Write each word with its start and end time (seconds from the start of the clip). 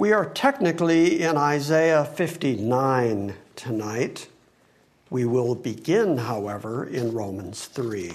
We 0.00 0.14
are 0.14 0.24
technically 0.24 1.20
in 1.20 1.36
Isaiah 1.36 2.06
59 2.06 3.34
tonight. 3.54 4.28
We 5.10 5.26
will 5.26 5.54
begin, 5.54 6.16
however, 6.16 6.86
in 6.86 7.12
Romans 7.12 7.66
3. 7.66 8.10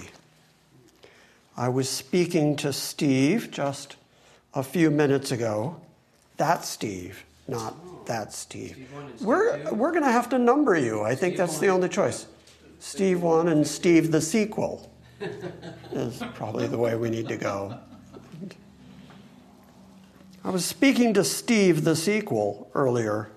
I 1.56 1.68
was 1.68 1.88
speaking 1.88 2.56
to 2.56 2.72
Steve 2.72 3.52
just 3.52 3.94
a 4.52 4.64
few 4.64 4.90
minutes 4.90 5.30
ago. 5.30 5.80
That 6.38 6.64
Steve, 6.64 7.24
not 7.46 7.76
that 8.06 8.32
Steve. 8.32 8.90
We're, 9.20 9.72
we're 9.72 9.92
going 9.92 10.02
to 10.02 10.10
have 10.10 10.28
to 10.30 10.40
number 10.40 10.76
you. 10.76 11.02
I 11.02 11.14
think 11.14 11.36
that's 11.36 11.60
the 11.60 11.68
only 11.68 11.88
choice. 11.88 12.26
Steve 12.80 13.22
1 13.22 13.46
and 13.46 13.64
Steve 13.64 14.10
the 14.10 14.20
sequel 14.20 14.90
is 15.92 16.20
probably 16.34 16.66
the 16.66 16.78
way 16.78 16.96
we 16.96 17.10
need 17.10 17.28
to 17.28 17.36
go. 17.36 17.78
I 20.46 20.50
was 20.50 20.64
speaking 20.64 21.12
to 21.14 21.24
Steve, 21.24 21.82
the 21.82 21.96
sequel, 21.96 22.70
earlier, 22.72 23.30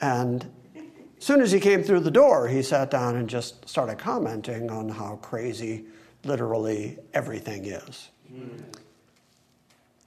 and 0.00 0.50
as 0.74 0.82
soon 1.22 1.42
as 1.42 1.52
he 1.52 1.60
came 1.60 1.82
through 1.82 2.00
the 2.00 2.10
door, 2.10 2.48
he 2.48 2.62
sat 2.62 2.90
down 2.90 3.16
and 3.16 3.28
just 3.28 3.68
started 3.68 3.98
commenting 3.98 4.70
on 4.70 4.88
how 4.88 5.16
crazy 5.16 5.84
literally 6.24 6.96
everything 7.12 7.66
is. 7.66 8.08
Mm. 8.32 8.62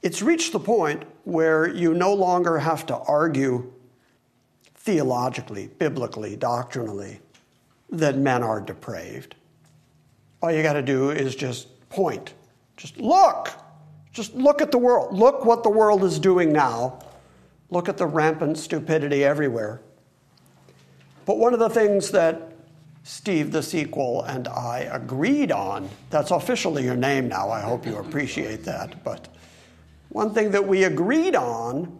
It's 0.02 0.22
reached 0.22 0.50
the 0.50 0.58
point 0.58 1.04
where 1.22 1.68
you 1.68 1.94
no 1.94 2.12
longer 2.12 2.58
have 2.58 2.84
to 2.86 2.96
argue 2.96 3.72
theologically, 4.74 5.68
biblically, 5.78 6.34
doctrinally 6.34 7.20
that 7.90 8.18
men 8.18 8.42
are 8.42 8.60
depraved. 8.60 9.36
All 10.42 10.50
you 10.50 10.64
got 10.64 10.72
to 10.72 10.82
do 10.82 11.10
is 11.10 11.36
just 11.36 11.88
point. 11.90 12.34
Just 12.76 12.96
look. 12.96 13.61
Just 14.12 14.34
look 14.34 14.60
at 14.60 14.70
the 14.70 14.78
world. 14.78 15.16
Look 15.16 15.44
what 15.44 15.62
the 15.62 15.70
world 15.70 16.04
is 16.04 16.18
doing 16.18 16.52
now. 16.52 16.98
Look 17.70 17.88
at 17.88 17.96
the 17.96 18.06
rampant 18.06 18.58
stupidity 18.58 19.24
everywhere. 19.24 19.80
But 21.24 21.38
one 21.38 21.54
of 21.54 21.60
the 21.60 21.70
things 21.70 22.10
that 22.10 22.52
Steve 23.04 23.52
the 23.52 23.62
sequel 23.62 24.22
and 24.22 24.46
I 24.46 24.80
agreed 24.80 25.50
on, 25.50 25.88
that's 26.10 26.30
officially 26.30 26.84
your 26.84 26.96
name 26.96 27.28
now, 27.28 27.50
I 27.50 27.60
hope 27.60 27.86
you 27.86 27.96
appreciate 27.96 28.64
that. 28.64 29.02
But 29.02 29.28
one 30.10 30.34
thing 30.34 30.50
that 30.50 30.66
we 30.66 30.84
agreed 30.84 31.34
on 31.34 31.98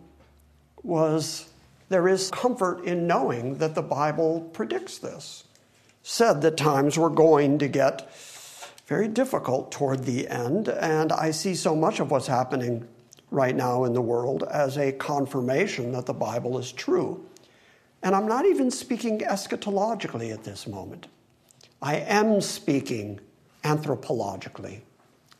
was 0.83 1.49
there 1.89 2.09
is 2.09 2.31
comfort 2.31 2.85
in 2.85 3.07
knowing 3.07 3.59
that 3.59 3.75
the 3.75 3.83
Bible 3.83 4.49
predicts 4.53 4.99
this, 4.99 5.45
said 6.03 6.43
that 6.43 6.57
times 6.57 6.99
were 6.99 7.11
going 7.11 7.59
to 7.59 7.69
get 7.69 8.13
very 8.87 9.09
difficult 9.09 9.73
toward 9.73 10.05
the 10.05 10.29
end. 10.29 10.69
And 10.69 11.13
I 11.13 11.31
see 11.31 11.55
so 11.55 11.75
much 11.75 12.01
of 12.01 12.11
what's 12.11 12.27
happening 12.27 12.87
right 13.31 13.57
now 13.57 13.85
in 13.85 13.93
the 13.95 14.03
world 14.03 14.45
as 14.45 14.77
a 14.77 14.93
confirmation 14.93 15.93
that 15.93 16.07
the 16.07 16.13
Bible 16.13 16.59
is 16.59 16.73
true. 16.73 17.25
And 18.03 18.15
I'm 18.15 18.27
not 18.27 18.47
even 18.47 18.71
speaking 18.71 19.21
eschatologically 19.21 20.33
at 20.33 20.45
this 20.45 20.67
moment. 20.67 21.07
I 21.81 21.97
am 21.97 22.41
speaking 22.41 23.21
anthropologically. 23.65 24.81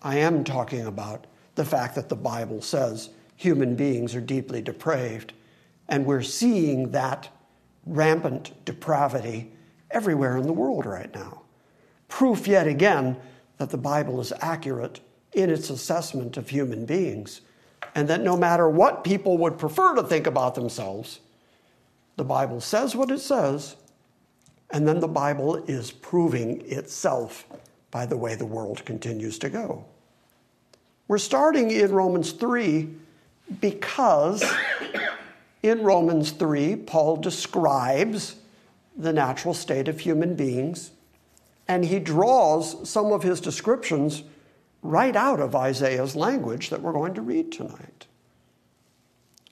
I 0.01 0.19
am 0.19 0.45
talking 0.45 0.87
about 0.87 1.27
the 1.55 1.65
fact 1.65 1.95
that 1.97 2.09
the 2.09 2.17
Bible 2.17 2.63
says 2.63 3.11
human 3.37 3.77
beings 3.77 4.15
are 4.15 4.21
deeply 4.21 4.63
depraved, 4.63 5.33
and 5.89 6.07
we're 6.07 6.23
seeing 6.23 6.93
that 6.93 7.29
rampant 7.85 8.65
depravity 8.65 9.53
everywhere 9.91 10.37
in 10.37 10.47
the 10.47 10.53
world 10.53 10.87
right 10.87 11.13
now. 11.15 11.43
Proof 12.09 12.47
yet 12.47 12.67
again 12.67 13.17
that 13.63 13.71
the 13.71 13.79
Bible 13.79 14.21
is 14.21 14.33
accurate 14.41 14.99
in 15.35 15.49
its 15.49 15.71
assessment 15.71 16.37
of 16.37 16.49
human 16.49 16.85
beings, 16.85 17.43
and 17.95 18.09
that 18.09 18.21
no 18.21 18.37
matter 18.37 18.69
what 18.69 19.05
people 19.05 19.39
would 19.39 19.57
prefer 19.57 19.95
to 19.95 20.03
think 20.03 20.27
about 20.27 20.57
themselves, 20.57 21.21
the 22.17 22.25
Bible 22.25 22.61
says 22.61 22.97
what 22.97 23.09
it 23.13 23.21
says, 23.21 23.77
and 24.71 24.89
then 24.89 24.99
the 24.99 25.07
Bible 25.07 25.55
is 25.69 25.93
proving 25.93 26.61
itself 26.63 27.47
by 27.93 28.05
the 28.05 28.17
way 28.17 28.35
the 28.35 28.45
world 28.45 28.85
continues 28.85 29.39
to 29.39 29.49
go. 29.49 29.85
We're 31.07 31.19
starting 31.19 31.71
in 31.71 31.93
Romans 31.93 32.33
3 32.33 32.89
because 33.61 34.43
in 35.63 35.85
Romans 35.85 36.33
3, 36.33 36.75
Paul 36.75 37.19
describes 37.19 38.35
the 38.97 39.13
natural 39.13 39.55
state 39.55 39.87
of 39.87 40.01
human 40.01 40.35
beings 40.35 40.91
and 41.73 41.87
he 41.87 41.99
draws 41.99 42.87
some 42.87 43.13
of 43.13 43.23
his 43.23 43.41
descriptions 43.41 44.25
right 44.83 45.17
out 45.17 45.41
of 45.41 45.57
Isaiah's 45.57 46.15
language 46.15 46.69
that 46.69 46.83
we're 46.83 46.93
going 46.93 47.15
to 47.15 47.23
read 47.23 47.51
tonight. 47.51 48.07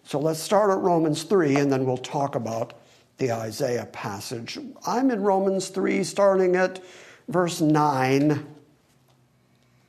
So 0.05 0.21
let's 0.21 0.39
start 0.39 0.71
at 0.71 0.83
Romans 0.83 1.23
3 1.23 1.57
and 1.57 1.73
then 1.73 1.87
we'll 1.87 1.97
talk 1.97 2.35
about 2.35 2.75
the 3.17 3.33
Isaiah 3.33 3.87
passage. 3.87 4.59
I'm 4.87 5.11
in 5.11 5.23
Romans 5.23 5.69
3, 5.69 6.05
starting 6.05 6.57
at 6.57 6.85
verse 7.29 7.63
9. 7.63 8.47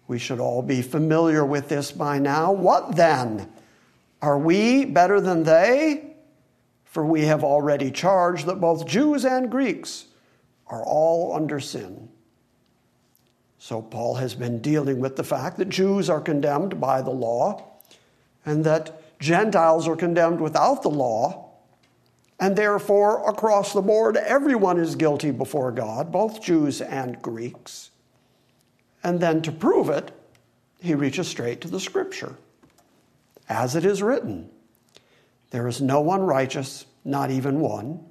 We 0.08 0.18
should 0.18 0.40
all 0.40 0.62
be 0.62 0.82
familiar 0.82 1.44
with 1.44 1.68
this 1.68 1.92
by 1.92 2.18
now. 2.18 2.54
What 2.54 2.96
then? 2.96 3.52
Are 4.22 4.40
we 4.40 4.86
better 4.86 5.20
than 5.20 5.44
they? 5.44 6.16
For 6.86 7.06
we 7.06 7.24
have 7.24 7.44
already 7.44 7.92
charged 7.92 8.46
that 8.46 8.62
both 8.62 8.88
Jews 8.88 9.26
and 9.26 9.52
Greeks 9.52 10.06
are 10.68 10.86
all 10.86 11.36
under 11.36 11.60
sin. 11.60 12.08
So, 13.64 13.80
Paul 13.80 14.16
has 14.16 14.34
been 14.34 14.60
dealing 14.60 15.00
with 15.00 15.18
the 15.18 15.24
fact 15.24 15.58
that 15.58 15.70
Jews 15.70 16.10
are 16.10 16.20
condemned 16.20 16.82
by 16.82 17.04
the 17.04 17.12
law 17.12 17.64
and 18.44 18.64
that 18.64 19.20
Gentiles 19.20 19.88
are 19.88 19.96
condemned 19.96 20.42
without 20.42 20.82
the 20.82 20.90
law. 20.90 21.52
And 22.40 22.56
therefore, 22.56 23.30
across 23.30 23.72
the 23.72 23.84
board, 23.84 24.18
everyone 24.18 24.80
is 24.80 24.96
guilty 24.96 25.30
before 25.30 25.72
God, 25.72 26.12
both 26.12 26.42
Jews 26.42 26.82
and 26.82 27.22
Greeks. 27.22 27.92
And 29.04 29.20
then 29.20 29.44
to 29.44 29.52
prove 29.52 29.90
it, 29.90 30.10
he 30.80 30.96
reaches 30.96 31.28
straight 31.28 31.62
to 31.62 31.68
the 31.68 31.80
scripture. 31.80 32.38
As 33.48 33.76
it 33.76 33.86
is 33.86 34.02
written, 34.02 34.50
there 35.52 35.68
is 35.68 35.80
no 35.80 36.02
one 36.02 36.24
righteous, 36.24 36.88
not 37.06 37.30
even 37.30 37.60
one. 37.60 38.04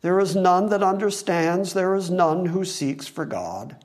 There 0.00 0.18
is 0.18 0.34
none 0.34 0.70
that 0.70 0.82
understands, 0.82 1.74
there 1.74 1.94
is 1.94 2.08
none 2.08 2.46
who 2.46 2.64
seeks 2.64 3.06
for 3.06 3.26
God. 3.26 3.76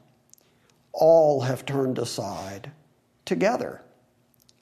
All 0.94 1.42
have 1.42 1.66
turned 1.66 1.98
aside 1.98 2.72
together, 3.26 3.82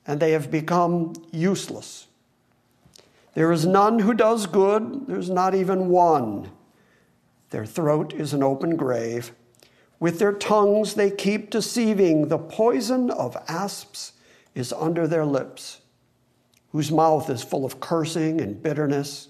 and 0.08 0.20
they 0.20 0.32
have 0.32 0.50
become 0.50 1.14
useless. 1.32 2.08
There 3.34 3.52
is 3.52 3.66
none 3.66 4.00
who 4.00 4.14
does 4.14 4.48
good, 4.48 5.08
there's 5.08 5.30
not 5.30 5.54
even 5.54 5.90
one. 5.90 6.52
Their 7.52 7.66
throat 7.66 8.14
is 8.14 8.34
an 8.34 8.44
open 8.44 8.76
grave. 8.76 9.34
With 10.00 10.20
their 10.20 10.34
tongues 10.34 10.96
they 10.96 11.12
keep 11.12 11.52
deceiving. 11.52 12.28
The 12.28 12.40
poison 12.40 13.12
of 13.12 13.38
asps 13.48 14.14
is 14.56 14.74
under 14.74 15.08
their 15.08 15.26
lips, 15.26 15.82
whose 16.72 16.92
mouth 16.92 17.30
is 17.30 17.44
full 17.44 17.66
of 17.66 17.80
cursing 17.80 18.42
and 18.42 18.62
bitterness. 18.62 19.28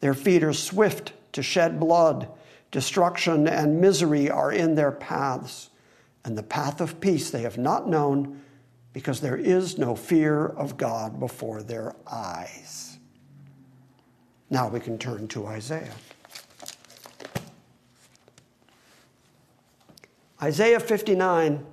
Their 0.00 0.14
feet 0.14 0.42
are 0.42 0.52
swift 0.52 1.12
to 1.32 1.42
shed 1.42 1.78
blood. 1.78 2.28
Destruction 2.72 3.46
and 3.46 3.80
misery 3.80 4.28
are 4.30 4.52
in 4.52 4.74
their 4.74 4.92
paths, 4.92 5.70
and 6.24 6.36
the 6.36 6.42
path 6.42 6.80
of 6.80 7.00
peace 7.00 7.30
they 7.30 7.42
have 7.42 7.58
not 7.58 7.88
known, 7.88 8.42
because 8.92 9.20
there 9.20 9.36
is 9.36 9.78
no 9.78 9.94
fear 9.94 10.46
of 10.46 10.76
God 10.76 11.20
before 11.20 11.62
their 11.62 11.94
eyes. 12.10 12.98
Now 14.50 14.68
we 14.68 14.80
can 14.80 14.98
turn 14.98 15.28
to 15.28 15.46
Isaiah. 15.46 15.94
Isaiah 20.42 20.80
59, 20.80 21.64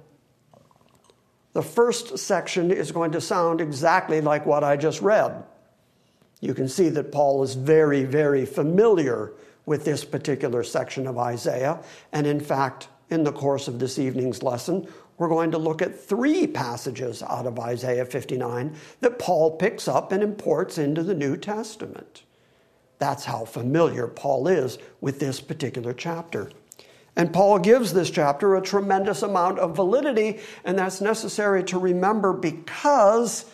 the 1.53 1.63
first 1.63 2.17
section 2.19 2.69
is 2.69 2.91
going 2.91 3.11
to 3.13 3.21
sound 3.21 3.61
exactly 3.61 4.21
like 4.21 4.45
what 4.45 4.63
I 4.63 4.77
just 4.77 5.01
read. 5.01 5.44
You 6.41 6.53
can 6.53 6.67
see 6.67 6.89
that 6.89 7.11
Paul 7.11 7.41
is 7.44 7.55
very, 7.55 8.03
very 8.03 8.45
familiar 8.45 9.33
with 9.65 9.83
this 9.85 10.05
particular 10.05 10.63
section 10.63 11.07
of 11.07 11.17
Isaiah. 11.17 11.81
And 12.11 12.27
in 12.27 12.39
fact, 12.39 12.89
in 13.09 13.24
the 13.24 13.31
course 13.31 13.68
of 13.68 13.80
this 13.80 13.98
evening's 14.00 14.44
lesson, 14.44 14.88
we're 15.18 15.30
going 15.30 15.51
to 15.51 15.57
look 15.57 15.81
at 15.81 16.00
three 16.00 16.45
passages 16.45 17.24
out 17.24 17.48
of 17.48 17.59
Isaiah 17.59 18.06
59 18.06 18.75
that 19.01 19.19
Paul 19.19 19.57
picks 19.57 19.88
up 19.88 20.12
and 20.12 20.21
imports 20.21 20.77
into 20.77 21.04
the 21.04 21.15
New 21.15 21.38
Testament. 21.38 22.24
That's 23.00 23.25
how 23.25 23.45
familiar 23.45 24.07
Paul 24.07 24.48
is 24.48 24.77
with 25.01 25.19
this 25.19 25.39
particular 25.39 25.94
chapter. 25.94 26.51
And 27.15 27.33
Paul 27.33 27.57
gives 27.59 27.94
this 27.94 28.12
chapter 28.12 28.56
a 28.56 28.62
tremendous 28.62 29.24
amount 29.24 29.57
of 29.57 29.75
validity, 29.75 30.39
and 30.63 30.77
that's 30.77 31.01
necessary 31.01 31.63
to 31.65 31.80
remember 31.80 32.31
because 32.33 33.45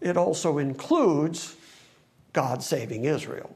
it 0.00 0.16
also 0.16 0.58
includes 0.58 1.54
God 2.32 2.62
saving 2.64 3.04
Israel. 3.04 3.54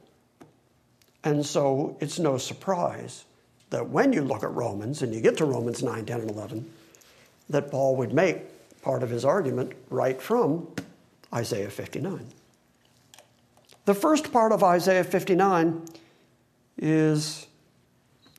And 1.25 1.45
so 1.45 1.97
it's 2.01 2.21
no 2.21 2.39
surprise 2.39 3.25
that 3.71 3.89
when 3.89 4.13
you 4.13 4.23
look 4.23 4.43
at 4.43 4.53
Romans 4.53 5.03
and 5.03 5.15
you 5.15 5.21
get 5.21 5.37
to 5.39 5.45
Romans 5.45 5.83
9, 5.83 6.05
10, 6.07 6.21
and 6.21 6.31
11, 6.31 6.71
that 7.51 7.71
Paul 7.71 7.97
would 7.97 8.13
make 8.13 8.43
part 8.83 9.03
of 9.03 9.11
his 9.11 9.25
argument 9.25 9.73
right 9.91 10.21
from 10.21 10.69
Isaiah 11.35 11.71
59. 11.71 12.27
The 13.85 13.95
first 13.95 14.33
part 14.33 14.53
of 14.53 14.63
Isaiah 14.63 15.05
59 15.05 15.85
is 16.79 17.47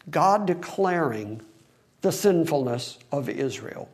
God 0.09 0.45
declaring 0.45 1.41
the 2.01 2.11
sinfulness 2.11 2.97
of 3.11 3.29
Israel. 3.29 3.89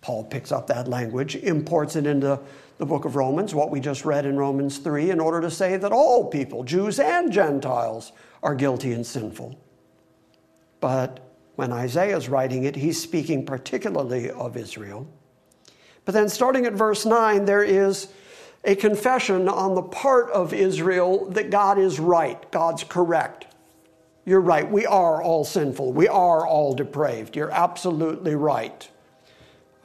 Paul 0.00 0.24
picks 0.24 0.52
up 0.52 0.66
that 0.66 0.86
language, 0.86 1.34
imports 1.36 1.96
it 1.96 2.06
into 2.06 2.38
the 2.76 2.86
book 2.86 3.04
of 3.04 3.16
Romans, 3.16 3.54
what 3.54 3.70
we 3.70 3.80
just 3.80 4.04
read 4.04 4.26
in 4.26 4.36
Romans 4.36 4.78
3, 4.78 5.10
in 5.10 5.20
order 5.20 5.40
to 5.40 5.50
say 5.50 5.76
that 5.76 5.92
all 5.92 6.26
people, 6.26 6.62
Jews 6.62 6.98
and 6.98 7.32
Gentiles, 7.32 8.12
are 8.42 8.54
guilty 8.54 8.92
and 8.92 9.06
sinful. 9.06 9.58
But 10.84 11.20
when 11.54 11.72
Isaiah 11.72 12.14
is 12.14 12.28
writing 12.28 12.64
it, 12.64 12.76
he's 12.76 13.00
speaking 13.00 13.46
particularly 13.46 14.28
of 14.28 14.54
Israel. 14.54 15.08
But 16.04 16.12
then, 16.12 16.28
starting 16.28 16.66
at 16.66 16.74
verse 16.74 17.06
9, 17.06 17.46
there 17.46 17.62
is 17.64 18.08
a 18.64 18.74
confession 18.74 19.48
on 19.48 19.74
the 19.74 19.82
part 19.82 20.30
of 20.30 20.52
Israel 20.52 21.30
that 21.30 21.48
God 21.48 21.78
is 21.78 21.98
right, 21.98 22.38
God's 22.52 22.84
correct. 22.84 23.46
You're 24.26 24.42
right, 24.42 24.70
we 24.70 24.84
are 24.84 25.22
all 25.22 25.46
sinful, 25.46 25.94
we 25.94 26.06
are 26.06 26.46
all 26.46 26.74
depraved. 26.74 27.34
You're 27.34 27.50
absolutely 27.50 28.34
right. 28.34 28.86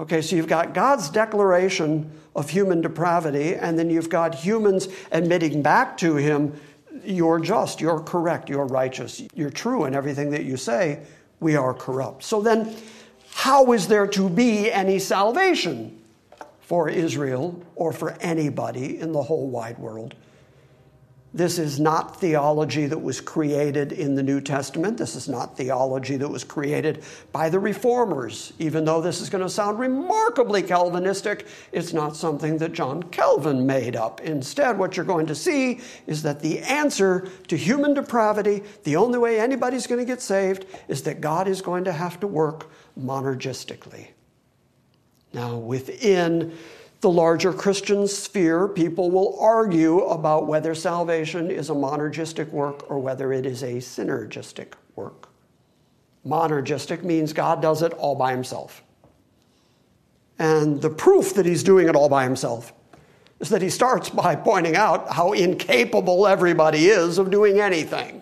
Okay, 0.01 0.21
so 0.21 0.35
you've 0.35 0.47
got 0.47 0.73
God's 0.73 1.09
declaration 1.09 2.11
of 2.35 2.49
human 2.49 2.81
depravity, 2.81 3.55
and 3.55 3.79
then 3.79 3.89
you've 3.89 4.09
got 4.09 4.35
humans 4.35 4.89
admitting 5.13 5.61
back 5.61 5.97
to 5.99 6.17
Him, 6.17 6.59
You're 7.03 7.39
just, 7.39 7.79
you're 7.81 7.99
correct, 7.99 8.49
you're 8.49 8.65
righteous, 8.65 9.21
you're 9.33 9.49
true 9.49 9.85
in 9.85 9.95
everything 9.95 10.31
that 10.31 10.45
you 10.45 10.57
say 10.57 11.05
we 11.39 11.55
are 11.55 11.73
corrupt. 11.73 12.23
So 12.23 12.41
then, 12.41 12.75
how 13.31 13.71
is 13.71 13.87
there 13.87 14.07
to 14.07 14.29
be 14.29 14.71
any 14.71 14.99
salvation 14.99 16.01
for 16.61 16.89
Israel 16.89 17.61
or 17.75 17.93
for 17.93 18.11
anybody 18.19 18.99
in 18.99 19.11
the 19.11 19.21
whole 19.21 19.47
wide 19.49 19.77
world? 19.77 20.15
This 21.31 21.59
is 21.59 21.79
not 21.79 22.19
theology 22.19 22.87
that 22.87 22.97
was 22.97 23.21
created 23.21 23.91
in 23.91 24.15
the 24.15 24.23
New 24.23 24.41
Testament. 24.41 24.97
This 24.97 25.15
is 25.15 25.29
not 25.29 25.55
theology 25.55 26.17
that 26.17 26.27
was 26.27 26.43
created 26.43 27.03
by 27.31 27.49
the 27.49 27.59
reformers. 27.59 28.51
Even 28.57 28.83
though 28.83 28.99
this 28.99 29.21
is 29.21 29.29
going 29.29 29.43
to 29.43 29.49
sound 29.49 29.77
remarkably 29.77 30.63
Calvinistic, 30.63 31.45
it's 31.71 31.93
not 31.93 32.15
something 32.15 32.57
that 32.57 32.73
John 32.73 33.03
Calvin 33.03 33.67
made 33.67 33.95
up. 33.95 34.21
Instead, 34.21 34.79
what 34.79 34.97
you're 34.97 35.05
going 35.05 35.27
to 35.27 35.35
see 35.35 35.81
is 36.07 36.23
that 36.23 36.41
the 36.41 36.59
answer 36.61 37.29
to 37.47 37.55
human 37.55 37.93
depravity, 37.93 38.63
the 38.83 38.95
only 38.95 39.19
way 39.19 39.39
anybody's 39.39 39.85
going 39.85 39.99
to 39.99 40.05
get 40.05 40.21
saved, 40.21 40.65
is 40.87 41.03
that 41.03 41.21
God 41.21 41.47
is 41.47 41.61
going 41.61 41.83
to 41.83 41.91
have 41.91 42.19
to 42.21 42.27
work 42.27 42.71
monergistically. 42.99 44.07
Now, 45.31 45.57
within 45.57 46.57
the 47.01 47.09
larger 47.09 47.53
Christian 47.53 48.07
sphere, 48.07 48.67
people 48.67 49.09
will 49.09 49.39
argue 49.39 49.99
about 50.01 50.47
whether 50.47 50.75
salvation 50.75 51.49
is 51.49 51.69
a 51.69 51.73
monergistic 51.73 52.49
work 52.49 52.89
or 52.91 52.99
whether 52.99 53.31
it 53.31 53.45
is 53.45 53.63
a 53.63 53.75
synergistic 53.75 54.73
work. 54.95 55.29
Monergistic 56.25 57.03
means 57.03 57.31
God 57.31 57.61
does 57.61 57.81
it 57.81 57.93
all 57.93 58.15
by 58.15 58.31
himself. 58.31 58.83
And 60.37 60.81
the 60.81 60.89
proof 60.89 61.33
that 61.35 61.45
he's 61.45 61.63
doing 61.63 61.87
it 61.87 61.95
all 61.95 62.09
by 62.09 62.23
himself 62.23 62.73
is 63.39 63.49
that 63.49 63.61
he 63.61 63.69
starts 63.69 64.09
by 64.09 64.35
pointing 64.35 64.75
out 64.75 65.13
how 65.13 65.31
incapable 65.31 66.27
everybody 66.27 66.87
is 66.87 67.17
of 67.17 67.31
doing 67.31 67.61
anything. 67.61 68.21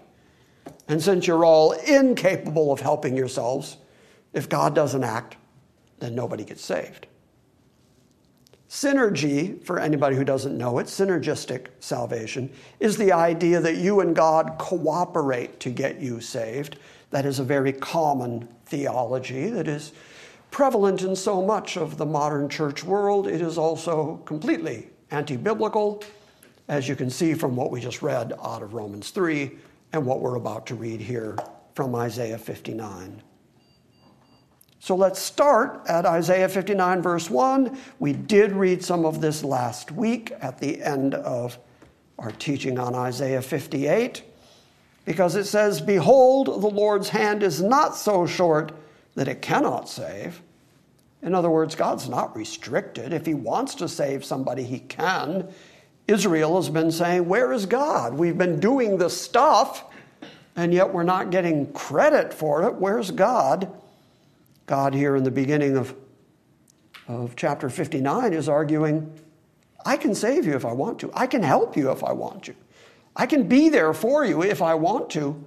And 0.88 1.02
since 1.02 1.26
you're 1.26 1.44
all 1.44 1.72
incapable 1.72 2.72
of 2.72 2.80
helping 2.80 3.18
yourselves, 3.18 3.78
if 4.34 4.48
God 4.48 4.76
doesn't 4.76 5.04
act, 5.04 5.38
then 6.00 6.14
nobody 6.14 6.44
gets 6.44 6.64
saved. 6.64 7.07
Synergy, 8.70 9.64
for 9.64 9.80
anybody 9.80 10.18
who 10.18 10.26
doesn't 10.26 10.58
know 10.58 10.80
it, 10.80 10.88
synergistic 10.88 11.68
salvation, 11.80 12.52
is 12.82 12.98
the 12.98 13.14
idea 13.14 13.62
that 13.62 13.78
you 13.78 14.02
and 14.02 14.14
God 14.14 14.56
cooperate 14.58 15.60
to 15.62 15.70
get 15.70 16.02
you 16.02 16.20
saved. 16.20 16.78
That 17.12 17.26
is 17.26 17.40
a 17.40 17.44
very 17.46 17.72
common 17.72 18.50
theology 18.66 19.50
that 19.50 19.70
is 19.70 19.94
prevalent 20.52 21.02
in 21.02 21.16
so 21.16 21.42
much 21.42 21.78
of 21.78 21.98
the 21.98 22.06
modern 22.06 22.50
church 22.50 22.84
world. 22.84 23.28
It 23.28 23.42
is 23.42 23.58
also 23.58 24.18
completely 24.26 24.90
anti 25.12 25.38
biblical, 25.38 26.04
as 26.68 26.90
you 26.90 26.96
can 26.98 27.10
see 27.10 27.34
from 27.34 27.56
what 27.56 27.72
we 27.72 27.80
just 27.80 28.02
read 28.02 28.34
out 28.44 28.62
of 28.62 28.74
Romans 28.74 29.12
3 29.12 29.50
and 29.94 30.06
what 30.06 30.20
we're 30.20 30.36
about 30.36 30.68
to 30.68 30.76
read 30.76 31.00
here 31.00 31.38
from 31.74 31.96
Isaiah 31.96 32.38
59. 32.38 33.24
So 34.88 34.96
let's 34.96 35.20
start 35.20 35.82
at 35.90 36.06
Isaiah 36.06 36.48
59, 36.48 37.02
verse 37.02 37.30
1. 37.30 37.78
We 38.00 38.14
did 38.14 38.54
read 38.54 38.82
some 38.82 39.04
of 39.06 39.20
this 39.20 39.44
last 39.44 39.92
week 39.92 40.32
at 40.40 40.60
the 40.60 40.82
end 40.82 41.14
of 41.14 41.60
our 42.18 42.32
teaching 42.32 42.80
on 42.80 42.96
Isaiah 42.96 43.42
58, 43.42 44.24
because 45.04 45.36
it 45.36 45.44
says, 45.44 45.82
Behold, 45.82 46.48
the 46.48 46.70
Lord's 46.70 47.10
hand 47.10 47.44
is 47.44 47.62
not 47.62 47.98
so 47.98 48.26
short 48.26 48.72
that 49.16 49.28
it 49.28 49.42
cannot 49.42 49.90
save. 49.90 50.42
In 51.22 51.36
other 51.36 51.50
words, 51.50 51.76
God's 51.76 52.08
not 52.08 52.34
restricted. 52.34 53.12
If 53.12 53.26
He 53.26 53.34
wants 53.34 53.76
to 53.76 53.90
save 53.90 54.24
somebody, 54.24 54.64
He 54.64 54.80
can. 54.80 55.50
Israel 56.08 56.56
has 56.56 56.70
been 56.70 56.94
saying, 56.94 57.28
Where 57.28 57.52
is 57.52 57.66
God? 57.66 58.14
We've 58.14 58.38
been 58.38 58.62
doing 58.62 58.98
the 58.98 59.10
stuff, 59.10 59.84
and 60.56 60.74
yet 60.74 60.94
we're 60.94 61.04
not 61.04 61.30
getting 61.30 61.74
credit 61.74 62.34
for 62.34 62.64
it. 62.70 62.76
Where's 62.76 63.12
God? 63.12 63.70
God, 64.68 64.94
here 64.94 65.16
in 65.16 65.24
the 65.24 65.32
beginning 65.32 65.78
of, 65.78 65.96
of 67.08 67.36
chapter 67.38 67.70
59, 67.70 68.34
is 68.34 68.50
arguing 68.50 69.12
I 69.86 69.96
can 69.96 70.14
save 70.14 70.46
you 70.46 70.54
if 70.54 70.66
I 70.66 70.74
want 70.74 71.00
to, 71.00 71.12
I 71.14 71.26
can 71.26 71.42
help 71.42 71.78
you 71.78 71.90
if 71.92 72.04
I 72.04 72.12
want 72.12 72.44
to, 72.44 72.56
I 73.16 73.26
can 73.26 73.48
be 73.48 73.70
there 73.70 73.94
for 73.94 74.26
you 74.26 74.44
if 74.44 74.62
I 74.62 74.76
want 74.76 75.10
to. 75.12 75.42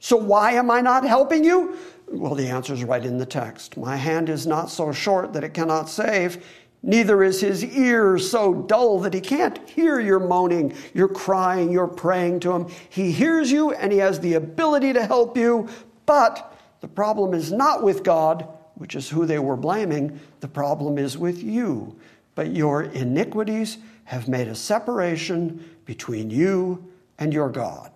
So 0.00 0.16
why 0.16 0.52
am 0.52 0.70
I 0.70 0.80
not 0.80 1.04
helping 1.04 1.44
you? 1.44 1.76
Well, 2.08 2.34
the 2.34 2.48
answer 2.48 2.74
is 2.74 2.82
right 2.82 3.04
in 3.04 3.18
the 3.18 3.26
text. 3.26 3.76
My 3.76 3.96
hand 3.96 4.28
is 4.28 4.46
not 4.46 4.68
so 4.70 4.90
short 4.90 5.32
that 5.32 5.44
it 5.44 5.54
cannot 5.54 5.88
save, 5.88 6.44
neither 6.82 7.22
is 7.22 7.40
his 7.40 7.64
ear 7.64 8.18
so 8.18 8.52
dull 8.52 8.98
that 9.00 9.14
he 9.14 9.20
can't 9.20 9.68
hear 9.68 10.00
your 10.00 10.18
moaning, 10.18 10.74
your 10.92 11.08
crying, 11.08 11.70
your 11.70 11.86
praying 11.86 12.40
to 12.40 12.52
him. 12.52 12.66
He 12.88 13.12
hears 13.12 13.52
you 13.52 13.72
and 13.74 13.92
he 13.92 13.98
has 13.98 14.18
the 14.18 14.34
ability 14.34 14.92
to 14.94 15.06
help 15.06 15.36
you, 15.36 15.68
but 16.04 16.52
the 16.80 16.88
problem 16.88 17.34
is 17.34 17.52
not 17.52 17.84
with 17.84 18.02
God, 18.02 18.48
which 18.76 18.94
is 18.94 19.08
who 19.08 19.26
they 19.26 19.38
were 19.38 19.56
blaming. 19.56 20.18
The 20.40 20.48
problem 20.48 20.98
is 20.98 21.18
with 21.18 21.42
you. 21.42 21.96
But 22.34 22.54
your 22.54 22.84
iniquities 22.84 23.78
have 24.04 24.28
made 24.28 24.48
a 24.48 24.54
separation 24.54 25.76
between 25.84 26.30
you 26.30 26.86
and 27.18 27.32
your 27.32 27.48
God. 27.48 27.90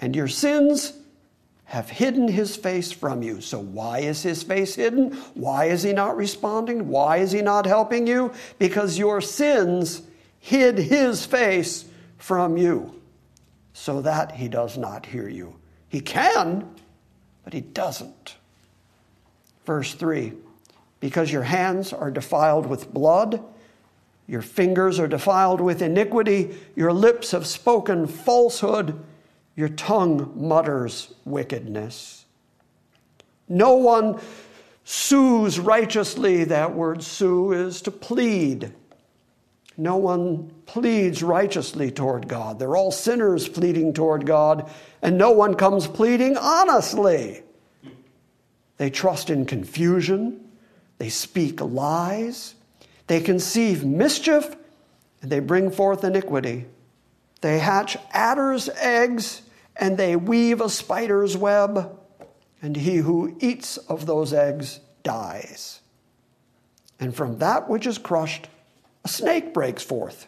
And 0.00 0.14
your 0.14 0.28
sins 0.28 0.94
have 1.64 1.90
hidden 1.90 2.28
his 2.28 2.54
face 2.54 2.92
from 2.92 3.22
you. 3.22 3.40
So, 3.40 3.58
why 3.58 3.98
is 3.98 4.22
his 4.22 4.42
face 4.42 4.76
hidden? 4.76 5.12
Why 5.34 5.64
is 5.66 5.82
he 5.82 5.92
not 5.92 6.16
responding? 6.16 6.88
Why 6.88 7.18
is 7.18 7.32
he 7.32 7.42
not 7.42 7.66
helping 7.66 8.06
you? 8.06 8.32
Because 8.58 8.98
your 8.98 9.20
sins 9.20 10.02
hid 10.38 10.78
his 10.78 11.26
face 11.26 11.86
from 12.18 12.56
you 12.56 12.94
so 13.72 14.00
that 14.00 14.32
he 14.32 14.48
does 14.48 14.78
not 14.78 15.06
hear 15.06 15.28
you. 15.28 15.56
He 15.88 16.00
can, 16.00 16.68
but 17.42 17.52
he 17.52 17.60
doesn't. 17.60 18.36
Verse 19.66 19.92
3 19.94 20.32
Because 21.00 21.30
your 21.30 21.42
hands 21.42 21.92
are 21.92 22.10
defiled 22.10 22.66
with 22.66 22.94
blood, 22.94 23.42
your 24.26 24.42
fingers 24.42 24.98
are 24.98 25.08
defiled 25.08 25.60
with 25.60 25.82
iniquity, 25.82 26.56
your 26.74 26.92
lips 26.92 27.32
have 27.32 27.46
spoken 27.46 28.06
falsehood, 28.06 28.98
your 29.56 29.68
tongue 29.68 30.32
mutters 30.36 31.14
wickedness. 31.24 32.24
No 33.48 33.74
one 33.74 34.20
sues 34.84 35.58
righteously. 35.58 36.44
That 36.44 36.74
word 36.74 37.02
sue 37.02 37.52
is 37.52 37.82
to 37.82 37.90
plead. 37.90 38.72
No 39.76 39.96
one 39.96 40.50
pleads 40.64 41.22
righteously 41.22 41.90
toward 41.90 42.28
God. 42.28 42.58
They're 42.58 42.76
all 42.76 42.90
sinners 42.90 43.48
pleading 43.48 43.92
toward 43.92 44.26
God, 44.26 44.70
and 45.02 45.18
no 45.18 45.30
one 45.30 45.54
comes 45.54 45.86
pleading 45.86 46.36
honestly. 46.36 47.42
They 48.76 48.90
trust 48.90 49.30
in 49.30 49.46
confusion. 49.46 50.48
They 50.98 51.08
speak 51.08 51.60
lies. 51.60 52.54
They 53.06 53.20
conceive 53.20 53.84
mischief, 53.84 54.56
and 55.22 55.30
they 55.30 55.40
bring 55.40 55.70
forth 55.70 56.04
iniquity. 56.04 56.66
They 57.40 57.58
hatch 57.58 57.96
adder's 58.12 58.68
eggs, 58.68 59.42
and 59.76 59.96
they 59.96 60.16
weave 60.16 60.60
a 60.60 60.68
spider's 60.68 61.36
web, 61.36 61.96
and 62.60 62.76
he 62.76 62.96
who 62.96 63.36
eats 63.40 63.76
of 63.76 64.06
those 64.06 64.32
eggs 64.32 64.80
dies. 65.02 65.80
And 66.98 67.14
from 67.14 67.38
that 67.38 67.68
which 67.68 67.86
is 67.86 67.98
crushed, 67.98 68.48
a 69.04 69.08
snake 69.08 69.54
breaks 69.54 69.82
forth. 69.82 70.26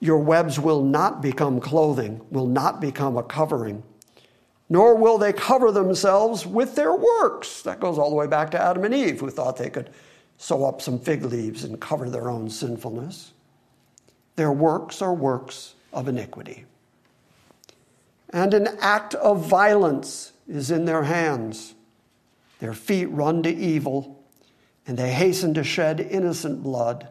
Your 0.00 0.18
webs 0.18 0.58
will 0.58 0.82
not 0.82 1.20
become 1.20 1.60
clothing, 1.60 2.22
will 2.30 2.46
not 2.46 2.80
become 2.80 3.16
a 3.16 3.22
covering, 3.22 3.82
nor 4.70 4.94
will 4.94 5.18
they 5.18 5.32
cover 5.32 5.72
themselves 5.72 6.46
with 6.46 6.76
their 6.76 6.94
works. 6.94 7.60
That 7.62 7.80
goes 7.80 7.98
all 7.98 8.08
the 8.08 8.16
way 8.16 8.28
back 8.28 8.52
to 8.52 8.62
Adam 8.62 8.84
and 8.84 8.94
Eve, 8.94 9.18
who 9.18 9.28
thought 9.28 9.56
they 9.56 9.68
could 9.68 9.90
sew 10.38 10.64
up 10.64 10.80
some 10.80 10.98
fig 10.98 11.24
leaves 11.24 11.64
and 11.64 11.78
cover 11.80 12.08
their 12.08 12.30
own 12.30 12.48
sinfulness. 12.48 13.32
Their 14.36 14.52
works 14.52 15.02
are 15.02 15.12
works 15.12 15.74
of 15.92 16.08
iniquity. 16.08 16.64
And 18.32 18.54
an 18.54 18.68
act 18.80 19.14
of 19.16 19.44
violence 19.44 20.32
is 20.48 20.70
in 20.70 20.84
their 20.84 21.02
hands. 21.02 21.74
Their 22.60 22.72
feet 22.72 23.06
run 23.06 23.42
to 23.42 23.54
evil, 23.54 24.24
and 24.86 24.96
they 24.96 25.12
hasten 25.12 25.52
to 25.54 25.64
shed 25.64 26.00
innocent 26.00 26.62
blood. 26.62 27.08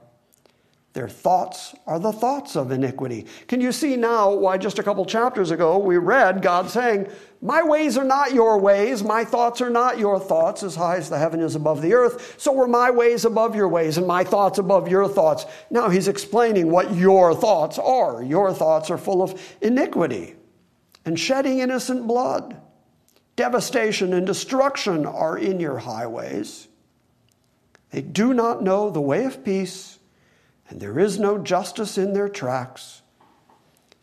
Their 0.93 1.09
thoughts 1.09 1.75
are 1.85 1.99
the 1.99 2.11
thoughts 2.11 2.55
of 2.55 2.71
iniquity. 2.71 3.25
Can 3.47 3.61
you 3.61 3.71
see 3.71 3.95
now 3.95 4.33
why 4.33 4.57
just 4.57 4.79
a 4.79 4.83
couple 4.83 5.05
chapters 5.05 5.51
ago 5.51 5.77
we 5.77 5.97
read 5.97 6.41
God 6.41 6.69
saying, 6.69 7.09
My 7.41 7.63
ways 7.63 7.97
are 7.97 8.03
not 8.03 8.33
your 8.33 8.57
ways, 8.57 9.01
my 9.01 9.23
thoughts 9.23 9.61
are 9.61 9.69
not 9.69 9.97
your 9.97 10.19
thoughts, 10.19 10.61
as 10.61 10.75
high 10.75 10.97
as 10.97 11.09
the 11.09 11.17
heaven 11.17 11.39
is 11.39 11.55
above 11.55 11.81
the 11.81 11.93
earth, 11.93 12.35
so 12.37 12.51
were 12.51 12.67
my 12.67 12.91
ways 12.91 13.23
above 13.23 13.55
your 13.55 13.69
ways 13.69 13.97
and 13.97 14.05
my 14.05 14.25
thoughts 14.25 14.59
above 14.59 14.89
your 14.89 15.07
thoughts. 15.07 15.45
Now 15.69 15.89
he's 15.89 16.09
explaining 16.09 16.69
what 16.69 16.93
your 16.93 17.33
thoughts 17.33 17.79
are. 17.79 18.21
Your 18.21 18.53
thoughts 18.53 18.89
are 18.89 18.97
full 18.97 19.21
of 19.21 19.41
iniquity 19.61 20.35
and 21.05 21.17
shedding 21.17 21.59
innocent 21.59 22.07
blood. 22.07 22.59
Devastation 23.37 24.11
and 24.11 24.27
destruction 24.27 25.05
are 25.05 25.37
in 25.37 25.61
your 25.61 25.77
highways. 25.77 26.67
They 27.91 28.01
do 28.01 28.33
not 28.33 28.61
know 28.61 28.89
the 28.89 28.99
way 28.99 29.23
of 29.23 29.45
peace 29.45 29.99
and 30.69 30.79
there 30.79 30.99
is 30.99 31.17
no 31.17 31.37
justice 31.37 31.97
in 31.97 32.13
their 32.13 32.29
tracks. 32.29 33.01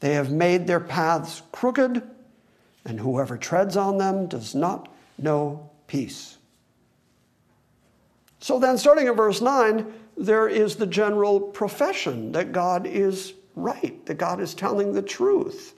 They 0.00 0.14
have 0.14 0.32
made 0.32 0.66
their 0.66 0.80
paths 0.80 1.42
crooked, 1.52 2.02
and 2.86 3.00
whoever 3.00 3.36
treads 3.36 3.76
on 3.76 3.98
them 3.98 4.26
does 4.26 4.54
not 4.54 4.88
know 5.18 5.68
peace. 5.86 6.38
So 8.38 8.58
then, 8.58 8.78
starting 8.78 9.08
in 9.08 9.14
verse 9.14 9.40
9, 9.40 9.92
there 10.16 10.48
is 10.48 10.76
the 10.76 10.86
general 10.86 11.40
profession 11.40 12.32
that 12.32 12.52
God 12.52 12.86
is 12.86 13.34
right, 13.54 14.04
that 14.06 14.14
God 14.14 14.40
is 14.40 14.54
telling 14.54 14.92
the 14.92 15.02
truth. 15.02 15.74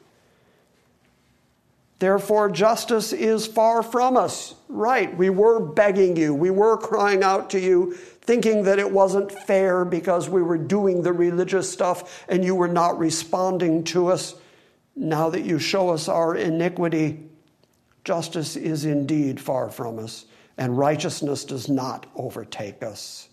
Therefore, 1.98 2.48
justice 2.48 3.12
is 3.12 3.46
far 3.46 3.82
from 3.82 4.16
us. 4.16 4.54
Right, 4.68 5.16
we 5.16 5.30
were 5.30 5.58
begging 5.58 6.16
you, 6.16 6.34
we 6.34 6.50
were 6.50 6.76
crying 6.76 7.22
out 7.24 7.50
to 7.50 7.58
you, 7.60 7.94
thinking 7.94 8.62
that 8.64 8.78
it 8.78 8.90
wasn't 8.90 9.32
fair 9.32 9.84
because 9.84 10.28
we 10.28 10.42
were 10.42 10.58
doing 10.58 11.02
the 11.02 11.12
religious 11.12 11.72
stuff 11.72 12.24
and 12.28 12.44
you 12.44 12.54
were 12.54 12.68
not 12.68 12.98
responding 12.98 13.82
to 13.84 14.08
us. 14.08 14.34
Now 14.98 15.30
that 15.30 15.44
you 15.44 15.60
show 15.60 15.90
us 15.90 16.08
our 16.08 16.34
iniquity, 16.34 17.20
justice 18.02 18.56
is 18.56 18.84
indeed 18.84 19.40
far 19.40 19.70
from 19.70 20.00
us, 20.00 20.26
and 20.56 20.76
righteousness 20.76 21.44
does 21.44 21.68
not 21.68 22.06
overtake 22.16 22.82
us. 22.82 23.28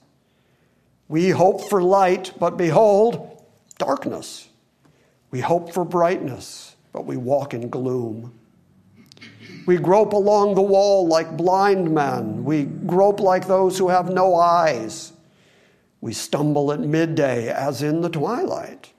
We 1.07 1.29
hope 1.29 1.67
for 1.67 1.81
light, 1.81 2.33
but 2.39 2.55
behold, 2.55 3.43
darkness. 3.79 4.47
We 5.31 5.39
hope 5.39 5.73
for 5.73 5.83
brightness, 5.83 6.75
but 6.93 7.07
we 7.07 7.17
walk 7.17 7.55
in 7.55 7.69
gloom. 7.69 8.37
We 9.65 9.77
grope 9.77 10.13
along 10.13 10.53
the 10.53 10.61
wall 10.61 11.07
like 11.07 11.35
blind 11.35 11.91
men. 11.91 12.43
We 12.43 12.65
grope 12.65 13.19
like 13.19 13.47
those 13.47 13.79
who 13.79 13.89
have 13.89 14.11
no 14.11 14.35
eyes. 14.35 15.13
We 15.99 16.13
stumble 16.13 16.71
at 16.71 16.79
midday 16.79 17.49
as 17.49 17.81
in 17.81 18.01
the 18.01 18.09
twilight. 18.09 18.91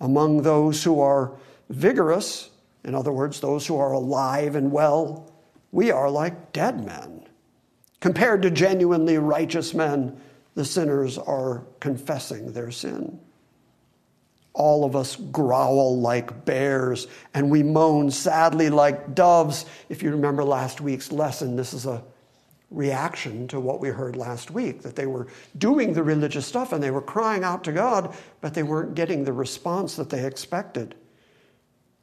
Among 0.00 0.42
those 0.42 0.84
who 0.84 1.00
are 1.00 1.32
vigorous, 1.68 2.50
in 2.84 2.94
other 2.94 3.12
words, 3.12 3.40
those 3.40 3.66
who 3.66 3.76
are 3.78 3.92
alive 3.92 4.56
and 4.56 4.72
well, 4.72 5.32
we 5.72 5.90
are 5.90 6.10
like 6.10 6.52
dead 6.52 6.84
men. 6.84 7.26
Compared 8.00 8.42
to 8.42 8.50
genuinely 8.50 9.18
righteous 9.18 9.74
men, 9.74 10.20
the 10.54 10.64
sinners 10.64 11.18
are 11.18 11.64
confessing 11.80 12.52
their 12.52 12.70
sin 12.70 13.20
all 14.58 14.84
of 14.84 14.96
us 14.96 15.16
growl 15.16 15.98
like 15.98 16.44
bears 16.44 17.06
and 17.32 17.48
we 17.48 17.62
moan 17.62 18.10
sadly 18.10 18.68
like 18.68 19.14
doves. 19.14 19.64
If 19.88 20.02
you 20.02 20.10
remember 20.10 20.44
last 20.44 20.80
week's 20.80 21.12
lesson, 21.12 21.56
this 21.56 21.72
is 21.72 21.86
a 21.86 22.02
reaction 22.70 23.48
to 23.48 23.60
what 23.60 23.80
we 23.80 23.88
heard 23.88 24.16
last 24.16 24.50
week 24.50 24.82
that 24.82 24.96
they 24.96 25.06
were 25.06 25.28
doing 25.56 25.94
the 25.94 26.02
religious 26.02 26.44
stuff 26.44 26.72
and 26.72 26.82
they 26.82 26.90
were 26.90 27.00
crying 27.00 27.44
out 27.44 27.64
to 27.64 27.72
God, 27.72 28.14
but 28.40 28.52
they 28.52 28.64
weren't 28.64 28.94
getting 28.94 29.24
the 29.24 29.32
response 29.32 29.94
that 29.96 30.10
they 30.10 30.26
expected. 30.26 30.96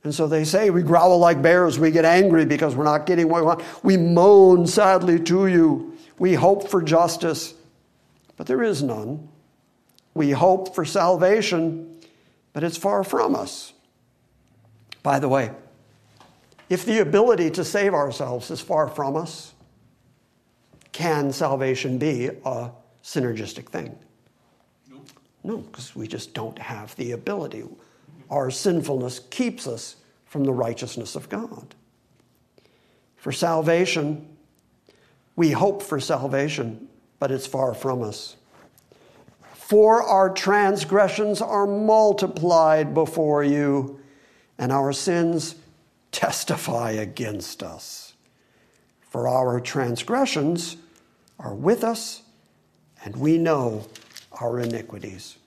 And 0.05 0.13
so 0.13 0.27
they 0.27 0.43
say, 0.43 0.69
We 0.69 0.83
growl 0.83 1.17
like 1.17 1.41
bears, 1.41 1.79
we 1.79 1.89
get 1.89 2.05
angry 2.05 2.45
because 2.45 2.75
we're 2.75 2.83
not 2.83 3.07
getting 3.07 3.27
what 3.27 3.41
we 3.41 3.47
want. 3.47 3.63
We 3.83 3.97
moan 3.97 4.67
sadly 4.67 5.19
to 5.21 5.47
you. 5.47 5.97
We 6.19 6.35
hope 6.35 6.69
for 6.69 6.81
justice, 6.81 7.55
but 8.37 8.45
there 8.45 8.61
is 8.61 8.83
none. 8.83 9.27
We 10.13 10.29
hope 10.29 10.75
for 10.75 10.85
salvation, 10.85 11.99
but 12.53 12.63
it's 12.63 12.77
far 12.77 13.03
from 13.03 13.35
us. 13.35 13.73
By 15.01 15.17
the 15.17 15.27
way, 15.27 15.51
if 16.69 16.85
the 16.85 16.99
ability 16.99 17.49
to 17.51 17.65
save 17.65 17.95
ourselves 17.95 18.51
is 18.51 18.61
far 18.61 18.87
from 18.87 19.15
us, 19.15 19.53
can 20.91 21.33
salvation 21.33 21.97
be 21.97 22.27
a 22.45 22.69
synergistic 23.03 23.69
thing? 23.69 23.97
No, 25.43 25.57
because 25.57 25.95
we 25.95 26.07
just 26.07 26.35
don't 26.35 26.57
have 26.59 26.95
the 26.95 27.11
ability. 27.11 27.63
Our 28.29 28.51
sinfulness 28.51 29.19
keeps 29.29 29.67
us 29.67 29.97
from 30.25 30.43
the 30.43 30.53
righteousness 30.53 31.15
of 31.15 31.29
God. 31.29 31.75
For 33.15 33.31
salvation, 33.31 34.27
we 35.35 35.51
hope 35.51 35.81
for 35.81 35.99
salvation, 35.99 36.87
but 37.19 37.31
it's 37.31 37.47
far 37.47 37.73
from 37.73 38.01
us. 38.01 38.35
For 39.53 40.03
our 40.03 40.29
transgressions 40.29 41.41
are 41.41 41.65
multiplied 41.65 42.93
before 42.93 43.43
you, 43.43 43.99
and 44.57 44.71
our 44.71 44.93
sins 44.93 45.55
testify 46.11 46.91
against 46.91 47.63
us. 47.63 48.13
For 49.09 49.27
our 49.27 49.59
transgressions 49.59 50.77
are 51.39 51.55
with 51.55 51.83
us, 51.83 52.21
and 53.03 53.15
we 53.15 53.37
know 53.37 53.87
our 54.39 54.59
iniquities. 54.59 55.37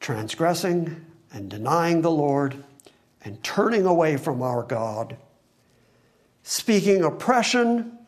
Transgressing 0.00 1.04
and 1.32 1.50
denying 1.50 2.02
the 2.02 2.10
Lord 2.10 2.62
and 3.24 3.42
turning 3.42 3.86
away 3.86 4.16
from 4.16 4.42
our 4.42 4.62
God, 4.62 5.16
speaking 6.42 7.02
oppression 7.02 7.98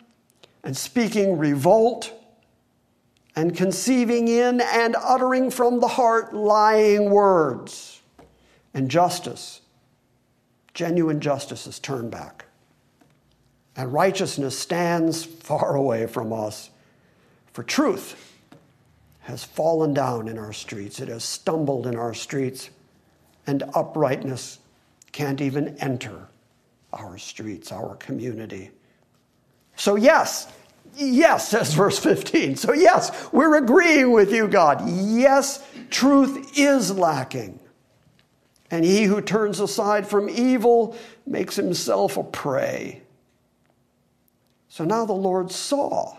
and 0.63 0.77
speaking 0.77 1.39
revolt 1.39 2.13
and 3.37 3.57
conceiving 3.57 4.29
in 4.29 4.61
and 4.61 4.97
uttering 5.01 5.51
from 5.51 5.81
the 5.81 5.89
heart 5.89 6.35
lying 6.35 7.11
words. 7.11 8.01
And 8.75 8.91
justice, 8.91 9.61
genuine 10.75 11.21
justice, 11.21 11.67
is 11.67 11.79
turned 11.79 12.11
back. 12.11 12.47
And 13.77 13.93
righteousness 13.93 14.59
stands 14.59 15.25
far 15.25 15.75
away 15.75 16.07
from 16.07 16.33
us. 16.33 16.71
For 17.53 17.63
truth 17.63 18.37
has 19.21 19.45
fallen 19.45 19.95
down 19.95 20.29
in 20.29 20.39
our 20.39 20.53
streets, 20.53 21.01
it 21.01 21.09
has 21.09 21.25
stumbled 21.25 21.87
in 21.87 21.97
our 21.97 22.15
streets, 22.15 22.71
and 23.51 23.65
uprightness 23.75 24.61
can't 25.11 25.41
even 25.41 25.77
enter 25.79 26.29
our 26.93 27.19
streets, 27.19 27.73
our 27.73 27.97
community. 27.97 28.71
So, 29.77 29.97
yes, 29.97 30.47
Yes, 30.97 31.49
says 31.49 31.73
verse 31.73 31.99
15. 32.01 32.57
So, 32.57 32.73
yes, 32.73 33.33
we're 33.33 33.57
agreeing 33.57 34.11
with 34.11 34.33
you, 34.33 34.49
God. 34.49 34.83
Yes, 34.89 35.65
truth 35.89 36.59
is 36.59 36.91
lacking. 36.91 37.61
And 38.73 38.85
he 38.85 39.05
who 39.05 39.21
turns 39.21 39.61
aside 39.61 40.07
from 40.07 40.29
evil 40.29 40.97
makes 41.27 41.55
himself 41.55 42.17
a 42.17 42.25
prey. 42.25 43.03
So 44.69 44.85
now 44.85 45.05
the 45.05 45.13
Lord 45.13 45.53
saw, 45.53 46.17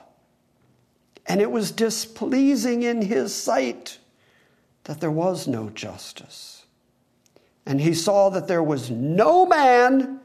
and 1.25 1.41
it 1.41 1.51
was 1.51 1.71
displeasing 1.71 2.83
in 2.83 3.01
his 3.01 3.35
sight 3.35 3.97
that 4.85 4.99
there 4.99 5.11
was 5.11 5.47
no 5.47 5.69
justice. 5.69 6.60
And 7.65 7.79
he 7.79 7.93
saw 7.93 8.29
that 8.29 8.47
there 8.47 8.63
was 8.63 8.89
no 8.89 9.45
man, 9.45 10.19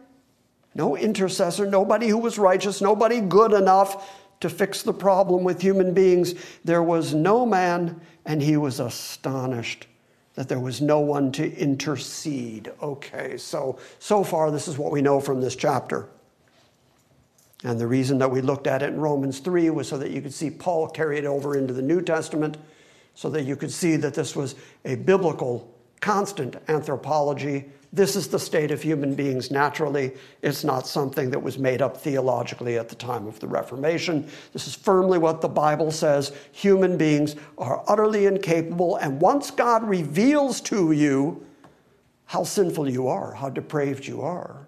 no 0.74 0.96
intercessor, 0.96 1.66
nobody 1.66 2.08
who 2.08 2.18
was 2.18 2.38
righteous, 2.38 2.80
nobody 2.80 3.20
good 3.20 3.52
enough 3.52 4.10
to 4.40 4.50
fix 4.50 4.82
the 4.82 4.92
problem 4.92 5.44
with 5.44 5.60
human 5.60 5.94
beings, 5.94 6.34
there 6.64 6.82
was 6.82 7.14
no 7.14 7.46
man, 7.46 8.00
and 8.24 8.42
he 8.42 8.56
was 8.56 8.80
astonished 8.80 9.86
that 10.34 10.48
there 10.48 10.60
was 10.60 10.82
no 10.82 11.00
one 11.00 11.32
to 11.32 11.50
intercede. 11.58 12.70
Okay, 12.82 13.38
so 13.38 13.78
so 13.98 14.22
far 14.22 14.50
this 14.50 14.68
is 14.68 14.76
what 14.76 14.92
we 14.92 15.00
know 15.00 15.18
from 15.18 15.40
this 15.40 15.56
chapter. 15.56 16.06
And 17.64 17.80
the 17.80 17.86
reason 17.86 18.18
that 18.18 18.30
we 18.30 18.42
looked 18.42 18.66
at 18.66 18.82
it 18.82 18.90
in 18.90 19.00
Romans 19.00 19.38
3 19.38 19.70
was 19.70 19.88
so 19.88 19.96
that 19.96 20.10
you 20.10 20.20
could 20.20 20.34
see 20.34 20.50
Paul 20.50 20.88
carry 20.88 21.16
it 21.16 21.24
over 21.24 21.56
into 21.56 21.72
the 21.72 21.82
New 21.82 22.02
Testament, 22.02 22.58
so 23.14 23.30
that 23.30 23.44
you 23.44 23.56
could 23.56 23.72
see 23.72 23.96
that 23.96 24.12
this 24.12 24.36
was 24.36 24.54
a 24.84 24.96
biblical, 24.96 25.74
constant 26.00 26.56
anthropology 26.68 27.64
this 27.96 28.14
is 28.14 28.28
the 28.28 28.38
state 28.38 28.70
of 28.70 28.82
human 28.82 29.14
beings 29.14 29.50
naturally. 29.50 30.12
It's 30.42 30.64
not 30.64 30.86
something 30.86 31.30
that 31.30 31.42
was 31.42 31.58
made 31.58 31.80
up 31.80 31.96
theologically 31.96 32.76
at 32.76 32.90
the 32.90 32.94
time 32.94 33.26
of 33.26 33.40
the 33.40 33.48
Reformation. 33.48 34.28
This 34.52 34.66
is 34.66 34.74
firmly 34.74 35.16
what 35.16 35.40
the 35.40 35.48
Bible 35.48 35.90
says. 35.90 36.32
Human 36.52 36.98
beings 36.98 37.36
are 37.56 37.82
utterly 37.88 38.26
incapable, 38.26 38.96
and 38.96 39.18
once 39.18 39.50
God 39.50 39.82
reveals 39.88 40.60
to 40.62 40.92
you 40.92 41.42
how 42.26 42.44
sinful 42.44 42.90
you 42.90 43.08
are, 43.08 43.32
how 43.32 43.48
depraved 43.48 44.06
you 44.06 44.20
are, 44.20 44.66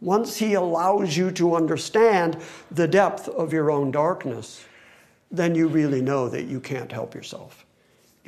once 0.00 0.36
He 0.36 0.54
allows 0.54 1.16
you 1.16 1.30
to 1.32 1.54
understand 1.54 2.38
the 2.72 2.88
depth 2.88 3.28
of 3.28 3.52
your 3.52 3.70
own 3.70 3.92
darkness, 3.92 4.64
then 5.30 5.54
you 5.54 5.68
really 5.68 6.02
know 6.02 6.28
that 6.28 6.46
you 6.46 6.58
can't 6.58 6.90
help 6.90 7.14
yourself. 7.14 7.64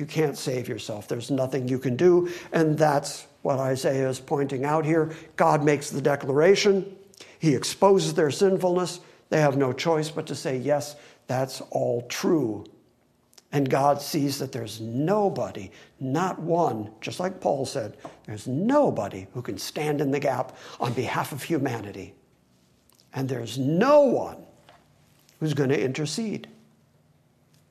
You 0.01 0.07
can't 0.07 0.35
save 0.35 0.67
yourself. 0.67 1.07
There's 1.07 1.29
nothing 1.29 1.67
you 1.67 1.77
can 1.77 1.95
do, 1.95 2.27
and 2.51 2.75
that's 2.75 3.27
what 3.43 3.59
Isaiah 3.59 4.09
is 4.09 4.19
pointing 4.19 4.65
out 4.65 4.83
here. 4.83 5.11
God 5.35 5.63
makes 5.63 5.91
the 5.91 6.01
declaration, 6.01 6.97
He 7.37 7.53
exposes 7.53 8.15
their 8.15 8.31
sinfulness. 8.31 8.99
They 9.29 9.39
have 9.39 9.57
no 9.57 9.71
choice 9.71 10.09
but 10.09 10.25
to 10.25 10.33
say, 10.33 10.57
Yes, 10.57 10.95
that's 11.27 11.61
all 11.69 12.01
true. 12.07 12.65
And 13.51 13.69
God 13.69 14.01
sees 14.01 14.39
that 14.39 14.51
there's 14.51 14.81
nobody, 14.81 15.69
not 15.99 16.39
one, 16.39 16.89
just 16.99 17.19
like 17.19 17.39
Paul 17.39 17.67
said, 17.67 17.97
there's 18.25 18.47
nobody 18.47 19.27
who 19.35 19.43
can 19.43 19.59
stand 19.59 20.01
in 20.01 20.09
the 20.09 20.19
gap 20.19 20.57
on 20.79 20.93
behalf 20.93 21.31
of 21.31 21.43
humanity. 21.43 22.15
And 23.13 23.29
there's 23.29 23.59
no 23.59 24.01
one 24.01 24.37
who's 25.39 25.53
going 25.53 25.69
to 25.69 25.79
intercede. 25.79 26.47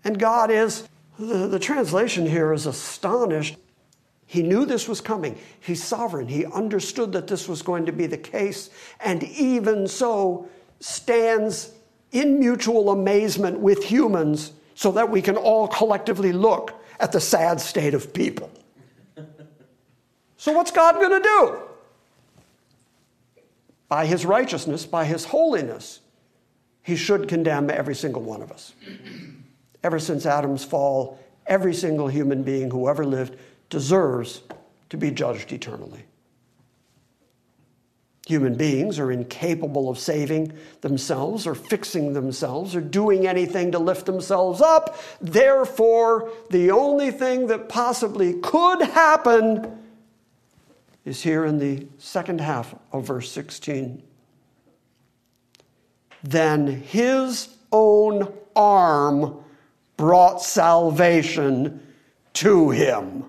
And 0.04 0.16
God 0.16 0.52
is, 0.52 0.86
the, 1.20 1.46
the 1.46 1.58
translation 1.58 2.26
here 2.26 2.52
is 2.52 2.66
astonished 2.66 3.56
he 4.30 4.44
knew 4.44 4.64
this 4.64 4.86
was 4.86 5.00
coming. 5.00 5.36
He's 5.58 5.82
sovereign. 5.82 6.28
He 6.28 6.46
understood 6.46 7.10
that 7.14 7.26
this 7.26 7.48
was 7.48 7.62
going 7.62 7.86
to 7.86 7.92
be 7.92 8.06
the 8.06 8.16
case, 8.16 8.70
and 9.00 9.24
even 9.24 9.88
so 9.88 10.48
stands 10.78 11.72
in 12.12 12.38
mutual 12.38 12.90
amazement 12.90 13.58
with 13.58 13.82
humans 13.82 14.52
so 14.76 14.92
that 14.92 15.10
we 15.10 15.20
can 15.20 15.36
all 15.36 15.66
collectively 15.66 16.32
look 16.32 16.80
at 17.00 17.10
the 17.10 17.18
sad 17.18 17.60
state 17.60 17.92
of 17.92 18.12
people. 18.12 18.52
So, 20.36 20.52
what's 20.52 20.70
God 20.70 20.94
going 20.94 21.20
to 21.20 21.28
do? 21.28 21.58
By 23.88 24.06
his 24.06 24.24
righteousness, 24.24 24.86
by 24.86 25.06
his 25.06 25.24
holiness, 25.24 25.98
he 26.84 26.94
should 26.94 27.26
condemn 27.26 27.68
every 27.68 27.96
single 27.96 28.22
one 28.22 28.42
of 28.42 28.52
us. 28.52 28.74
Ever 29.82 29.98
since 29.98 30.26
Adam's 30.26 30.64
fall, 30.64 31.18
every 31.46 31.74
single 31.74 32.08
human 32.08 32.42
being 32.42 32.70
who 32.70 32.88
ever 32.88 33.04
lived 33.04 33.36
deserves 33.68 34.42
to 34.90 34.96
be 34.96 35.10
judged 35.10 35.52
eternally. 35.52 36.04
Human 38.26 38.54
beings 38.54 38.98
are 38.98 39.10
incapable 39.10 39.88
of 39.88 39.98
saving 39.98 40.52
themselves 40.82 41.46
or 41.46 41.54
fixing 41.54 42.12
themselves 42.12 42.76
or 42.76 42.80
doing 42.80 43.26
anything 43.26 43.72
to 43.72 43.78
lift 43.78 44.06
themselves 44.06 44.60
up. 44.60 45.00
Therefore, 45.20 46.30
the 46.50 46.70
only 46.70 47.10
thing 47.10 47.48
that 47.48 47.68
possibly 47.68 48.34
could 48.34 48.82
happen 48.82 49.78
is 51.04 51.22
here 51.22 51.44
in 51.44 51.58
the 51.58 51.88
second 51.98 52.40
half 52.40 52.74
of 52.92 53.06
verse 53.06 53.32
16. 53.32 54.02
Then 56.22 56.66
his 56.68 57.48
own 57.72 58.32
arm 58.54 59.42
brought 60.00 60.42
salvation 60.42 61.86
to 62.32 62.70
him. 62.70 63.22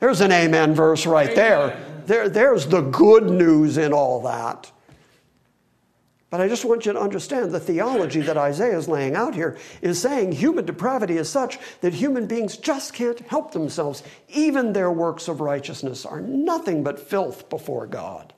There's 0.00 0.20
an 0.20 0.32
amen 0.32 0.74
verse 0.74 1.06
right 1.06 1.34
there. 1.34 1.78
there. 2.06 2.28
There's 2.28 2.66
the 2.66 2.82
good 2.82 3.30
news 3.30 3.78
in 3.78 3.92
all 3.92 4.20
that. 4.22 4.70
But 6.30 6.40
I 6.40 6.48
just 6.48 6.64
want 6.64 6.84
you 6.84 6.92
to 6.92 7.00
understand 7.00 7.52
the 7.52 7.60
theology 7.60 8.20
that 8.20 8.36
Isaiah 8.36 8.76
is 8.76 8.88
laying 8.88 9.14
out 9.14 9.34
here 9.34 9.56
is 9.80 9.98
saying 10.00 10.32
human 10.32 10.66
depravity 10.66 11.16
is 11.16 11.28
such 11.28 11.58
that 11.80 11.94
human 11.94 12.26
beings 12.26 12.56
just 12.56 12.92
can't 12.92 13.20
help 13.20 13.52
themselves. 13.52 14.02
Even 14.28 14.72
their 14.72 14.90
works 14.90 15.28
of 15.28 15.40
righteousness 15.40 16.04
are 16.04 16.20
nothing 16.20 16.82
but 16.82 17.00
filth 17.00 17.48
before 17.48 17.86
God. 17.86 18.34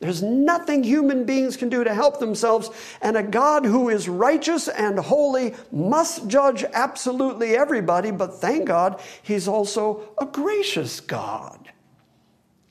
There's 0.00 0.22
nothing 0.22 0.82
human 0.82 1.24
beings 1.24 1.58
can 1.58 1.68
do 1.68 1.84
to 1.84 1.94
help 1.94 2.18
themselves, 2.18 2.70
and 3.02 3.18
a 3.18 3.22
God 3.22 3.66
who 3.66 3.90
is 3.90 4.08
righteous 4.08 4.66
and 4.66 4.98
holy 4.98 5.54
must 5.70 6.26
judge 6.26 6.64
absolutely 6.72 7.54
everybody, 7.54 8.10
but 8.10 8.34
thank 8.34 8.66
God, 8.66 8.98
He's 9.22 9.46
also 9.46 10.08
a 10.18 10.24
gracious 10.24 11.00
God. 11.00 11.70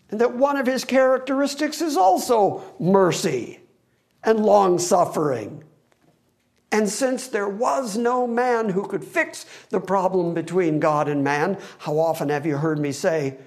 And 0.10 0.20
that 0.20 0.36
one 0.36 0.58
of 0.58 0.65
His 0.65 0.84
characteristics 0.84 1.82
is 1.82 1.96
also 1.96 2.63
mercy 2.80 3.60
and 4.24 4.44
long 4.44 4.80
suffering. 4.80 5.63
And 6.72 6.89
since 6.89 7.28
there 7.28 7.50
was 7.50 7.96
no 7.96 8.26
man 8.26 8.70
who 8.70 8.88
could 8.88 9.04
fix 9.04 9.46
the 9.70 9.80
problem 9.80 10.34
between 10.34 10.80
God 10.80 11.08
and 11.08 11.24
man, 11.24 11.60
how 11.78 12.00
often 12.00 12.30
have 12.30 12.48
you 12.48 12.58
heard 12.58 12.80
me 12.80 12.92
say, 12.92 13.38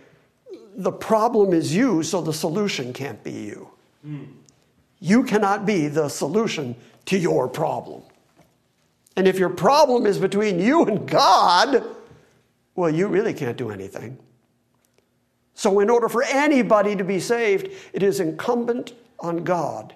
the 0.77 0.93
problem 0.93 1.53
is 1.53 1.75
you, 1.75 2.05
so 2.05 2.21
the 2.21 2.33
solution 2.33 2.93
can't 2.93 3.23
be 3.25 3.33
you. 3.33 3.72
You 5.01 5.25
cannot 5.25 5.67
be 5.67 5.89
the 5.89 6.09
solution 6.09 6.77
to 7.07 7.19
your 7.19 7.49
problem. 7.49 8.03
And 9.17 9.29
if 9.29 9.39
your 9.39 9.51
problem 9.51 10.07
is 10.07 10.19
between 10.19 10.59
you 10.59 10.85
and 10.85 11.09
God, 11.09 11.85
well, 12.75 12.91
you 12.91 13.09
really 13.09 13.35
can't 13.35 13.57
do 13.57 13.71
anything. 13.71 14.19
So, 15.55 15.81
in 15.81 15.91
order 15.91 16.09
for 16.09 16.23
anybody 16.23 16.97
to 16.97 17.05
be 17.05 17.21
saved, 17.21 17.71
it 17.93 18.03
is 18.03 18.21
incumbent 18.21 18.95
on 19.21 19.45
God 19.45 19.95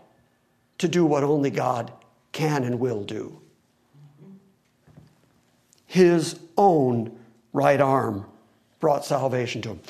to 0.78 0.88
do 0.88 1.06
what 1.06 1.24
only 1.24 1.50
God 1.50 1.90
can 2.32 2.64
and 2.64 2.78
will 2.78 3.02
do. 3.02 3.40
His 5.86 6.38
own 6.58 7.18
right 7.52 7.80
arm 7.80 8.26
brought 8.80 9.04
salvation 9.04 9.62
to 9.62 9.70
him. 9.70 9.80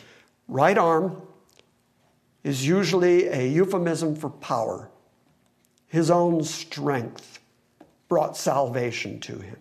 Right 0.46 0.78
arm 0.78 1.20
is 2.46 2.64
usually 2.64 3.26
a 3.26 3.44
euphemism 3.44 4.14
for 4.14 4.30
power. 4.30 4.88
His 5.88 6.12
own 6.12 6.44
strength 6.44 7.40
brought 8.08 8.36
salvation 8.36 9.18
to 9.22 9.40
him. 9.40 9.58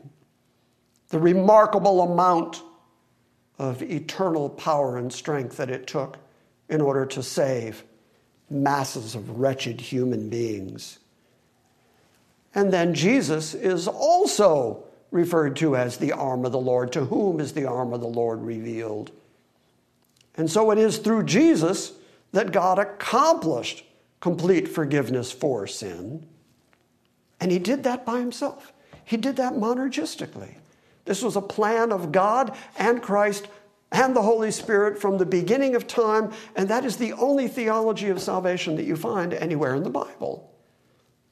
The 1.09 1.17
remarkable 1.17 2.01
amount 2.01 2.61
of 3.57 3.81
eternal 3.81 4.49
power 4.49 4.99
and 4.99 5.11
strength 5.11 5.57
that 5.57 5.71
it 5.71 5.87
took 5.87 6.19
in 6.69 6.79
order 6.79 7.07
to 7.07 7.23
save 7.23 7.83
masses 8.51 9.15
of 9.15 9.39
wretched 9.39 9.81
human 9.81 10.29
beings. 10.29 10.99
And 12.53 12.71
then 12.71 12.93
Jesus 12.93 13.55
is 13.55 13.87
also 13.87 14.83
referred 15.09 15.55
to 15.55 15.75
as 15.75 15.97
the 15.97 16.11
arm 16.11 16.45
of 16.45 16.51
the 16.51 16.59
Lord. 16.59 16.91
To 16.91 17.05
whom 17.05 17.39
is 17.39 17.53
the 17.53 17.65
arm 17.65 17.93
of 17.93 18.01
the 18.01 18.07
Lord 18.07 18.43
revealed? 18.43 19.09
And 20.35 20.51
so 20.51 20.69
it 20.69 20.77
is 20.77 20.99
through 20.99 21.23
Jesus 21.23 21.93
that 22.35 22.51
God 22.51 22.79
accomplished 22.79 23.85
complete 24.19 24.67
forgiveness 24.67 25.31
for 25.31 25.65
sin. 25.65 26.27
And 27.39 27.49
he 27.49 27.59
did 27.59 27.83
that 27.85 28.05
by 28.05 28.19
himself. 28.19 28.73
He 29.05 29.15
did 29.15 29.37
that 29.37 29.53
monergistically. 29.53 30.55
This 31.05 31.21
was 31.23 31.37
a 31.37 31.41
plan 31.41 31.93
of 31.93 32.11
God 32.11 32.53
and 32.77 33.01
Christ 33.01 33.47
and 33.93 34.13
the 34.13 34.21
Holy 34.21 34.51
Spirit 34.51 34.99
from 34.99 35.17
the 35.17 35.25
beginning 35.25 35.75
of 35.75 35.87
time, 35.87 36.33
and 36.57 36.67
that 36.67 36.83
is 36.83 36.97
the 36.97 37.13
only 37.13 37.47
theology 37.47 38.09
of 38.09 38.21
salvation 38.21 38.75
that 38.75 38.83
you 38.83 38.97
find 38.97 39.33
anywhere 39.33 39.73
in 39.73 39.83
the 39.83 39.89
Bible. 39.89 40.53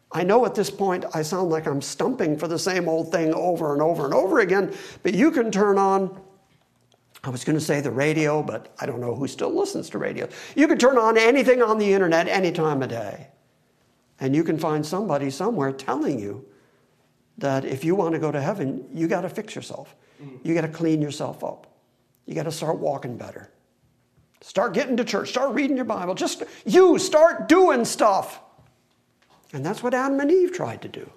I 0.10 0.24
know 0.24 0.46
at 0.46 0.56
this 0.56 0.70
point 0.70 1.04
I 1.14 1.22
sound 1.22 1.50
like 1.50 1.68
I'm 1.68 1.82
stumping 1.82 2.38
for 2.38 2.48
the 2.48 2.60
same 2.60 2.88
old 2.88 3.12
thing 3.12 3.34
over 3.34 3.74
and 3.74 3.82
over 3.82 4.06
and 4.06 4.14
over 4.14 4.40
again, 4.40 4.74
but 5.02 5.14
you 5.14 5.32
can 5.32 5.52
turn 5.52 5.78
on 5.78 6.18
I 7.24 7.30
was 7.30 7.46
going 7.46 7.58
to 7.58 7.64
say 7.64 7.80
the 7.80 7.92
radio, 7.92 8.44
but 8.44 8.76
I 8.80 8.86
don't 8.86 9.00
know 9.00 9.16
who 9.16 9.28
still 9.28 9.54
listens 9.54 9.90
to 9.92 9.98
radio. 9.98 10.28
You 10.56 10.68
can 10.68 10.78
turn 10.78 10.98
on 10.98 11.18
anything 11.18 11.62
on 11.62 11.78
the 11.78 11.94
internet 11.94 12.28
any 12.28 12.52
time 12.52 12.84
of 12.84 12.90
day, 12.90 13.28
and 14.20 14.36
you 14.36 14.44
can 14.44 14.58
find 14.58 14.86
somebody 14.86 15.30
somewhere 15.30 15.72
telling 15.72 16.20
you 16.20 16.46
that 17.38 17.64
if 17.64 17.86
you 17.86 17.96
want 17.96 18.14
to 18.14 18.20
go 18.20 18.32
to 18.32 18.42
heaven, 18.42 18.86
you 18.94 19.08
got 19.08 19.22
to 19.22 19.30
fix 19.30 19.56
yourself. 19.56 19.96
Mm. 20.22 20.40
You 20.44 20.54
got 20.54 20.62
to 20.62 20.68
clean 20.68 21.02
yourself 21.02 21.44
up. 21.44 21.68
You 22.26 22.36
got 22.36 22.44
to 22.44 22.52
start 22.52 22.78
walking 22.78 23.18
better. 23.18 23.52
Start 24.42 24.74
getting 24.74 24.98
to 24.98 25.06
church. 25.06 25.30
Start 25.30 25.54
reading 25.54 25.78
your 25.78 25.86
Bible. 25.86 26.16
Just 26.16 26.44
you 26.66 27.00
start 27.00 27.48
doing 27.48 27.86
stuff. 27.86 28.42
And 29.54 29.66
that's 29.66 29.82
what 29.82 29.94
Adam 29.94 30.20
and 30.20 30.32
Eve 30.32 30.52
tried 30.52 30.82
to 30.82 30.90
do. 30.90 31.10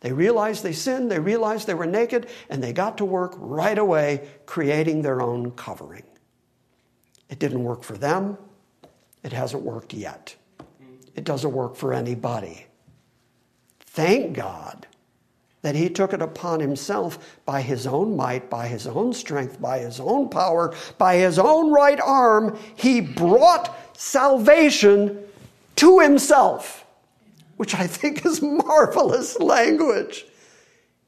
They 0.00 0.12
realized 0.12 0.62
they 0.62 0.72
sinned, 0.72 1.10
they 1.10 1.18
realized 1.18 1.66
they 1.66 1.74
were 1.74 1.86
naked, 1.86 2.28
and 2.48 2.62
they 2.62 2.72
got 2.72 2.98
to 2.98 3.04
work 3.04 3.34
right 3.36 3.78
away 3.78 4.28
creating 4.46 5.02
their 5.02 5.20
own 5.20 5.50
covering. 5.52 6.04
It 7.28 7.38
didn't 7.38 7.64
work 7.64 7.82
for 7.82 7.96
them, 7.96 8.38
it 9.22 9.32
hasn't 9.32 9.62
worked 9.62 9.92
yet. 9.92 10.34
It 11.14 11.24
doesn't 11.24 11.52
work 11.52 11.74
for 11.74 11.92
anybody. 11.92 12.66
Thank 13.80 14.36
God 14.36 14.86
that 15.62 15.74
he 15.74 15.88
took 15.88 16.12
it 16.12 16.22
upon 16.22 16.60
himself 16.60 17.40
by 17.44 17.60
his 17.60 17.86
own 17.86 18.14
might, 18.16 18.48
by 18.48 18.68
his 18.68 18.86
own 18.86 19.12
strength, 19.12 19.60
by 19.60 19.80
his 19.80 19.98
own 19.98 20.28
power, 20.28 20.74
by 20.98 21.16
his 21.16 21.38
own 21.38 21.72
right 21.72 22.00
arm. 22.00 22.56
He 22.76 23.00
brought 23.00 23.76
salvation 23.98 25.24
to 25.76 25.98
himself, 25.98 26.77
which 27.58 27.74
I 27.74 27.86
think 27.86 28.24
is 28.24 28.40
marvelous 28.42 29.38
language. 29.38 30.24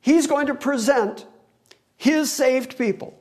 He's 0.01 0.27
going 0.27 0.47
to 0.47 0.55
present 0.55 1.27
his 1.97 2.31
saved 2.31 2.77
people, 2.77 3.19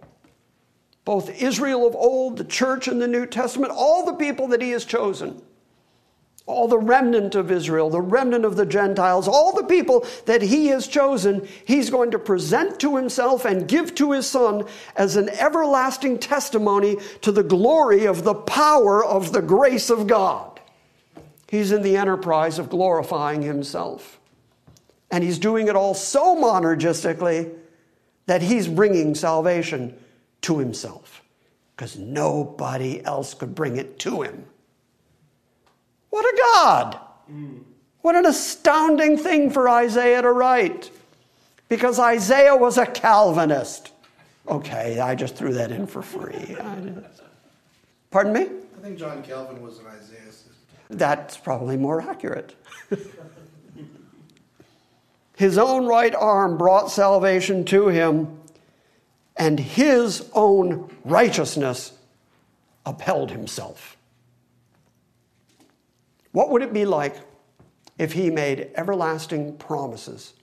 both 1.06 1.42
Israel 1.42 1.88
of 1.88 1.96
old, 1.96 2.38
the 2.38 2.44
church 2.44 2.88
in 2.88 3.00
the 3.00 3.08
New 3.08 3.26
Testament, 3.26 3.72
all 3.76 4.06
the 4.06 4.14
people 4.14 4.48
that 4.50 4.62
he 4.62 4.72
has 4.72 4.84
chosen 4.84 5.42
all 6.50 6.68
the 6.68 6.80
remnant 6.80 7.36
of 7.36 7.52
Israel, 7.52 7.92
the 7.92 8.02
remnant 8.02 8.44
of 8.44 8.56
the 8.56 8.66
Gentiles, 8.66 9.28
all 9.28 9.54
the 9.54 9.64
people 9.64 10.06
that 10.26 10.42
he 10.42 10.66
has 10.68 10.88
chosen, 10.88 11.48
he's 11.64 11.92
going 11.92 12.10
to 12.10 12.18
present 12.18 12.80
to 12.80 12.98
himself 12.98 13.46
and 13.46 13.68
give 13.68 13.94
to 13.96 14.14
his 14.14 14.28
son 14.28 14.64
as 14.96 15.16
an 15.16 15.30
everlasting 15.30 16.18
testimony 16.18 16.98
to 17.22 17.32
the 17.32 17.44
glory 17.44 18.06
of 18.06 18.24
the 18.24 18.34
power 18.34 19.06
of 19.06 19.32
the 19.32 19.44
grace 19.44 19.92
of 19.92 20.08
God. 20.08 20.49
He's 21.50 21.72
in 21.72 21.82
the 21.82 21.98
enterprise 21.98 22.60
of 22.60 22.70
glorifying 22.70 23.42
himself. 23.42 24.20
And 25.12 25.24
he's 25.24 25.40
doing 25.40 25.68
it 25.68 25.76
all 25.76 25.96
so 25.96 26.36
monergistically 26.36 27.52
that 28.28 28.44
he's 28.44 28.68
bringing 28.68 29.16
salvation 29.16 29.98
to 30.42 30.60
himself 30.60 31.24
because 31.76 31.98
nobody 31.98 33.04
else 33.04 33.34
could 33.34 33.56
bring 33.56 33.78
it 33.78 33.98
to 34.00 34.22
him. 34.22 34.46
What 36.12 36.26
a 36.26 36.38
God! 36.38 37.00
What 38.02 38.16
an 38.16 38.26
astounding 38.26 39.18
thing 39.18 39.50
for 39.50 39.68
Isaiah 39.70 40.22
to 40.22 40.32
write. 40.32 40.92
Because 41.68 42.00
Isaiah 42.00 42.56
was 42.56 42.78
a 42.78 42.86
Calvinist. 42.86 43.92
Okay, 44.48 45.00
I 45.00 45.16
just 45.16 45.36
threw 45.36 45.54
that 45.54 45.72
in 45.72 45.88
for 45.88 46.02
free. 46.02 46.58
Pardon 48.12 48.34
me? 48.34 48.42
I 48.42 48.82
think 48.82 48.98
John 48.98 49.22
Calvin 49.24 49.62
was 49.62 49.80
an 49.80 49.86
Isaiahist. 49.86 50.19
That's 50.90 51.38
probably 51.38 51.78
more 51.78 52.02
accurate. 52.02 52.56
his 55.38 55.58
own 55.58 55.86
right 55.86 56.16
arm 56.16 56.58
brought 56.58 56.92
salvation 56.92 57.64
to 57.66 57.88
him, 57.88 58.40
and 59.38 59.60
his 59.60 60.30
own 60.34 60.90
righteousness 61.06 61.94
upheld 62.86 63.32
himself. 63.32 63.96
What 66.32 66.50
would 66.50 66.62
it 66.62 66.74
be 66.74 66.86
like 66.86 67.16
if 67.98 68.14
he 68.14 68.30
made 68.30 68.72
everlasting 68.76 69.58
promises 69.58 70.34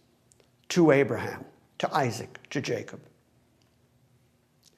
to 0.70 0.90
Abraham, 0.92 1.44
to 1.78 1.94
Isaac, 1.94 2.38
to 2.50 2.60
Jacob? 2.60 3.00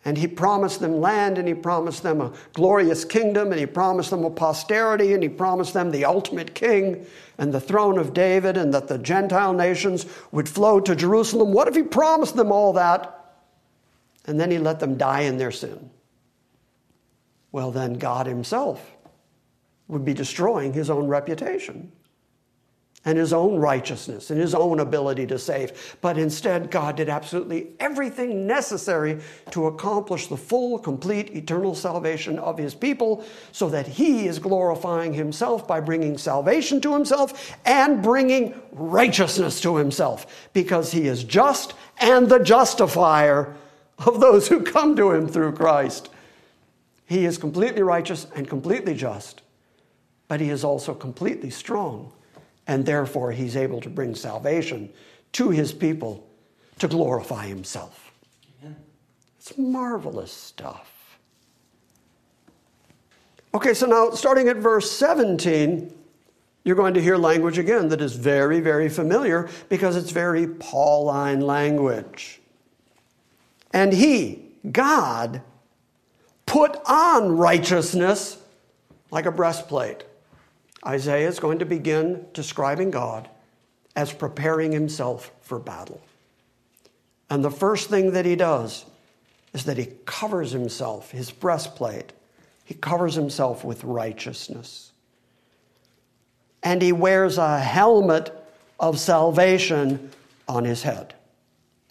And 0.08 0.16
he 0.16 0.26
promised 0.26 0.80
them 0.80 1.02
land, 1.02 1.36
and 1.36 1.46
he 1.46 1.52
promised 1.52 2.02
them 2.02 2.22
a 2.22 2.32
glorious 2.54 3.04
kingdom, 3.04 3.50
and 3.50 3.60
he 3.60 3.66
promised 3.66 4.08
them 4.08 4.24
a 4.24 4.30
posterity, 4.30 5.12
and 5.12 5.22
he 5.22 5.28
promised 5.28 5.74
them 5.74 5.90
the 5.90 6.06
ultimate 6.06 6.54
king 6.54 7.04
and 7.36 7.52
the 7.52 7.60
throne 7.60 7.98
of 7.98 8.14
David, 8.14 8.56
and 8.56 8.72
that 8.72 8.88
the 8.88 8.96
Gentile 8.96 9.52
nations 9.52 10.06
would 10.32 10.48
flow 10.48 10.80
to 10.80 10.96
Jerusalem. 10.96 11.52
What 11.52 11.68
if 11.68 11.74
he 11.74 11.82
promised 11.82 12.36
them 12.36 12.50
all 12.50 12.72
that, 12.72 13.34
and 14.24 14.40
then 14.40 14.50
he 14.50 14.56
let 14.56 14.80
them 14.80 14.96
die 14.96 15.20
in 15.20 15.36
their 15.36 15.50
sin? 15.50 15.90
Well, 17.52 17.70
then 17.70 17.98
God 17.98 18.26
himself 18.26 18.90
would 19.88 20.06
be 20.06 20.14
destroying 20.14 20.72
his 20.72 20.88
own 20.88 21.06
reputation 21.06 21.92
and 23.04 23.16
his 23.16 23.32
own 23.32 23.56
righteousness 23.56 24.30
and 24.30 24.40
his 24.40 24.54
own 24.54 24.80
ability 24.80 25.26
to 25.26 25.38
save. 25.38 25.96
But 26.00 26.18
instead, 26.18 26.70
God 26.70 26.96
did 26.96 27.08
absolutely 27.08 27.68
everything 27.78 28.46
necessary 28.46 29.20
to 29.52 29.66
accomplish 29.66 30.26
the 30.26 30.36
full, 30.36 30.78
complete, 30.78 31.34
eternal 31.34 31.74
salvation 31.74 32.38
of 32.38 32.58
his 32.58 32.74
people 32.74 33.24
so 33.52 33.68
that 33.70 33.86
he 33.86 34.26
is 34.26 34.38
glorifying 34.38 35.12
himself 35.14 35.66
by 35.66 35.80
bringing 35.80 36.18
salvation 36.18 36.80
to 36.82 36.92
himself 36.92 37.56
and 37.64 38.02
bringing 38.02 38.60
righteousness 38.72 39.60
to 39.60 39.76
himself 39.76 40.48
because 40.52 40.90
he 40.92 41.06
is 41.06 41.24
just 41.24 41.74
and 42.00 42.28
the 42.28 42.40
justifier 42.40 43.54
of 43.98 44.20
those 44.20 44.48
who 44.48 44.60
come 44.60 44.96
to 44.96 45.12
him 45.12 45.28
through 45.28 45.52
Christ. 45.52 46.10
He 47.06 47.24
is 47.24 47.38
completely 47.38 47.82
righteous 47.82 48.26
and 48.34 48.48
completely 48.48 48.94
just 48.94 49.42
but 50.28 50.40
he 50.40 50.50
is 50.50 50.62
also 50.62 50.94
completely 50.94 51.50
strong, 51.50 52.12
and 52.68 52.84
therefore 52.84 53.32
he's 53.32 53.56
able 53.56 53.80
to 53.80 53.88
bring 53.88 54.14
salvation 54.14 54.90
to 55.32 55.50
his 55.50 55.72
people 55.72 56.28
to 56.78 56.86
glorify 56.86 57.46
himself. 57.46 58.12
Amen. 58.62 58.76
It's 59.38 59.56
marvelous 59.58 60.30
stuff. 60.30 61.18
Okay, 63.54 63.72
so 63.74 63.86
now 63.86 64.10
starting 64.10 64.48
at 64.48 64.58
verse 64.58 64.90
17, 64.92 65.92
you're 66.64 66.76
going 66.76 66.94
to 66.94 67.02
hear 67.02 67.16
language 67.16 67.58
again 67.58 67.88
that 67.88 68.02
is 68.02 68.14
very, 68.14 68.60
very 68.60 68.90
familiar 68.90 69.48
because 69.70 69.96
it's 69.96 70.10
very 70.10 70.46
Pauline 70.46 71.40
language. 71.40 72.40
And 73.72 73.92
he, 73.92 74.44
God, 74.70 75.40
put 76.44 76.76
on 76.86 77.36
righteousness 77.36 78.38
like 79.10 79.24
a 79.24 79.32
breastplate. 79.32 80.04
Isaiah 80.86 81.28
is 81.28 81.40
going 81.40 81.58
to 81.58 81.66
begin 81.66 82.26
describing 82.32 82.90
God 82.90 83.28
as 83.96 84.12
preparing 84.12 84.72
himself 84.72 85.32
for 85.40 85.58
battle. 85.58 86.00
And 87.30 87.44
the 87.44 87.50
first 87.50 87.90
thing 87.90 88.12
that 88.12 88.24
he 88.24 88.36
does 88.36 88.84
is 89.52 89.64
that 89.64 89.76
he 89.76 89.88
covers 90.04 90.52
himself, 90.52 91.10
his 91.10 91.30
breastplate, 91.30 92.12
he 92.64 92.74
covers 92.74 93.14
himself 93.14 93.64
with 93.64 93.82
righteousness. 93.84 94.92
And 96.62 96.82
he 96.82 96.92
wears 96.92 97.38
a 97.38 97.58
helmet 97.58 98.32
of 98.78 98.98
salvation 98.98 100.10
on 100.46 100.64
his 100.64 100.82
head. 100.82 101.14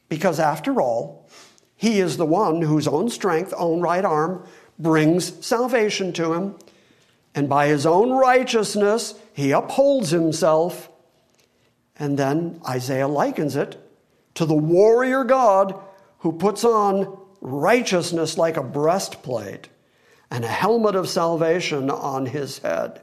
Because 0.09 0.39
after 0.39 0.79
all, 0.81 1.27
he 1.75 1.99
is 1.99 2.17
the 2.17 2.25
one 2.25 2.61
whose 2.61 2.87
own 2.87 3.09
strength, 3.09 3.53
own 3.57 3.81
right 3.81 4.05
arm, 4.05 4.45
brings 4.79 5.45
salvation 5.45 6.13
to 6.13 6.33
him 6.33 6.55
and 7.37 7.47
by 7.47 7.67
his 7.67 7.85
own 7.85 8.09
righteousness, 8.09 9.13
he 9.31 9.51
upholds 9.51 10.09
himself. 10.09 10.89
And 11.95 12.17
then 12.17 12.59
Isaiah 12.67 13.07
likens 13.07 13.55
it 13.55 13.77
to 14.33 14.45
the 14.45 14.55
warrior 14.55 15.23
God 15.23 15.79
who 16.19 16.31
puts 16.31 16.63
on 16.63 17.15
righteousness 17.39 18.39
like 18.39 18.57
a 18.57 18.63
breastplate 18.63 19.69
and 20.31 20.43
a 20.43 20.47
helmet 20.47 20.95
of 20.95 21.07
salvation 21.07 21.91
on 21.91 22.25
his 22.25 22.57
head. 22.57 23.01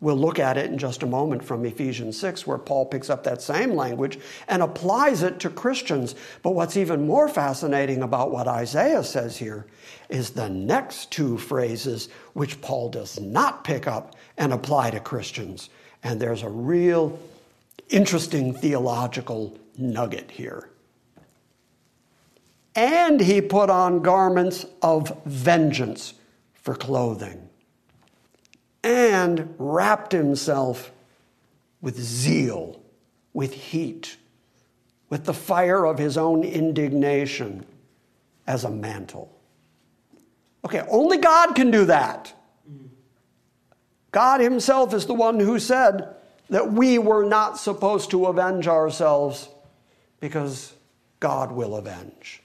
We'll 0.00 0.16
look 0.16 0.38
at 0.38 0.58
it 0.58 0.70
in 0.70 0.76
just 0.76 1.02
a 1.02 1.06
moment 1.06 1.42
from 1.42 1.64
Ephesians 1.64 2.18
6, 2.18 2.46
where 2.46 2.58
Paul 2.58 2.84
picks 2.84 3.08
up 3.08 3.24
that 3.24 3.40
same 3.40 3.74
language 3.74 4.18
and 4.46 4.62
applies 4.62 5.22
it 5.22 5.40
to 5.40 5.50
Christians. 5.50 6.14
But 6.42 6.50
what's 6.50 6.76
even 6.76 7.06
more 7.06 7.28
fascinating 7.28 8.02
about 8.02 8.30
what 8.30 8.46
Isaiah 8.46 9.02
says 9.02 9.38
here 9.38 9.66
is 10.10 10.30
the 10.30 10.50
next 10.50 11.10
two 11.10 11.38
phrases, 11.38 12.10
which 12.34 12.60
Paul 12.60 12.90
does 12.90 13.18
not 13.18 13.64
pick 13.64 13.86
up 13.86 14.16
and 14.36 14.52
apply 14.52 14.90
to 14.90 15.00
Christians. 15.00 15.70
And 16.02 16.20
there's 16.20 16.42
a 16.42 16.50
real 16.50 17.18
interesting 17.88 18.52
theological 18.52 19.56
nugget 19.78 20.30
here. 20.30 20.68
And 22.74 23.18
he 23.18 23.40
put 23.40 23.70
on 23.70 24.02
garments 24.02 24.66
of 24.82 25.22
vengeance 25.24 26.12
for 26.52 26.74
clothing 26.74 27.48
and 28.86 29.52
wrapped 29.58 30.12
himself 30.12 30.92
with 31.80 31.98
zeal, 31.98 32.80
with 33.32 33.52
heat, 33.52 34.16
with 35.10 35.24
the 35.24 35.34
fire 35.34 35.84
of 35.84 35.98
his 35.98 36.16
own 36.16 36.44
indignation 36.44 37.66
as 38.46 38.62
a 38.62 38.70
mantle. 38.70 39.36
Okay, 40.64 40.84
only 40.88 41.18
God 41.18 41.54
can 41.56 41.72
do 41.72 41.86
that. 41.86 42.32
God 44.12 44.40
Himself 44.40 44.94
is 44.94 45.04
the 45.04 45.14
one 45.14 45.40
who 45.40 45.58
said 45.58 46.14
that 46.48 46.72
we 46.72 46.98
were 46.98 47.24
not 47.24 47.58
supposed 47.58 48.10
to 48.12 48.26
avenge 48.26 48.66
ourselves 48.66 49.48
because 50.20 50.72
God 51.20 51.52
will 51.52 51.76
avenge. 51.76 52.40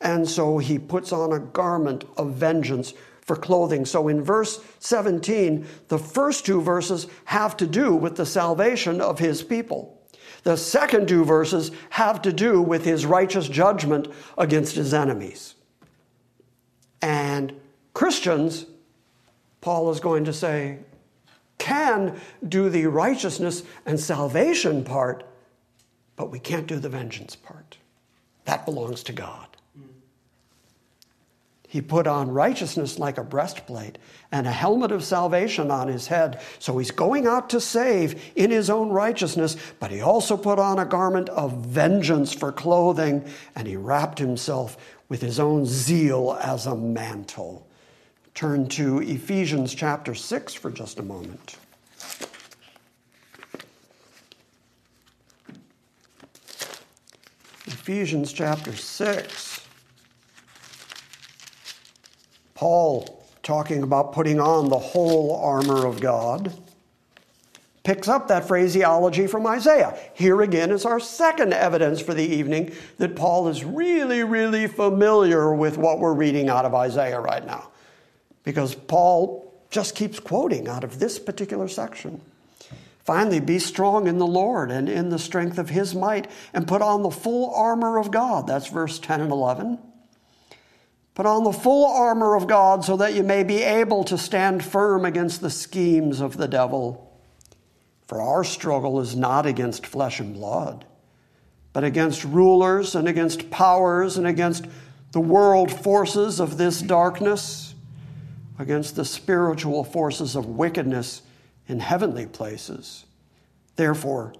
And 0.00 0.28
so 0.28 0.58
He 0.58 0.78
puts 0.78 1.12
on 1.12 1.32
a 1.32 1.40
garment 1.40 2.04
of 2.16 2.34
vengeance 2.34 2.94
for 3.26 3.36
clothing. 3.36 3.84
So 3.84 4.08
in 4.08 4.22
verse 4.22 4.64
17, 4.78 5.66
the 5.88 5.98
first 5.98 6.46
two 6.46 6.60
verses 6.60 7.08
have 7.26 7.56
to 7.58 7.66
do 7.66 7.94
with 7.94 8.16
the 8.16 8.26
salvation 8.26 9.00
of 9.00 9.18
his 9.18 9.42
people. 9.42 10.00
The 10.44 10.56
second 10.56 11.08
two 11.08 11.24
verses 11.24 11.72
have 11.90 12.22
to 12.22 12.32
do 12.32 12.62
with 12.62 12.84
his 12.84 13.04
righteous 13.04 13.48
judgment 13.48 14.08
against 14.38 14.76
his 14.76 14.94
enemies. 14.94 15.56
And 17.02 17.52
Christians, 17.94 18.66
Paul 19.60 19.90
is 19.90 19.98
going 19.98 20.24
to 20.24 20.32
say, 20.32 20.78
can 21.58 22.20
do 22.48 22.68
the 22.68 22.86
righteousness 22.86 23.64
and 23.86 23.98
salvation 23.98 24.84
part, 24.84 25.24
but 26.14 26.30
we 26.30 26.38
can't 26.38 26.68
do 26.68 26.78
the 26.78 26.88
vengeance 26.88 27.34
part. 27.34 27.78
That 28.44 28.64
belongs 28.64 29.02
to 29.04 29.12
God. 29.12 29.55
He 31.68 31.80
put 31.80 32.06
on 32.06 32.30
righteousness 32.30 32.98
like 32.98 33.18
a 33.18 33.24
breastplate 33.24 33.98
and 34.30 34.46
a 34.46 34.52
helmet 34.52 34.92
of 34.92 35.02
salvation 35.02 35.70
on 35.70 35.88
his 35.88 36.06
head. 36.06 36.40
So 36.58 36.78
he's 36.78 36.90
going 36.90 37.26
out 37.26 37.50
to 37.50 37.60
save 37.60 38.32
in 38.36 38.50
his 38.50 38.70
own 38.70 38.90
righteousness, 38.90 39.56
but 39.80 39.90
he 39.90 40.00
also 40.00 40.36
put 40.36 40.58
on 40.58 40.78
a 40.78 40.84
garment 40.84 41.28
of 41.30 41.64
vengeance 41.64 42.32
for 42.32 42.52
clothing, 42.52 43.24
and 43.54 43.66
he 43.66 43.76
wrapped 43.76 44.18
himself 44.18 44.76
with 45.08 45.20
his 45.20 45.40
own 45.40 45.66
zeal 45.66 46.38
as 46.40 46.66
a 46.66 46.76
mantle. 46.76 47.66
Turn 48.34 48.68
to 48.68 49.00
Ephesians 49.00 49.74
chapter 49.74 50.14
6 50.14 50.54
for 50.54 50.70
just 50.70 50.98
a 50.98 51.02
moment. 51.02 51.56
Ephesians 57.66 58.32
chapter 58.32 58.74
6. 58.74 59.55
Paul, 62.56 63.22
talking 63.42 63.82
about 63.82 64.12
putting 64.12 64.40
on 64.40 64.70
the 64.70 64.78
whole 64.78 65.36
armor 65.36 65.86
of 65.86 66.00
God, 66.00 66.52
picks 67.84 68.08
up 68.08 68.26
that 68.28 68.48
phraseology 68.48 69.28
from 69.28 69.46
Isaiah. 69.46 69.96
Here 70.14 70.40
again 70.40 70.72
is 70.72 70.84
our 70.84 70.98
second 70.98 71.52
evidence 71.52 72.00
for 72.00 72.14
the 72.14 72.26
evening 72.26 72.72
that 72.96 73.14
Paul 73.14 73.46
is 73.46 73.62
really, 73.62 74.24
really 74.24 74.66
familiar 74.66 75.54
with 75.54 75.76
what 75.76 76.00
we're 76.00 76.14
reading 76.14 76.48
out 76.48 76.64
of 76.64 76.74
Isaiah 76.74 77.20
right 77.20 77.46
now. 77.46 77.68
Because 78.42 78.74
Paul 78.74 79.54
just 79.70 79.94
keeps 79.94 80.18
quoting 80.18 80.66
out 80.66 80.82
of 80.82 80.98
this 80.98 81.18
particular 81.18 81.68
section. 81.68 82.22
Finally, 83.04 83.40
be 83.40 83.58
strong 83.58 84.08
in 84.08 84.18
the 84.18 84.26
Lord 84.26 84.70
and 84.70 84.88
in 84.88 85.10
the 85.10 85.18
strength 85.18 85.58
of 85.58 85.68
his 85.68 85.94
might, 85.94 86.28
and 86.54 86.66
put 86.66 86.82
on 86.82 87.02
the 87.02 87.10
full 87.10 87.54
armor 87.54 87.98
of 87.98 88.10
God. 88.10 88.46
That's 88.46 88.66
verse 88.68 88.98
10 88.98 89.20
and 89.20 89.30
11. 89.30 89.78
Put 91.16 91.24
on 91.24 91.44
the 91.44 91.52
full 91.52 91.86
armor 91.86 92.36
of 92.36 92.46
God 92.46 92.84
so 92.84 92.98
that 92.98 93.14
you 93.14 93.22
may 93.22 93.42
be 93.42 93.62
able 93.62 94.04
to 94.04 94.18
stand 94.18 94.62
firm 94.62 95.06
against 95.06 95.40
the 95.40 95.48
schemes 95.48 96.20
of 96.20 96.36
the 96.36 96.46
devil. 96.46 97.18
For 98.06 98.20
our 98.20 98.44
struggle 98.44 99.00
is 99.00 99.16
not 99.16 99.46
against 99.46 99.86
flesh 99.86 100.20
and 100.20 100.34
blood, 100.34 100.84
but 101.72 101.84
against 101.84 102.22
rulers 102.22 102.94
and 102.94 103.08
against 103.08 103.50
powers 103.50 104.18
and 104.18 104.26
against 104.26 104.66
the 105.12 105.20
world 105.20 105.72
forces 105.72 106.38
of 106.38 106.58
this 106.58 106.82
darkness, 106.82 107.74
against 108.58 108.94
the 108.94 109.04
spiritual 109.06 109.84
forces 109.84 110.36
of 110.36 110.44
wickedness 110.44 111.22
in 111.66 111.80
heavenly 111.80 112.26
places. 112.26 113.06
Therefore, 113.76 114.34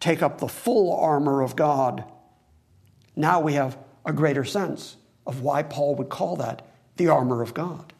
take 0.00 0.22
up 0.22 0.38
the 0.38 0.48
full 0.48 0.92
armor 0.92 1.40
of 1.40 1.54
God. 1.54 2.02
Now 3.14 3.38
we 3.38 3.52
have 3.52 3.78
a 4.04 4.12
greater 4.12 4.44
sense 4.44 4.96
of 5.26 5.42
why 5.42 5.62
Paul 5.62 5.94
would 5.96 6.08
call 6.08 6.36
that 6.36 6.66
the 6.96 7.08
armor 7.08 7.42
of 7.42 7.54
God. 7.54 7.92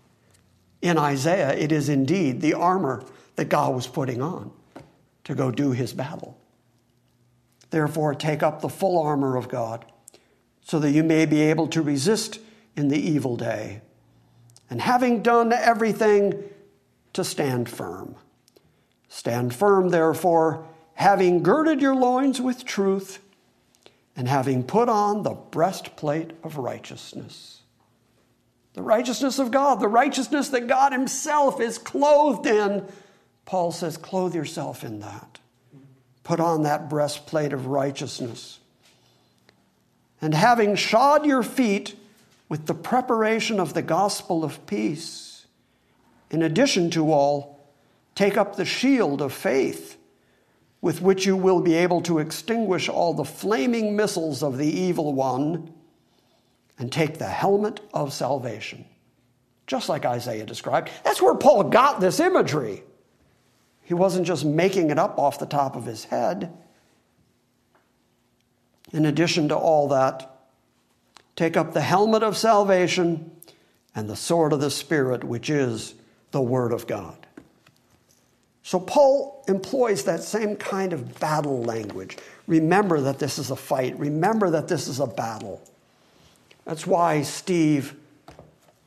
In 0.82 0.98
Isaiah, 0.98 1.52
it 1.52 1.72
is 1.72 1.88
indeed 1.88 2.40
the 2.40 2.54
armor 2.54 3.04
that 3.36 3.48
God 3.48 3.74
was 3.74 3.86
putting 3.86 4.22
on 4.22 4.50
to 5.24 5.34
go 5.34 5.50
do 5.50 5.72
his 5.72 5.92
battle. 5.92 6.38
Therefore, 7.70 8.14
take 8.14 8.42
up 8.42 8.60
the 8.60 8.68
full 8.68 9.00
armor 9.00 9.36
of 9.36 9.48
God 9.48 9.84
so 10.62 10.78
that 10.80 10.90
you 10.90 11.02
may 11.02 11.26
be 11.26 11.40
able 11.42 11.68
to 11.68 11.82
resist 11.82 12.40
in 12.76 12.88
the 12.88 12.98
evil 12.98 13.36
day. 13.36 13.82
And 14.68 14.80
having 14.80 15.22
done 15.22 15.52
everything, 15.52 16.44
to 17.12 17.24
stand 17.24 17.68
firm. 17.68 18.16
Stand 19.08 19.54
firm, 19.54 19.88
therefore, 19.88 20.66
having 20.94 21.42
girded 21.42 21.80
your 21.80 21.94
loins 21.94 22.40
with 22.40 22.64
truth 22.64 23.18
and 24.20 24.28
having 24.28 24.62
put 24.62 24.90
on 24.90 25.22
the 25.22 25.30
breastplate 25.30 26.32
of 26.42 26.58
righteousness. 26.58 27.62
The 28.74 28.82
righteousness 28.82 29.38
of 29.38 29.50
God, 29.50 29.80
the 29.80 29.88
righteousness 29.88 30.50
that 30.50 30.66
God 30.66 30.92
Himself 30.92 31.58
is 31.58 31.78
clothed 31.78 32.44
in. 32.44 32.86
Paul 33.46 33.72
says, 33.72 33.96
clothe 33.96 34.34
yourself 34.34 34.84
in 34.84 35.00
that. 35.00 35.38
Put 36.22 36.38
on 36.38 36.64
that 36.64 36.90
breastplate 36.90 37.54
of 37.54 37.68
righteousness. 37.68 38.58
And 40.20 40.34
having 40.34 40.76
shod 40.76 41.24
your 41.24 41.42
feet 41.42 41.96
with 42.50 42.66
the 42.66 42.74
preparation 42.74 43.58
of 43.58 43.72
the 43.72 43.80
gospel 43.80 44.44
of 44.44 44.66
peace, 44.66 45.46
in 46.30 46.42
addition 46.42 46.90
to 46.90 47.10
all, 47.10 47.66
take 48.14 48.36
up 48.36 48.56
the 48.56 48.66
shield 48.66 49.22
of 49.22 49.32
faith 49.32 49.96
with 50.80 51.02
which 51.02 51.26
you 51.26 51.36
will 51.36 51.60
be 51.60 51.74
able 51.74 52.00
to 52.02 52.18
extinguish 52.18 52.88
all 52.88 53.12
the 53.12 53.24
flaming 53.24 53.94
missiles 53.96 54.42
of 54.42 54.56
the 54.56 54.66
evil 54.66 55.12
one, 55.12 55.72
and 56.78 56.90
take 56.90 57.18
the 57.18 57.28
helmet 57.28 57.80
of 57.92 58.12
salvation. 58.12 58.86
Just 59.66 59.88
like 59.90 60.06
Isaiah 60.06 60.46
described. 60.46 60.90
That's 61.04 61.20
where 61.20 61.34
Paul 61.34 61.64
got 61.64 62.00
this 62.00 62.18
imagery. 62.18 62.82
He 63.82 63.92
wasn't 63.92 64.26
just 64.26 64.44
making 64.44 64.90
it 64.90 64.98
up 64.98 65.18
off 65.18 65.38
the 65.38 65.46
top 65.46 65.76
of 65.76 65.84
his 65.84 66.04
head. 66.04 66.56
In 68.92 69.04
addition 69.04 69.48
to 69.50 69.56
all 69.56 69.88
that, 69.88 70.38
take 71.36 71.56
up 71.56 71.72
the 71.72 71.82
helmet 71.82 72.22
of 72.22 72.36
salvation 72.36 73.30
and 73.94 74.08
the 74.08 74.16
sword 74.16 74.52
of 74.52 74.60
the 74.60 74.70
Spirit, 74.70 75.22
which 75.22 75.50
is 75.50 75.94
the 76.30 76.40
Word 76.40 76.72
of 76.72 76.86
God. 76.86 77.26
So 78.70 78.78
Paul 78.78 79.42
employs 79.48 80.04
that 80.04 80.22
same 80.22 80.54
kind 80.54 80.92
of 80.92 81.18
battle 81.18 81.60
language. 81.64 82.18
Remember 82.46 83.00
that 83.00 83.18
this 83.18 83.36
is 83.36 83.50
a 83.50 83.56
fight, 83.56 83.98
remember 83.98 84.48
that 84.50 84.68
this 84.68 84.86
is 84.86 85.00
a 85.00 85.08
battle. 85.08 85.60
That's 86.64 86.86
why 86.86 87.22
Steve 87.22 87.96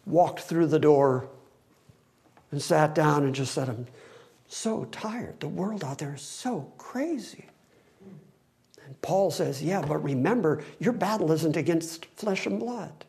walked 0.06 0.40
through 0.40 0.68
the 0.68 0.80
door 0.80 1.28
and 2.50 2.62
sat 2.62 2.96
down 2.96 3.26
and 3.26 3.36
just 3.36 3.54
said, 3.54 3.68
I'm 3.68 3.88
so 4.48 4.86
tired. 4.86 5.42
The 5.42 5.50
world 5.50 5.84
out 5.84 5.98
there 5.98 6.16
is 6.16 6.22
so 6.22 6.72
crazy. 6.78 7.48
And 8.86 9.02
Paul 9.02 9.32
says, 9.32 9.62
Yeah, 9.62 9.82
but 9.86 9.98
remember, 9.98 10.64
your 10.80 10.94
battle 10.94 11.30
isn't 11.34 11.58
against 11.58 12.06
flesh 12.16 12.46
and 12.46 12.58
blood. 12.58 13.04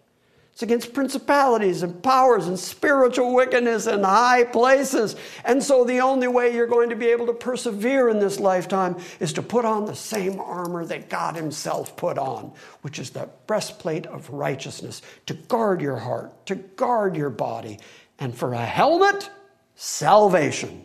It's 0.54 0.62
against 0.62 0.94
principalities 0.94 1.82
and 1.82 2.00
powers 2.00 2.46
and 2.46 2.56
spiritual 2.56 3.34
wickedness 3.34 3.88
in 3.88 4.04
high 4.04 4.44
places. 4.44 5.16
And 5.44 5.60
so 5.60 5.82
the 5.82 5.98
only 5.98 6.28
way 6.28 6.54
you're 6.54 6.68
going 6.68 6.90
to 6.90 6.96
be 6.96 7.08
able 7.08 7.26
to 7.26 7.32
persevere 7.32 8.08
in 8.08 8.20
this 8.20 8.38
lifetime 8.38 8.96
is 9.18 9.32
to 9.32 9.42
put 9.42 9.64
on 9.64 9.84
the 9.84 9.96
same 9.96 10.38
armor 10.38 10.84
that 10.84 11.08
God 11.10 11.34
Himself 11.34 11.96
put 11.96 12.18
on, 12.18 12.52
which 12.82 13.00
is 13.00 13.10
the 13.10 13.28
breastplate 13.48 14.06
of 14.06 14.30
righteousness, 14.30 15.02
to 15.26 15.34
guard 15.34 15.80
your 15.80 15.96
heart, 15.96 16.46
to 16.46 16.54
guard 16.54 17.16
your 17.16 17.30
body. 17.30 17.80
And 18.20 18.32
for 18.32 18.54
a 18.54 18.64
helmet, 18.64 19.28
salvation. 19.74 20.84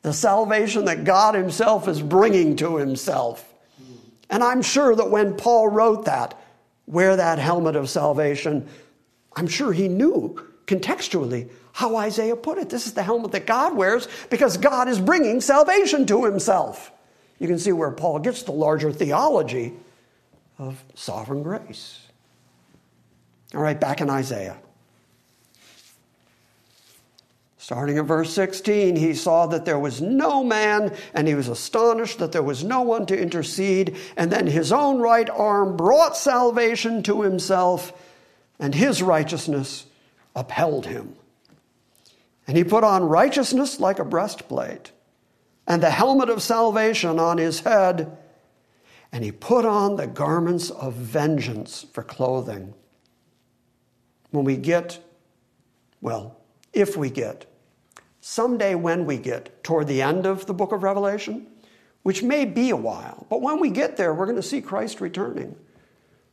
The 0.00 0.14
salvation 0.14 0.86
that 0.86 1.04
God 1.04 1.34
Himself 1.34 1.86
is 1.86 2.00
bringing 2.00 2.56
to 2.56 2.78
Himself. 2.78 3.46
And 4.30 4.42
I'm 4.42 4.62
sure 4.62 4.96
that 4.96 5.10
when 5.10 5.34
Paul 5.36 5.68
wrote 5.68 6.06
that, 6.06 6.40
wear 6.86 7.14
that 7.16 7.38
helmet 7.38 7.76
of 7.76 7.90
salvation, 7.90 8.66
I'm 9.36 9.46
sure 9.46 9.72
he 9.72 9.88
knew 9.88 10.40
contextually 10.66 11.50
how 11.72 11.96
Isaiah 11.96 12.36
put 12.36 12.58
it. 12.58 12.68
This 12.68 12.86
is 12.86 12.94
the 12.94 13.02
helmet 13.02 13.32
that 13.32 13.46
God 13.46 13.76
wears 13.76 14.08
because 14.30 14.56
God 14.56 14.88
is 14.88 15.00
bringing 15.00 15.40
salvation 15.40 16.06
to 16.06 16.24
himself. 16.24 16.92
You 17.38 17.48
can 17.48 17.58
see 17.58 17.72
where 17.72 17.90
Paul 17.90 18.18
gets 18.18 18.42
the 18.42 18.52
larger 18.52 18.92
theology 18.92 19.72
of 20.58 20.82
sovereign 20.94 21.42
grace. 21.42 22.06
All 23.54 23.60
right, 23.60 23.78
back 23.78 24.00
in 24.00 24.08
Isaiah. 24.08 24.56
Starting 27.58 27.96
in 27.96 28.04
verse 28.04 28.32
16, 28.32 28.96
he 28.96 29.14
saw 29.14 29.46
that 29.46 29.64
there 29.64 29.78
was 29.78 30.00
no 30.00 30.42
man, 30.42 30.92
and 31.14 31.28
he 31.28 31.34
was 31.34 31.48
astonished 31.48 32.18
that 32.18 32.32
there 32.32 32.42
was 32.42 32.64
no 32.64 32.82
one 32.82 33.06
to 33.06 33.18
intercede. 33.18 33.96
And 34.16 34.32
then 34.32 34.46
his 34.46 34.72
own 34.72 35.00
right 35.00 35.30
arm 35.30 35.76
brought 35.76 36.16
salvation 36.16 37.02
to 37.04 37.22
himself 37.22 37.92
and 38.58 38.74
his 38.74 39.02
righteousness 39.02 39.86
upheld 40.34 40.86
him. 40.86 41.14
And 42.46 42.56
he 42.56 42.64
put 42.64 42.84
on 42.84 43.04
righteousness 43.04 43.78
like 43.78 43.98
a 43.98 44.04
breastplate, 44.04 44.92
and 45.66 45.82
the 45.82 45.90
helmet 45.90 46.28
of 46.28 46.42
salvation 46.42 47.18
on 47.18 47.38
his 47.38 47.60
head, 47.60 48.16
and 49.12 49.22
he 49.22 49.30
put 49.30 49.64
on 49.64 49.96
the 49.96 50.06
garments 50.06 50.70
of 50.70 50.94
vengeance 50.94 51.86
for 51.92 52.02
clothing. 52.02 52.74
When 54.30 54.44
we 54.44 54.56
get, 54.56 54.98
well, 56.00 56.36
if 56.72 56.96
we 56.96 57.10
get, 57.10 57.46
someday 58.20 58.74
when 58.74 59.04
we 59.04 59.18
get 59.18 59.62
toward 59.62 59.86
the 59.86 60.02
end 60.02 60.26
of 60.26 60.46
the 60.46 60.54
book 60.54 60.72
of 60.72 60.82
Revelation, 60.82 61.46
which 62.02 62.22
may 62.22 62.44
be 62.44 62.70
a 62.70 62.76
while. 62.76 63.26
But 63.28 63.42
when 63.42 63.60
we 63.60 63.70
get 63.70 63.96
there, 63.96 64.14
we're 64.14 64.26
going 64.26 64.36
to 64.36 64.42
see 64.42 64.60
Christ 64.60 65.00
returning 65.00 65.54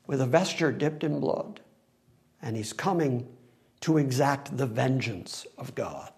with 0.08 0.22
a 0.22 0.26
vesture 0.26 0.72
dipped 0.72 1.04
in 1.04 1.20
blood. 1.20 1.60
And 2.42 2.56
he's 2.56 2.74
coming 2.74 3.28
to 3.82 3.98
exact 3.98 4.58
the 4.58 4.66
vengeance 4.66 5.46
of 5.58 5.76
God. 5.76 6.12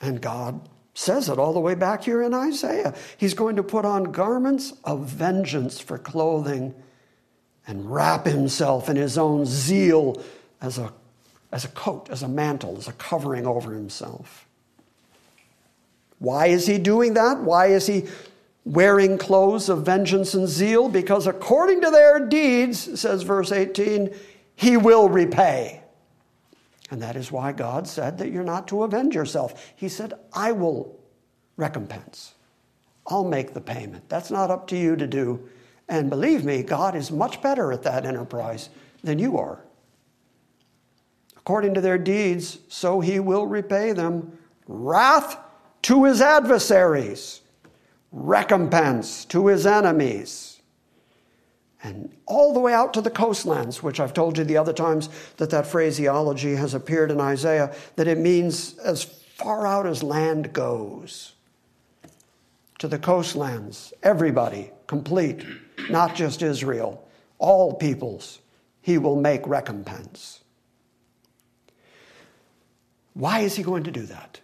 And 0.00 0.20
God 0.20 0.68
says 0.94 1.28
it 1.28 1.38
all 1.38 1.52
the 1.52 1.60
way 1.60 1.74
back 1.74 2.04
here 2.04 2.22
in 2.22 2.34
Isaiah. 2.34 2.94
He's 3.16 3.34
going 3.34 3.56
to 3.56 3.62
put 3.62 3.84
on 3.84 4.04
garments 4.04 4.72
of 4.84 5.06
vengeance 5.06 5.80
for 5.80 5.98
clothing 5.98 6.74
and 7.66 7.90
wrap 7.90 8.26
himself 8.26 8.88
in 8.88 8.96
his 8.96 9.18
own 9.18 9.46
zeal 9.46 10.22
as 10.60 10.78
a, 10.78 10.92
as 11.50 11.64
a 11.64 11.68
coat, 11.68 12.08
as 12.10 12.22
a 12.22 12.28
mantle, 12.28 12.76
as 12.76 12.86
a 12.86 12.92
covering 12.92 13.46
over 13.46 13.72
himself. 13.72 14.46
Why 16.18 16.46
is 16.46 16.66
he 16.66 16.78
doing 16.78 17.14
that? 17.14 17.40
Why 17.40 17.66
is 17.66 17.86
he 17.86 18.04
wearing 18.64 19.18
clothes 19.18 19.68
of 19.68 19.84
vengeance 19.84 20.34
and 20.34 20.48
zeal? 20.48 20.88
Because 20.88 21.26
according 21.26 21.80
to 21.82 21.90
their 21.90 22.26
deeds, 22.26 23.00
says 23.00 23.22
verse 23.22 23.52
18, 23.52 24.14
he 24.56 24.76
will 24.76 25.08
repay. 25.08 25.82
And 26.90 27.02
that 27.02 27.16
is 27.16 27.32
why 27.32 27.52
God 27.52 27.88
said 27.88 28.18
that 28.18 28.30
you're 28.30 28.44
not 28.44 28.68
to 28.68 28.84
avenge 28.84 29.14
yourself. 29.14 29.72
He 29.74 29.88
said, 29.88 30.14
I 30.32 30.52
will 30.52 30.98
recompense. 31.56 32.34
I'll 33.06 33.24
make 33.24 33.52
the 33.52 33.60
payment. 33.60 34.08
That's 34.08 34.30
not 34.30 34.50
up 34.50 34.66
to 34.68 34.76
you 34.76 34.96
to 34.96 35.06
do. 35.06 35.48
And 35.88 36.08
believe 36.08 36.44
me, 36.44 36.62
God 36.62 36.94
is 36.94 37.10
much 37.10 37.42
better 37.42 37.72
at 37.72 37.82
that 37.82 38.06
enterprise 38.06 38.70
than 39.02 39.18
you 39.18 39.38
are. 39.38 39.60
According 41.36 41.74
to 41.74 41.80
their 41.82 41.98
deeds, 41.98 42.58
so 42.68 43.00
he 43.00 43.20
will 43.20 43.46
repay 43.46 43.92
them 43.92 44.38
wrath 44.66 45.36
to 45.82 46.04
his 46.04 46.22
adversaries, 46.22 47.42
recompense 48.14 49.24
to 49.24 49.48
his 49.48 49.66
enemies 49.66 50.60
and 51.82 52.16
all 52.26 52.54
the 52.54 52.60
way 52.60 52.72
out 52.72 52.94
to 52.94 53.00
the 53.00 53.10
coastlands, 53.10 53.82
which 53.82 53.98
I've 54.00 54.14
told 54.14 54.38
you 54.38 54.44
the 54.44 54.56
other 54.56 54.72
times 54.72 55.10
that 55.36 55.50
that 55.50 55.66
phraseology 55.66 56.54
has 56.54 56.72
appeared 56.72 57.10
in 57.10 57.20
Isaiah, 57.20 57.74
that 57.96 58.08
it 58.08 58.18
means 58.18 58.78
as 58.78 59.02
far 59.02 59.66
out 59.66 59.86
as 59.86 60.02
land 60.02 60.52
goes. 60.52 61.32
To 62.78 62.88
the 62.88 62.98
coastlands, 62.98 63.92
everybody, 64.02 64.70
complete, 64.86 65.44
not 65.90 66.14
just 66.14 66.40
Israel, 66.40 67.06
all 67.38 67.74
peoples, 67.74 68.38
he 68.80 68.96
will 68.96 69.16
make 69.16 69.46
recompense. 69.46 70.40
Why 73.12 73.40
is 73.40 73.56
he 73.56 73.62
going 73.62 73.84
to 73.84 73.90
do 73.90 74.02
that? 74.06 74.40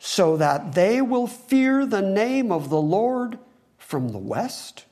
So 0.00 0.36
that 0.38 0.72
they 0.72 1.00
will 1.00 1.26
fear 1.28 1.86
the 1.86 2.02
name 2.02 2.50
of 2.50 2.70
the 2.70 2.80
Lord 2.80 3.38
from 3.78 4.08
the 4.08 4.18
west 4.18 4.86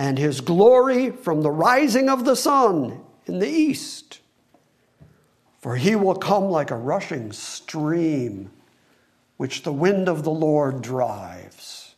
and 0.00 0.16
his 0.16 0.40
glory 0.40 1.10
from 1.10 1.42
the 1.42 1.50
rising 1.50 2.08
of 2.08 2.24
the 2.24 2.34
sun 2.34 3.02
in 3.26 3.38
the 3.38 3.46
east. 3.46 4.20
For 5.58 5.76
he 5.76 5.94
will 5.94 6.14
come 6.14 6.44
like 6.44 6.70
a 6.70 6.76
rushing 6.76 7.32
stream, 7.32 8.50
which 9.36 9.62
the 9.62 9.74
wind 9.74 10.08
of 10.08 10.24
the 10.24 10.30
Lord 10.30 10.80
drives. 10.80 11.96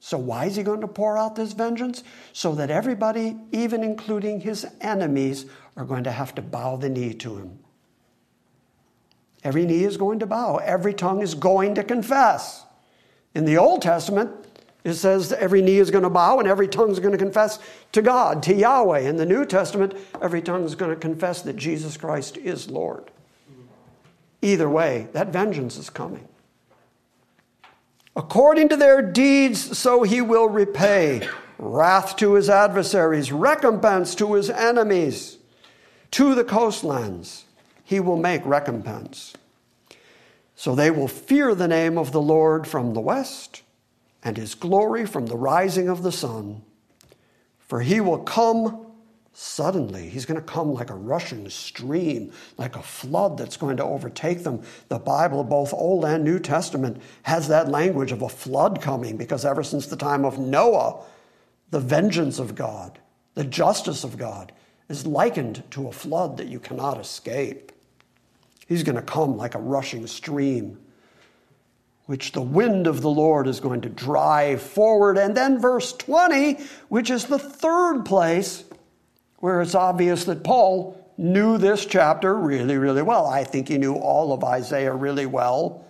So, 0.00 0.18
why 0.18 0.44
is 0.44 0.56
he 0.56 0.62
going 0.62 0.82
to 0.82 0.86
pour 0.86 1.16
out 1.16 1.34
this 1.34 1.54
vengeance? 1.54 2.04
So 2.34 2.54
that 2.56 2.70
everybody, 2.70 3.38
even 3.52 3.82
including 3.82 4.40
his 4.40 4.66
enemies, 4.82 5.46
are 5.78 5.86
going 5.86 6.04
to 6.04 6.12
have 6.12 6.34
to 6.34 6.42
bow 6.42 6.76
the 6.76 6.90
knee 6.90 7.14
to 7.14 7.38
him. 7.38 7.58
Every 9.44 9.66
knee 9.66 9.84
is 9.84 9.96
going 9.96 10.20
to 10.20 10.26
bow, 10.26 10.56
every 10.56 10.94
tongue 10.94 11.22
is 11.22 11.34
going 11.34 11.74
to 11.74 11.84
confess. 11.84 12.64
In 13.34 13.44
the 13.44 13.58
Old 13.58 13.82
Testament, 13.82 14.30
it 14.84 14.94
says 14.94 15.32
every 15.32 15.62
knee 15.62 15.78
is 15.78 15.90
going 15.90 16.04
to 16.04 16.10
bow 16.10 16.38
and 16.38 16.48
every 16.48 16.68
tongue 16.68 16.90
is 16.90 17.00
going 17.00 17.12
to 17.12 17.18
confess 17.18 17.58
to 17.92 18.02
God, 18.02 18.42
to 18.44 18.54
Yahweh. 18.54 19.00
In 19.00 19.16
the 19.16 19.26
New 19.26 19.44
Testament, 19.44 19.94
every 20.20 20.42
tongue 20.42 20.64
is 20.64 20.74
going 20.74 20.90
to 20.90 21.00
confess 21.00 21.42
that 21.42 21.56
Jesus 21.56 21.96
Christ 21.96 22.36
is 22.36 22.70
Lord. 22.70 23.10
Either 24.42 24.68
way, 24.68 25.08
that 25.12 25.28
vengeance 25.28 25.78
is 25.78 25.88
coming. 25.88 26.28
According 28.14 28.68
to 28.68 28.76
their 28.76 29.00
deeds, 29.00 29.76
so 29.76 30.02
he 30.02 30.20
will 30.20 30.48
repay 30.48 31.26
wrath 31.58 32.16
to 32.16 32.34
his 32.34 32.50
adversaries, 32.50 33.32
recompense 33.32 34.14
to 34.16 34.34
his 34.34 34.50
enemies. 34.50 35.38
To 36.12 36.34
the 36.34 36.44
coastlands, 36.44 37.44
he 37.84 38.00
will 38.00 38.16
make 38.16 38.44
recompense. 38.44 39.34
So 40.56 40.74
they 40.74 40.90
will 40.90 41.08
fear 41.08 41.54
the 41.54 41.68
name 41.68 41.98
of 41.98 42.12
the 42.12 42.22
Lord 42.22 42.66
from 42.66 42.94
the 42.94 43.00
west 43.00 43.62
and 44.22 44.36
his 44.36 44.54
glory 44.54 45.06
from 45.06 45.26
the 45.26 45.36
rising 45.36 45.88
of 45.88 46.02
the 46.02 46.12
sun. 46.12 46.62
For 47.58 47.80
he 47.82 48.00
will 48.00 48.18
come 48.18 48.86
suddenly. 49.34 50.08
He's 50.08 50.26
going 50.26 50.40
to 50.40 50.46
come 50.46 50.72
like 50.72 50.90
a 50.90 50.94
rushing 50.94 51.50
stream, 51.50 52.32
like 52.56 52.76
a 52.76 52.82
flood 52.82 53.36
that's 53.36 53.56
going 53.56 53.76
to 53.78 53.84
overtake 53.84 54.44
them. 54.44 54.62
The 54.88 54.98
Bible, 54.98 55.44
both 55.44 55.74
Old 55.74 56.04
and 56.04 56.24
New 56.24 56.38
Testament, 56.38 57.02
has 57.24 57.48
that 57.48 57.68
language 57.68 58.12
of 58.12 58.22
a 58.22 58.28
flood 58.28 58.80
coming 58.80 59.16
because 59.16 59.44
ever 59.44 59.64
since 59.64 59.86
the 59.86 59.96
time 59.96 60.24
of 60.24 60.38
Noah, 60.38 61.02
the 61.70 61.80
vengeance 61.80 62.38
of 62.38 62.54
God, 62.54 63.00
the 63.34 63.44
justice 63.44 64.04
of 64.04 64.16
God, 64.16 64.52
is 64.88 65.06
likened 65.06 65.64
to 65.72 65.88
a 65.88 65.92
flood 65.92 66.36
that 66.36 66.46
you 66.46 66.60
cannot 66.60 67.00
escape. 67.00 67.72
He's 68.66 68.82
going 68.82 68.96
to 68.96 69.02
come 69.02 69.36
like 69.36 69.54
a 69.54 69.58
rushing 69.58 70.06
stream 70.06 70.78
which 72.06 72.32
the 72.32 72.42
wind 72.42 72.86
of 72.86 73.00
the 73.00 73.10
Lord 73.10 73.46
is 73.46 73.60
going 73.60 73.80
to 73.82 73.88
drive 73.88 74.60
forward. 74.60 75.16
And 75.16 75.36
then 75.36 75.58
verse 75.58 75.92
20, 75.92 76.58
which 76.88 77.10
is 77.10 77.24
the 77.24 77.38
third 77.38 78.04
place 78.04 78.64
where 79.38 79.62
it's 79.62 79.74
obvious 79.74 80.24
that 80.24 80.44
Paul 80.44 81.00
knew 81.16 81.58
this 81.58 81.86
chapter 81.86 82.36
really, 82.36 82.76
really 82.76 83.02
well. 83.02 83.26
I 83.26 83.44
think 83.44 83.68
he 83.68 83.78
knew 83.78 83.94
all 83.94 84.32
of 84.32 84.44
Isaiah 84.44 84.92
really 84.92 85.26
well. 85.26 85.86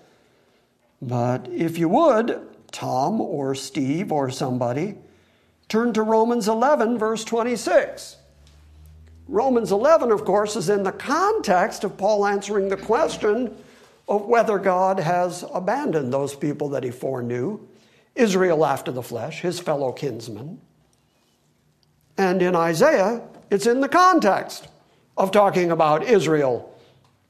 But 1.03 1.49
if 1.49 1.79
you 1.79 1.89
would, 1.89 2.41
Tom 2.71 3.21
or 3.21 3.55
Steve 3.55 4.13
or 4.13 4.31
somebody, 4.31 4.97
turn 5.69 5.93
to 5.95 6.03
Romans 6.03 6.47
11, 6.47 6.99
verse 6.99 7.25
26. 7.25 8.17
Romans 9.27 9.73
11, 9.73 10.13
of 10.13 10.25
course, 10.25 10.55
is 10.57 10.69
in 10.69 10.83
the 10.83 10.93
context 10.93 11.85
of 11.85 11.97
Paul 11.97 12.27
answering 12.27 12.69
the 12.69 12.77
question 12.77 13.57
of 14.07 14.27
whether 14.27 14.59
God 14.59 15.01
has 15.01 15.45
abandoned 15.53 16.13
those 16.13 16.35
people 16.35 16.69
that 16.71 16.85
he 16.85 16.91
foreknew, 16.91 17.61
Israel 18.15 18.67
after 18.67 18.93
the 18.93 19.03
flesh, 19.03 19.41
his 19.41 19.59
fellow 19.59 19.93
kinsmen. 19.93 20.61
And 22.19 22.43
in 22.43 22.55
Isaiah, 22.55 23.23
it's 23.51 23.67
in 23.67 23.81
the 23.81 23.89
context 23.89 24.69
of 25.17 25.31
talking 25.31 25.71
about 25.71 26.05
Israel, 26.05 26.75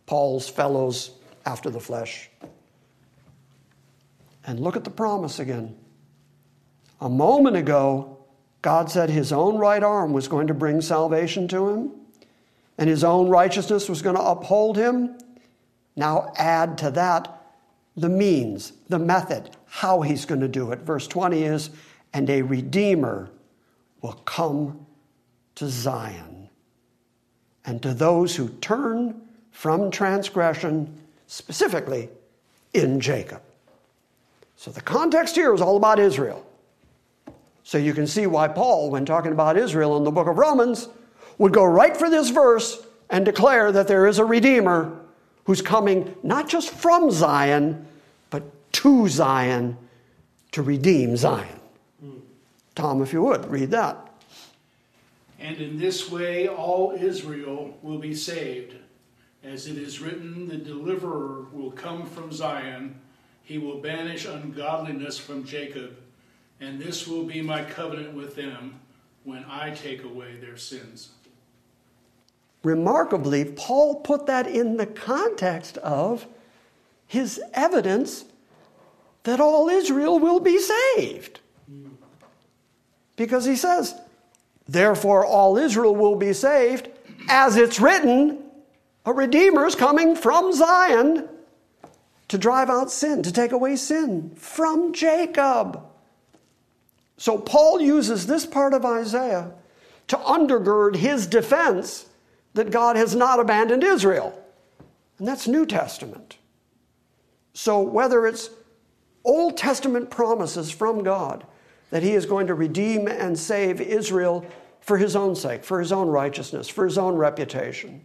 Paul's 0.06 0.48
fellows 0.48 1.12
after 1.46 1.70
the 1.70 1.80
flesh. 1.80 2.28
And 4.46 4.60
look 4.60 4.76
at 4.76 4.84
the 4.84 4.90
promise 4.90 5.38
again. 5.38 5.76
A 7.00 7.08
moment 7.08 7.56
ago, 7.56 8.13
God 8.64 8.90
said 8.90 9.10
his 9.10 9.30
own 9.30 9.58
right 9.58 9.82
arm 9.82 10.14
was 10.14 10.26
going 10.26 10.46
to 10.46 10.54
bring 10.54 10.80
salvation 10.80 11.46
to 11.48 11.68
him, 11.68 11.92
and 12.78 12.88
his 12.88 13.04
own 13.04 13.28
righteousness 13.28 13.90
was 13.90 14.00
going 14.00 14.16
to 14.16 14.22
uphold 14.22 14.78
him 14.78 15.18
now 15.96 16.32
add 16.36 16.78
to 16.78 16.90
that 16.92 17.42
the 17.94 18.08
means, 18.08 18.72
the 18.88 18.98
method, 18.98 19.50
how 19.66 20.00
he's 20.00 20.24
going 20.24 20.40
to 20.40 20.48
do 20.48 20.72
it. 20.72 20.78
Verse 20.78 21.06
20 21.06 21.42
is, 21.42 21.68
and 22.14 22.30
a 22.30 22.40
redeemer 22.40 23.28
will 24.00 24.14
come 24.24 24.86
to 25.56 25.68
Zion. 25.68 26.48
And 27.66 27.82
to 27.82 27.92
those 27.92 28.34
who 28.34 28.48
turn 28.48 29.20
from 29.50 29.90
transgression, 29.90 30.90
specifically 31.26 32.08
in 32.72 32.98
Jacob. 32.98 33.42
So 34.56 34.70
the 34.70 34.80
context 34.80 35.34
here 35.34 35.52
is 35.52 35.60
all 35.60 35.76
about 35.76 35.98
Israel. 35.98 36.46
So 37.64 37.78
you 37.78 37.94
can 37.94 38.06
see 38.06 38.26
why 38.26 38.48
Paul, 38.48 38.90
when 38.90 39.06
talking 39.06 39.32
about 39.32 39.56
Israel 39.56 39.96
in 39.96 40.04
the 40.04 40.10
book 40.10 40.28
of 40.28 40.36
Romans, 40.36 40.88
would 41.38 41.52
go 41.52 41.64
right 41.64 41.96
for 41.96 42.10
this 42.10 42.30
verse 42.30 42.86
and 43.10 43.24
declare 43.24 43.72
that 43.72 43.88
there 43.88 44.06
is 44.06 44.18
a 44.18 44.24
Redeemer 44.24 45.00
who's 45.44 45.62
coming 45.62 46.14
not 46.22 46.48
just 46.48 46.70
from 46.70 47.10
Zion, 47.10 47.86
but 48.30 48.42
to 48.72 49.08
Zion 49.08 49.76
to 50.52 50.62
redeem 50.62 51.16
Zion. 51.16 51.60
Tom, 52.74 53.02
if 53.02 53.12
you 53.12 53.22
would, 53.22 53.48
read 53.50 53.70
that. 53.70 53.96
And 55.38 55.56
in 55.58 55.78
this 55.78 56.10
way 56.10 56.48
all 56.48 56.92
Israel 56.92 57.76
will 57.82 57.98
be 57.98 58.14
saved. 58.14 58.74
As 59.42 59.66
it 59.66 59.76
is 59.76 60.00
written, 60.00 60.48
the 60.48 60.56
deliverer 60.56 61.46
will 61.52 61.70
come 61.70 62.06
from 62.06 62.32
Zion. 62.32 62.98
He 63.42 63.58
will 63.58 63.78
banish 63.78 64.24
ungodliness 64.24 65.18
from 65.18 65.44
Jacob. 65.44 65.96
And 66.64 66.80
this 66.80 67.06
will 67.06 67.24
be 67.24 67.42
my 67.42 67.62
covenant 67.62 68.14
with 68.14 68.36
them 68.36 68.80
when 69.24 69.44
I 69.44 69.70
take 69.70 70.02
away 70.02 70.36
their 70.36 70.56
sins. 70.56 71.10
Remarkably, 72.62 73.44
Paul 73.44 73.96
put 73.96 74.24
that 74.26 74.46
in 74.46 74.78
the 74.78 74.86
context 74.86 75.76
of 75.78 76.26
his 77.06 77.38
evidence 77.52 78.24
that 79.24 79.40
all 79.40 79.68
Israel 79.68 80.18
will 80.18 80.40
be 80.40 80.58
saved. 80.58 81.40
Because 83.16 83.44
he 83.44 83.56
says, 83.56 83.94
Therefore, 84.66 85.26
all 85.26 85.58
Israel 85.58 85.94
will 85.94 86.16
be 86.16 86.32
saved, 86.32 86.88
as 87.28 87.56
it's 87.56 87.78
written, 87.78 88.42
a 89.04 89.12
Redeemer 89.12 89.66
is 89.66 89.74
coming 89.74 90.16
from 90.16 90.54
Zion 90.54 91.28
to 92.28 92.38
drive 92.38 92.70
out 92.70 92.90
sin, 92.90 93.22
to 93.22 93.30
take 93.30 93.52
away 93.52 93.76
sin 93.76 94.34
from 94.34 94.94
Jacob. 94.94 95.90
So 97.16 97.38
Paul 97.38 97.80
uses 97.80 98.26
this 98.26 98.46
part 98.46 98.74
of 98.74 98.84
Isaiah 98.84 99.52
to 100.08 100.16
undergird 100.16 100.96
his 100.96 101.26
defense 101.26 102.06
that 102.54 102.70
God 102.70 102.96
has 102.96 103.14
not 103.14 103.40
abandoned 103.40 103.82
Israel. 103.82 104.38
And 105.18 105.28
that's 105.28 105.46
New 105.46 105.66
Testament. 105.66 106.38
So 107.52 107.80
whether 107.80 108.26
it's 108.26 108.50
Old 109.24 109.56
Testament 109.56 110.10
promises 110.10 110.70
from 110.70 111.02
God 111.02 111.46
that 111.90 112.02
he 112.02 112.12
is 112.12 112.26
going 112.26 112.48
to 112.48 112.54
redeem 112.54 113.06
and 113.06 113.38
save 113.38 113.80
Israel 113.80 114.44
for 114.80 114.98
his 114.98 115.16
own 115.16 115.34
sake, 115.34 115.64
for 115.64 115.80
his 115.80 115.92
own 115.92 116.08
righteousness, 116.08 116.68
for 116.68 116.84
his 116.84 116.98
own 116.98 117.14
reputation, 117.14 118.04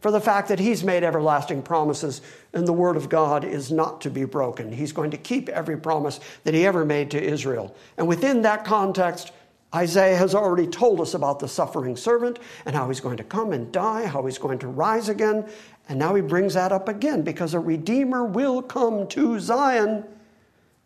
for 0.00 0.10
the 0.10 0.20
fact 0.20 0.48
that 0.48 0.58
he's 0.58 0.82
made 0.82 1.04
everlasting 1.04 1.62
promises 1.62 2.22
and 2.52 2.66
the 2.66 2.72
word 2.72 2.96
of 2.96 3.08
God 3.08 3.44
is 3.44 3.70
not 3.70 4.00
to 4.00 4.10
be 4.10 4.24
broken. 4.24 4.72
He's 4.72 4.92
going 4.92 5.10
to 5.10 5.18
keep 5.18 5.48
every 5.50 5.76
promise 5.76 6.20
that 6.44 6.54
he 6.54 6.66
ever 6.66 6.84
made 6.84 7.10
to 7.10 7.22
Israel. 7.22 7.74
And 7.98 8.08
within 8.08 8.42
that 8.42 8.64
context, 8.64 9.32
Isaiah 9.74 10.16
has 10.16 10.34
already 10.34 10.66
told 10.66 11.00
us 11.00 11.14
about 11.14 11.38
the 11.38 11.46
suffering 11.46 11.96
servant 11.96 12.38
and 12.66 12.74
how 12.74 12.88
he's 12.88 13.00
going 13.00 13.18
to 13.18 13.24
come 13.24 13.52
and 13.52 13.70
die, 13.70 14.06
how 14.06 14.24
he's 14.24 14.38
going 14.38 14.58
to 14.60 14.68
rise 14.68 15.08
again. 15.08 15.48
And 15.88 15.98
now 15.98 16.14
he 16.14 16.22
brings 16.22 16.54
that 16.54 16.72
up 16.72 16.88
again 16.88 17.22
because 17.22 17.54
a 17.54 17.60
redeemer 17.60 18.24
will 18.24 18.62
come 18.62 19.06
to 19.08 19.38
Zion 19.38 20.04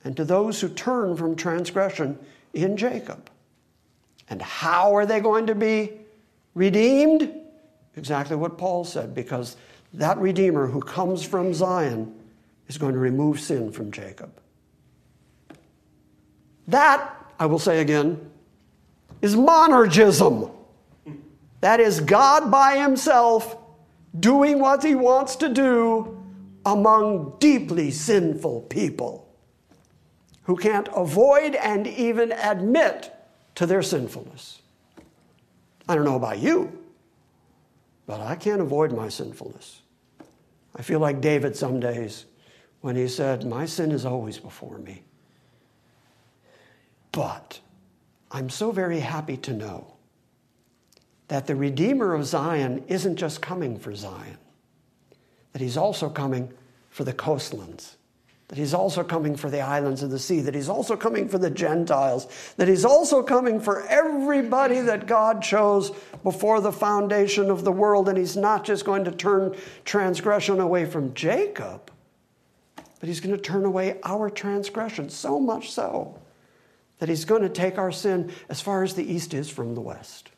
and 0.03 0.17
to 0.17 0.25
those 0.25 0.61
who 0.61 0.69
turn 0.69 1.17
from 1.17 1.35
transgression 1.35 2.19
in 2.53 2.77
Jacob. 2.77 3.31
And 4.29 4.43
how 4.43 4.95
are 4.95 5.07
they 5.07 5.21
going 5.21 5.47
to 5.47 5.55
be 5.55 5.93
redeemed? 6.55 7.44
Exactly 7.97 8.37
what 8.37 8.59
Paul 8.59 8.85
said, 8.85 9.15
because 9.15 9.57
that 9.93 10.19
Redeemer 10.19 10.67
who 10.67 10.81
comes 10.81 11.25
from 11.25 11.55
Zion 11.55 12.15
is 12.69 12.79
going 12.79 12.95
to 12.95 12.99
remove 12.99 13.41
sin 13.41 13.71
from 13.71 13.93
Jacob. 13.93 14.33
That, 16.67 17.15
I 17.39 17.47
will 17.47 17.59
say 17.59 17.81
again, 17.81 18.31
is 19.23 19.37
monergism. 19.37 20.51
That 21.61 21.81
is 21.81 22.01
God 22.01 22.51
by 22.51 22.79
himself 22.79 23.57
doing 24.19 24.59
what 24.59 24.83
he 24.83 24.95
wants 24.95 25.37
to 25.37 25.49
do 25.49 26.23
among 26.67 27.37
deeply 27.39 27.91
sinful 27.91 28.63
people 28.63 29.29
who 30.43 30.57
can't 30.57 30.89
avoid 30.95 31.55
and 31.55 31.87
even 31.87 32.33
admit 32.33 33.13
to 33.55 33.67
their 33.67 33.83
sinfulness. 33.83 34.61
I 35.89 35.95
don't 35.95 36.05
know 36.05 36.17
about 36.17 36.39
you, 36.39 36.84
but 38.07 38.21
I 38.21 38.37
can't 38.37 38.61
avoid 38.61 38.93
my 38.93 39.09
sinfulness. 39.09 39.83
I 40.77 40.83
feel 40.83 40.99
like 40.99 41.21
David 41.21 41.57
some 41.57 41.81
days 41.81 42.27
when 42.81 42.97
he 42.97 43.09
said, 43.09 43.47
My 43.47 43.67
sin 43.67 43.93
is 43.93 44.05
always 44.05 44.39
before 44.39 44.79
me. 44.79 45.03
But 47.13 47.61
I'm 48.31 48.51
so 48.51 48.73
very 48.73 49.01
happy 49.01 49.37
to 49.39 49.53
know 49.53 49.95
that 51.29 51.47
the 51.47 51.57
Redeemer 51.57 52.15
of 52.15 52.27
Zion 52.27 52.85
isn't 52.89 53.17
just 53.17 53.41
coming 53.41 53.79
for 53.79 53.95
Zion, 53.95 54.39
that 55.53 55.63
he's 55.63 55.77
also 55.77 56.09
coming 56.09 56.53
for 56.91 57.05
the 57.05 57.13
coastlands 57.13 57.97
that 58.55 58.61
he's 58.61 58.73
also 58.73 59.03
coming 59.03 59.35
for 59.35 59.51
the 59.51 59.61
islands 59.61 60.05
of 60.05 60.11
the 60.11 60.19
sea, 60.19 60.41
that 60.41 60.55
he's 60.55 60.69
also 60.69 60.97
coming 60.97 61.29
for 61.29 61.39
the 61.39 61.51
Gentiles, 61.51 62.29
that 62.57 62.69
he's 62.69 62.85
also 62.85 63.21
coming 63.21 63.59
for 63.59 63.85
everybody 63.89 64.81
that 64.81 65.09
God 65.09 65.43
chose 65.43 65.91
before 66.23 66.61
the 66.61 66.71
foundation 66.71 67.51
of 67.51 67.65
the 67.65 67.73
world, 67.73 68.09
and 68.09 68.17
he's 68.17 68.37
not 68.37 68.65
just 68.65 68.85
going 68.85 69.03
to 69.07 69.11
turn 69.11 69.57
transgression 69.85 70.61
away 70.61 70.85
from 70.85 71.13
Jacob, 71.15 71.91
but 73.01 73.09
he's 73.09 73.19
going 73.19 73.35
to 73.35 73.43
turn 73.43 73.65
away 73.65 73.99
our 74.05 74.31
transgression, 74.31 75.09
so 75.09 75.41
much 75.41 75.73
so 75.73 76.17
that 77.01 77.09
he's 77.09 77.25
going 77.25 77.43
to 77.43 77.49
take 77.49 77.77
our 77.77 77.91
sin 77.91 78.31
as 78.49 78.61
far 78.61 78.85
as 78.85 78.95
the 78.95 79.13
east 79.13 79.35
is 79.35 79.51
from 79.51 79.75
the 79.75 79.81
west. 79.81 80.31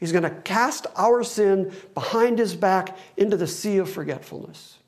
He's 0.00 0.10
going 0.10 0.24
to 0.24 0.30
cast 0.30 0.88
our 0.96 1.22
sin 1.22 1.72
behind 1.94 2.40
his 2.40 2.56
back 2.56 2.98
into 3.16 3.36
the 3.36 3.46
sea 3.46 3.76
of 3.76 3.88
forgetfulness. 3.88 4.78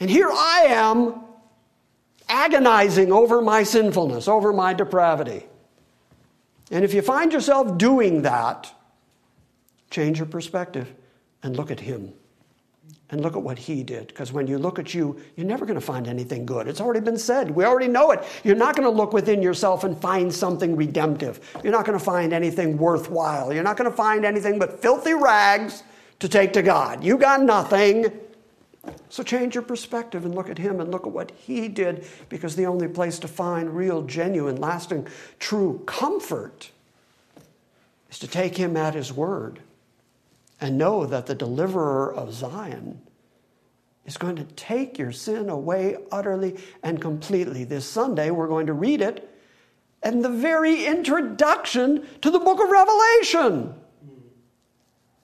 And 0.00 0.10
here 0.10 0.30
I 0.30 0.64
am 0.68 1.22
agonizing 2.28 3.12
over 3.12 3.42
my 3.42 3.62
sinfulness, 3.62 4.26
over 4.26 4.52
my 4.52 4.72
depravity. 4.72 5.46
And 6.70 6.84
if 6.84 6.94
you 6.94 7.02
find 7.02 7.32
yourself 7.32 7.76
doing 7.76 8.22
that, 8.22 8.72
change 9.90 10.18
your 10.18 10.26
perspective 10.26 10.92
and 11.42 11.56
look 11.56 11.70
at 11.70 11.80
Him. 11.80 12.12
And 13.10 13.20
look 13.20 13.36
at 13.36 13.42
what 13.42 13.58
He 13.58 13.82
did. 13.82 14.06
Because 14.06 14.32
when 14.32 14.46
you 14.46 14.56
look 14.56 14.78
at 14.78 14.94
you, 14.94 15.20
you're 15.36 15.46
never 15.46 15.66
going 15.66 15.78
to 15.78 15.84
find 15.84 16.08
anything 16.08 16.46
good. 16.46 16.66
It's 16.66 16.80
already 16.80 17.00
been 17.00 17.18
said. 17.18 17.50
We 17.50 17.66
already 17.66 17.88
know 17.88 18.10
it. 18.12 18.24
You're 18.42 18.56
not 18.56 18.74
going 18.74 18.90
to 18.90 18.96
look 18.96 19.12
within 19.12 19.42
yourself 19.42 19.84
and 19.84 19.94
find 20.00 20.32
something 20.32 20.74
redemptive. 20.74 21.38
You're 21.62 21.74
not 21.74 21.84
going 21.84 21.98
to 21.98 22.02
find 22.02 22.32
anything 22.32 22.78
worthwhile. 22.78 23.52
You're 23.52 23.64
not 23.64 23.76
going 23.76 23.90
to 23.90 23.94
find 23.94 24.24
anything 24.24 24.58
but 24.58 24.80
filthy 24.80 25.12
rags 25.12 25.82
to 26.20 26.28
take 26.28 26.54
to 26.54 26.62
God. 26.62 27.04
You 27.04 27.18
got 27.18 27.42
nothing. 27.42 28.10
So 29.08 29.22
change 29.22 29.54
your 29.54 29.62
perspective 29.62 30.24
and 30.24 30.34
look 30.34 30.48
at 30.48 30.58
him 30.58 30.80
and 30.80 30.90
look 30.90 31.06
at 31.06 31.12
what 31.12 31.30
he 31.32 31.68
did 31.68 32.06
because 32.28 32.56
the 32.56 32.66
only 32.66 32.88
place 32.88 33.18
to 33.20 33.28
find 33.28 33.76
real, 33.76 34.02
genuine, 34.02 34.56
lasting, 34.56 35.06
true 35.38 35.82
comfort 35.86 36.70
is 38.10 38.18
to 38.18 38.26
take 38.26 38.56
him 38.56 38.76
at 38.76 38.94
his 38.94 39.12
word 39.12 39.60
and 40.60 40.78
know 40.78 41.06
that 41.06 41.26
the 41.26 41.34
deliverer 41.34 42.12
of 42.12 42.32
Zion 42.32 43.00
is 44.04 44.16
going 44.16 44.36
to 44.36 44.44
take 44.44 44.98
your 44.98 45.12
sin 45.12 45.48
away 45.48 45.96
utterly 46.10 46.56
and 46.82 47.00
completely. 47.00 47.64
This 47.64 47.86
Sunday, 47.88 48.30
we're 48.30 48.48
going 48.48 48.66
to 48.66 48.72
read 48.72 49.00
it 49.00 49.28
and 50.02 50.24
the 50.24 50.28
very 50.28 50.84
introduction 50.86 52.06
to 52.20 52.30
the 52.30 52.40
book 52.40 52.60
of 52.60 52.68
Revelation. 52.68 53.74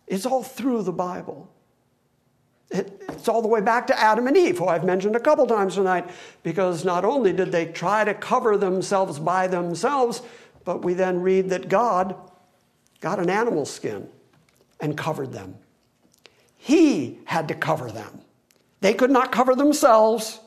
It's 0.06 0.24
all 0.24 0.42
through 0.42 0.82
the 0.82 0.92
Bible. 0.92 1.50
It's 2.70 3.28
all 3.28 3.42
the 3.42 3.48
way 3.48 3.60
back 3.60 3.86
to 3.86 3.98
Adam 3.98 4.26
and 4.26 4.36
Eve, 4.36 4.58
who 4.58 4.66
I've 4.66 4.84
mentioned 4.84 5.16
a 5.16 5.20
couple 5.20 5.46
times 5.46 5.74
tonight, 5.74 6.08
because 6.42 6.84
not 6.84 7.04
only 7.04 7.32
did 7.32 7.50
they 7.50 7.66
try 7.66 8.04
to 8.04 8.14
cover 8.14 8.56
themselves 8.56 9.18
by 9.18 9.46
themselves, 9.46 10.22
but 10.64 10.84
we 10.84 10.94
then 10.94 11.22
read 11.22 11.48
that 11.50 11.68
God 11.68 12.14
got 13.00 13.18
an 13.18 13.30
animal 13.30 13.64
skin 13.64 14.08
and 14.80 14.96
covered 14.96 15.32
them. 15.32 15.56
He 16.56 17.18
had 17.24 17.48
to 17.48 17.54
cover 17.54 17.90
them. 17.90 18.20
They 18.80 18.92
could 18.94 19.10
not 19.10 19.32
cover 19.32 19.54
themselves. 19.54 20.40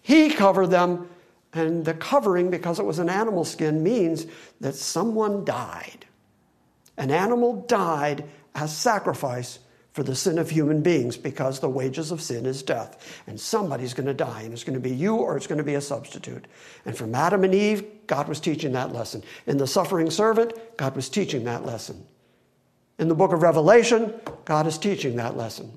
He 0.00 0.30
covered 0.30 0.68
them. 0.68 1.08
And 1.52 1.84
the 1.84 1.94
covering, 1.94 2.50
because 2.50 2.78
it 2.78 2.86
was 2.86 3.00
an 3.00 3.10
animal 3.10 3.44
skin, 3.44 3.82
means 3.82 4.26
that 4.60 4.76
someone 4.76 5.44
died. 5.44 6.06
An 6.96 7.10
animal 7.10 7.64
died 7.66 8.24
as 8.54 8.76
sacrifice 8.76 9.58
for 10.00 10.04
the 10.04 10.16
sin 10.16 10.38
of 10.38 10.48
human 10.48 10.80
beings 10.80 11.18
because 11.18 11.60
the 11.60 11.68
wages 11.68 12.10
of 12.10 12.22
sin 12.22 12.46
is 12.46 12.62
death. 12.62 13.22
And 13.26 13.38
somebody's 13.38 13.92
going 13.92 14.06
to 14.06 14.14
die, 14.14 14.40
and 14.40 14.54
it's 14.54 14.64
going 14.64 14.72
to 14.72 14.80
be 14.80 14.96
you 14.96 15.16
or 15.16 15.36
it's 15.36 15.46
going 15.46 15.58
to 15.58 15.62
be 15.62 15.74
a 15.74 15.80
substitute. 15.82 16.46
And 16.86 16.96
from 16.96 17.14
Adam 17.14 17.44
and 17.44 17.54
Eve, 17.54 17.84
God 18.06 18.26
was 18.26 18.40
teaching 18.40 18.72
that 18.72 18.94
lesson. 18.94 19.22
In 19.46 19.58
the 19.58 19.66
suffering 19.66 20.10
servant, 20.10 20.54
God 20.78 20.96
was 20.96 21.10
teaching 21.10 21.44
that 21.44 21.66
lesson. 21.66 22.02
In 22.98 23.08
the 23.08 23.14
book 23.14 23.34
of 23.34 23.42
Revelation, 23.42 24.14
God 24.46 24.66
is 24.66 24.78
teaching 24.78 25.16
that 25.16 25.36
lesson. 25.36 25.70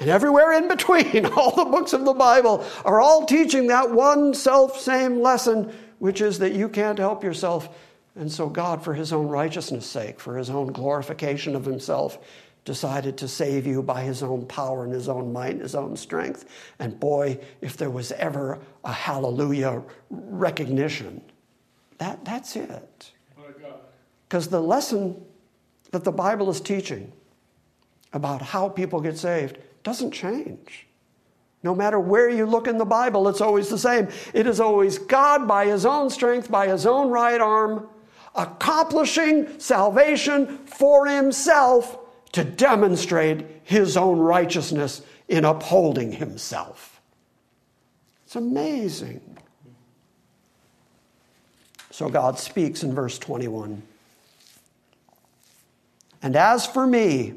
And 0.00 0.10
everywhere 0.10 0.54
in 0.54 0.66
between, 0.66 1.24
all 1.36 1.54
the 1.54 1.70
books 1.70 1.92
of 1.92 2.04
the 2.04 2.14
Bible 2.14 2.66
are 2.84 3.00
all 3.00 3.24
teaching 3.24 3.68
that 3.68 3.88
one 3.88 4.34
self 4.34 4.80
same 4.80 5.20
lesson, 5.20 5.72
which 6.00 6.20
is 6.20 6.40
that 6.40 6.54
you 6.54 6.68
can't 6.68 6.98
help 6.98 7.22
yourself. 7.22 7.68
And 8.16 8.32
so, 8.32 8.48
God, 8.48 8.82
for 8.82 8.94
his 8.94 9.12
own 9.12 9.28
righteousness' 9.28 9.86
sake, 9.86 10.18
for 10.18 10.36
his 10.36 10.50
own 10.50 10.72
glorification 10.72 11.54
of 11.54 11.64
himself, 11.64 12.18
decided 12.68 13.16
to 13.16 13.26
save 13.26 13.66
you 13.66 13.82
by 13.82 14.02
his 14.02 14.22
own 14.22 14.44
power 14.44 14.84
and 14.84 14.92
his 14.92 15.08
own 15.08 15.32
might 15.32 15.52
and 15.52 15.62
his 15.62 15.74
own 15.74 15.96
strength. 15.96 16.44
And 16.78 17.00
boy, 17.00 17.40
if 17.62 17.78
there 17.78 17.88
was 17.88 18.12
ever 18.12 18.58
a 18.84 18.92
hallelujah 18.92 19.82
recognition, 20.10 21.22
that, 21.96 22.26
that's 22.26 22.56
it. 22.56 23.12
Because 24.28 24.48
the 24.48 24.60
lesson 24.60 25.18
that 25.92 26.04
the 26.04 26.12
Bible 26.12 26.50
is 26.50 26.60
teaching 26.60 27.10
about 28.12 28.42
how 28.42 28.68
people 28.68 29.00
get 29.00 29.16
saved 29.16 29.56
doesn't 29.82 30.10
change. 30.10 30.86
No 31.62 31.74
matter 31.74 31.98
where 31.98 32.28
you 32.28 32.44
look 32.44 32.68
in 32.68 32.76
the 32.76 32.84
Bible, 32.84 33.28
it's 33.28 33.40
always 33.40 33.70
the 33.70 33.78
same. 33.78 34.08
It 34.34 34.46
is 34.46 34.60
always 34.60 34.98
God 34.98 35.48
by 35.48 35.64
his 35.64 35.86
own 35.86 36.10
strength, 36.10 36.50
by 36.50 36.68
his 36.68 36.84
own 36.84 37.08
right 37.08 37.40
arm, 37.40 37.88
accomplishing 38.34 39.58
salvation 39.58 40.58
for 40.66 41.06
himself 41.06 41.98
to 42.32 42.44
demonstrate 42.44 43.44
his 43.64 43.96
own 43.96 44.18
righteousness 44.18 45.02
in 45.28 45.44
upholding 45.44 46.12
himself. 46.12 47.00
It's 48.24 48.36
amazing. 48.36 49.38
So 51.90 52.08
God 52.08 52.38
speaks 52.38 52.82
in 52.82 52.94
verse 52.94 53.18
21. 53.18 53.82
And 56.22 56.36
as 56.36 56.66
for 56.66 56.86
me, 56.86 57.34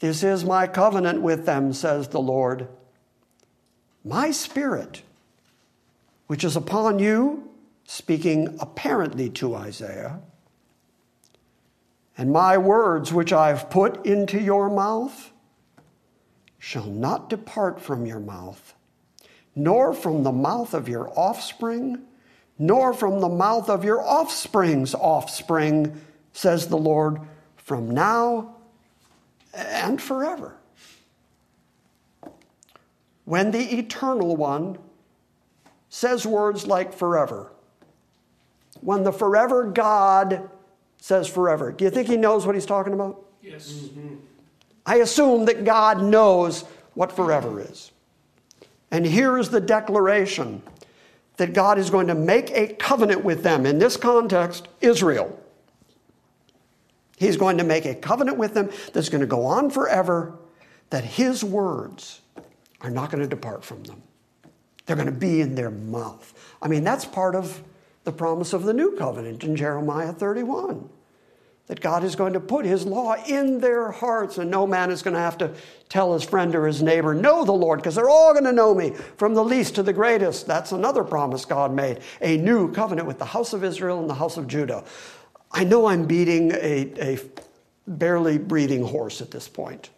this 0.00 0.22
is 0.22 0.44
my 0.44 0.66
covenant 0.66 1.22
with 1.22 1.46
them, 1.46 1.72
says 1.72 2.08
the 2.08 2.20
Lord. 2.20 2.68
My 4.04 4.30
spirit, 4.30 5.02
which 6.26 6.44
is 6.44 6.56
upon 6.56 6.98
you, 6.98 7.50
speaking 7.86 8.56
apparently 8.60 9.30
to 9.30 9.54
Isaiah, 9.54 10.20
and 12.16 12.32
my 12.32 12.56
words 12.56 13.12
which 13.12 13.32
I've 13.32 13.68
put 13.68 14.06
into 14.06 14.40
your 14.40 14.70
mouth 14.70 15.32
shall 16.58 16.86
not 16.86 17.28
depart 17.28 17.80
from 17.80 18.06
your 18.06 18.20
mouth, 18.20 18.74
nor 19.54 19.92
from 19.92 20.22
the 20.22 20.32
mouth 20.32 20.74
of 20.74 20.88
your 20.88 21.08
offspring, 21.18 22.02
nor 22.58 22.94
from 22.94 23.20
the 23.20 23.28
mouth 23.28 23.68
of 23.68 23.84
your 23.84 24.02
offspring's 24.02 24.94
offspring, 24.94 26.00
says 26.32 26.68
the 26.68 26.78
Lord, 26.78 27.20
from 27.56 27.90
now 27.90 28.56
and 29.54 30.00
forever. 30.00 30.56
When 33.24 33.50
the 33.50 33.78
Eternal 33.78 34.36
One 34.36 34.78
says 35.90 36.26
words 36.26 36.66
like 36.66 36.92
forever, 36.92 37.52
when 38.80 39.02
the 39.02 39.12
forever 39.12 39.64
God 39.64 40.48
says 41.06 41.28
forever, 41.28 41.70
do 41.70 41.84
you 41.84 41.90
think 41.90 42.08
he 42.08 42.16
knows 42.16 42.44
what 42.44 42.56
he's 42.56 42.66
talking 42.66 42.92
about? 42.92 43.24
Yes. 43.40 43.70
Mm-hmm. 43.70 44.16
I 44.84 44.96
assume 44.96 45.44
that 45.44 45.64
God 45.64 46.02
knows 46.02 46.64
what 46.94 47.12
forever 47.12 47.60
is. 47.60 47.92
And 48.90 49.06
here 49.06 49.38
is 49.38 49.48
the 49.48 49.60
declaration 49.60 50.62
that 51.36 51.52
God 51.52 51.78
is 51.78 51.90
going 51.90 52.08
to 52.08 52.16
make 52.16 52.50
a 52.50 52.74
covenant 52.74 53.22
with 53.22 53.44
them. 53.44 53.66
In 53.66 53.78
this 53.78 53.96
context, 53.96 54.66
Israel. 54.80 55.40
He's 57.16 57.36
going 57.36 57.58
to 57.58 57.64
make 57.64 57.84
a 57.84 57.94
covenant 57.94 58.36
with 58.36 58.54
them 58.54 58.68
that's 58.92 59.08
going 59.08 59.20
to 59.20 59.28
go 59.28 59.44
on 59.44 59.70
forever, 59.70 60.36
that 60.90 61.04
his 61.04 61.44
words 61.44 62.20
are 62.80 62.90
not 62.90 63.12
going 63.12 63.22
to 63.22 63.28
depart 63.28 63.64
from 63.64 63.84
them. 63.84 64.02
They're 64.86 64.96
going 64.96 65.06
to 65.06 65.12
be 65.12 65.40
in 65.40 65.54
their 65.54 65.70
mouth. 65.70 66.34
I 66.60 66.66
mean, 66.66 66.82
that's 66.82 67.04
part 67.04 67.36
of 67.36 67.62
the 68.02 68.10
promise 68.10 68.52
of 68.52 68.64
the 68.64 68.74
new 68.74 68.96
covenant 68.96 69.44
in 69.44 69.54
Jeremiah 69.54 70.12
31 70.12 70.90
that 71.66 71.80
God 71.80 72.04
is 72.04 72.14
going 72.14 72.32
to 72.32 72.40
put 72.40 72.64
his 72.64 72.86
law 72.86 73.16
in 73.26 73.58
their 73.58 73.90
hearts, 73.90 74.38
and 74.38 74.50
no 74.50 74.66
man 74.66 74.90
is 74.90 75.02
going 75.02 75.14
to 75.14 75.20
have 75.20 75.38
to 75.38 75.52
tell 75.88 76.14
his 76.14 76.22
friend 76.22 76.54
or 76.54 76.66
his 76.66 76.82
neighbor, 76.82 77.12
Know 77.12 77.44
the 77.44 77.52
Lord, 77.52 77.80
because 77.80 77.96
they're 77.96 78.08
all 78.08 78.32
going 78.32 78.44
to 78.44 78.52
know 78.52 78.74
me, 78.74 78.90
from 79.16 79.34
the 79.34 79.44
least 79.44 79.74
to 79.74 79.82
the 79.82 79.92
greatest. 79.92 80.46
That's 80.46 80.72
another 80.72 81.02
promise 81.02 81.44
God 81.44 81.72
made 81.72 82.00
a 82.20 82.36
new 82.36 82.72
covenant 82.72 83.08
with 83.08 83.18
the 83.18 83.24
house 83.24 83.52
of 83.52 83.64
Israel 83.64 84.00
and 84.00 84.08
the 84.08 84.14
house 84.14 84.36
of 84.36 84.46
Judah. 84.46 84.84
I 85.50 85.64
know 85.64 85.86
I'm 85.86 86.06
beating 86.06 86.52
a, 86.52 86.92
a 87.00 87.18
barely 87.86 88.38
breathing 88.38 88.84
horse 88.84 89.20
at 89.20 89.30
this 89.30 89.48
point. 89.48 89.90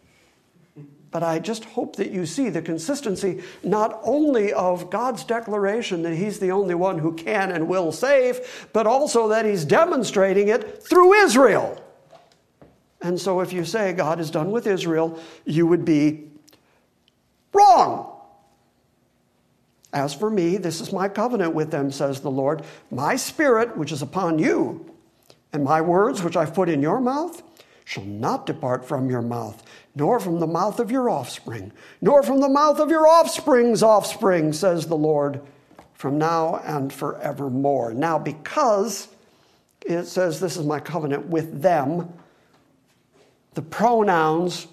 But 1.11 1.23
I 1.23 1.39
just 1.39 1.65
hope 1.65 1.97
that 1.97 2.11
you 2.11 2.27
see 2.27 2.51
the 2.51 2.61
consistency 2.61 3.43
not 3.63 4.01
only 4.03 4.53
of 4.53 4.91
God's 4.91 5.25
declaration 5.25 6.03
that 6.03 6.15
He's 6.15 6.39
the 6.39 6.51
only 6.51 6.75
one 6.75 6.99
who 6.99 7.15
can 7.15 7.51
and 7.51 7.67
will 7.67 7.93
save, 7.93 8.69
but 8.73 8.87
also 8.87 9.29
that 9.29 9.47
He's 9.47 9.65
demonstrating 9.65 10.49
it 10.49 10.83
through 10.83 11.15
Israel. 11.15 11.83
And 13.01 13.19
so 13.19 13.41
if 13.41 13.53
you 13.53 13.65
say 13.65 13.93
God 13.93 14.21
is 14.21 14.31
done 14.31 14.51
with 14.51 14.67
Israel, 14.67 15.19
you 15.45 15.67
would 15.67 15.85
be 15.85 16.31
wrong. 17.53 18.15
As 19.93 20.13
for 20.13 20.29
me, 20.29 20.59
this 20.59 20.81
is 20.81 20.93
my 20.93 21.09
covenant 21.09 21.55
with 21.55 21.71
them, 21.71 21.91
says 21.91 22.21
the 22.21 22.31
Lord. 22.31 22.63
My 22.91 23.17
spirit, 23.17 23.77
which 23.77 23.93
is 23.93 24.03
upon 24.03 24.39
you, 24.39 24.95
and 25.53 25.65
my 25.65 25.81
words, 25.81 26.23
which 26.23 26.37
I've 26.37 26.53
put 26.53 26.69
in 26.69 26.83
your 26.83 27.01
mouth, 27.01 27.43
shall 27.85 28.05
not 28.05 28.45
depart 28.45 28.85
from 28.85 29.09
your 29.09 29.23
mouth, 29.23 29.63
nor 29.99 30.21
from 30.21 30.39
the 30.39 30.47
mouth 30.47 30.79
of 30.79 30.93
your 30.93 31.11
offspring, 31.11 31.73
nor 32.01 32.23
from 32.23 32.41
the 32.41 32.49
mouth 32.49 32.79
of 32.79 32.89
your 32.89 33.07
offspring's 33.07 33.83
offspring, 33.83 34.53
says 34.53 34.87
the 34.87 34.97
Lord, 34.97 35.41
from 35.95 36.17
now 36.19 36.57
and 36.65 36.93
forevermore. 36.93 37.93
Now, 37.93 38.17
because 38.17 39.09
it 39.85 40.05
says, 40.05 40.39
This 40.39 40.57
is 40.57 40.65
my 40.65 40.79
covenant 40.79 41.27
with 41.27 41.61
them, 41.61 42.13
the 43.55 43.63
pronouns, 43.63 44.69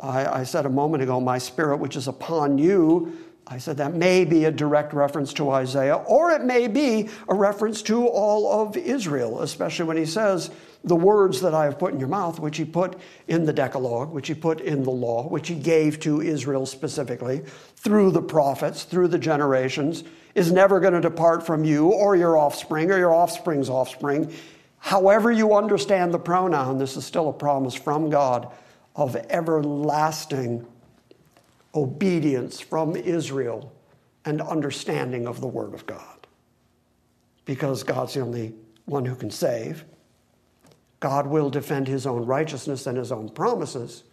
I, 0.00 0.40
I 0.40 0.44
said 0.44 0.64
a 0.64 0.70
moment 0.70 1.02
ago, 1.02 1.20
my 1.20 1.36
spirit 1.36 1.76
which 1.76 1.94
is 1.94 2.08
upon 2.08 2.56
you, 2.56 3.18
I 3.50 3.56
said 3.56 3.78
that 3.78 3.94
may 3.94 4.26
be 4.26 4.44
a 4.44 4.50
direct 4.50 4.92
reference 4.92 5.32
to 5.34 5.50
Isaiah, 5.50 5.96
or 5.96 6.32
it 6.32 6.44
may 6.44 6.68
be 6.68 7.08
a 7.28 7.34
reference 7.34 7.80
to 7.82 8.06
all 8.06 8.60
of 8.60 8.76
Israel, 8.76 9.40
especially 9.40 9.86
when 9.86 9.96
he 9.96 10.04
says, 10.04 10.50
The 10.84 10.94
words 10.94 11.40
that 11.40 11.54
I 11.54 11.64
have 11.64 11.78
put 11.78 11.94
in 11.94 11.98
your 11.98 12.10
mouth, 12.10 12.38
which 12.38 12.58
he 12.58 12.66
put 12.66 13.00
in 13.26 13.46
the 13.46 13.52
Decalogue, 13.54 14.12
which 14.12 14.28
he 14.28 14.34
put 14.34 14.60
in 14.60 14.82
the 14.82 14.90
law, 14.90 15.26
which 15.26 15.48
he 15.48 15.54
gave 15.54 15.98
to 16.00 16.20
Israel 16.20 16.66
specifically 16.66 17.42
through 17.76 18.10
the 18.10 18.20
prophets, 18.20 18.84
through 18.84 19.08
the 19.08 19.18
generations, 19.18 20.04
is 20.34 20.52
never 20.52 20.78
going 20.78 20.92
to 20.92 21.00
depart 21.00 21.46
from 21.46 21.64
you 21.64 21.86
or 21.86 22.16
your 22.16 22.36
offspring 22.36 22.90
or 22.90 22.98
your 22.98 23.14
offspring's 23.14 23.70
offspring. 23.70 24.30
However, 24.76 25.32
you 25.32 25.54
understand 25.54 26.12
the 26.12 26.18
pronoun, 26.18 26.76
this 26.76 26.98
is 26.98 27.06
still 27.06 27.30
a 27.30 27.32
promise 27.32 27.74
from 27.74 28.10
God 28.10 28.52
of 28.94 29.16
everlasting 29.16 30.66
obedience 31.74 32.60
from 32.60 32.96
Israel 32.96 33.72
and 34.24 34.40
understanding 34.40 35.26
of 35.26 35.40
the 35.40 35.46
Word 35.46 35.74
of 35.74 35.86
God. 35.86 36.26
Because 37.44 37.82
God's 37.82 38.14
the 38.14 38.20
only 38.20 38.54
one 38.84 39.04
who 39.04 39.14
can 39.14 39.30
save. 39.30 39.84
God 41.00 41.26
will 41.26 41.50
defend 41.50 41.86
his 41.86 42.06
own 42.06 42.26
righteousness 42.26 42.86
and 42.86 42.98
his 42.98 43.12
own 43.12 43.28
promises. 43.28 44.04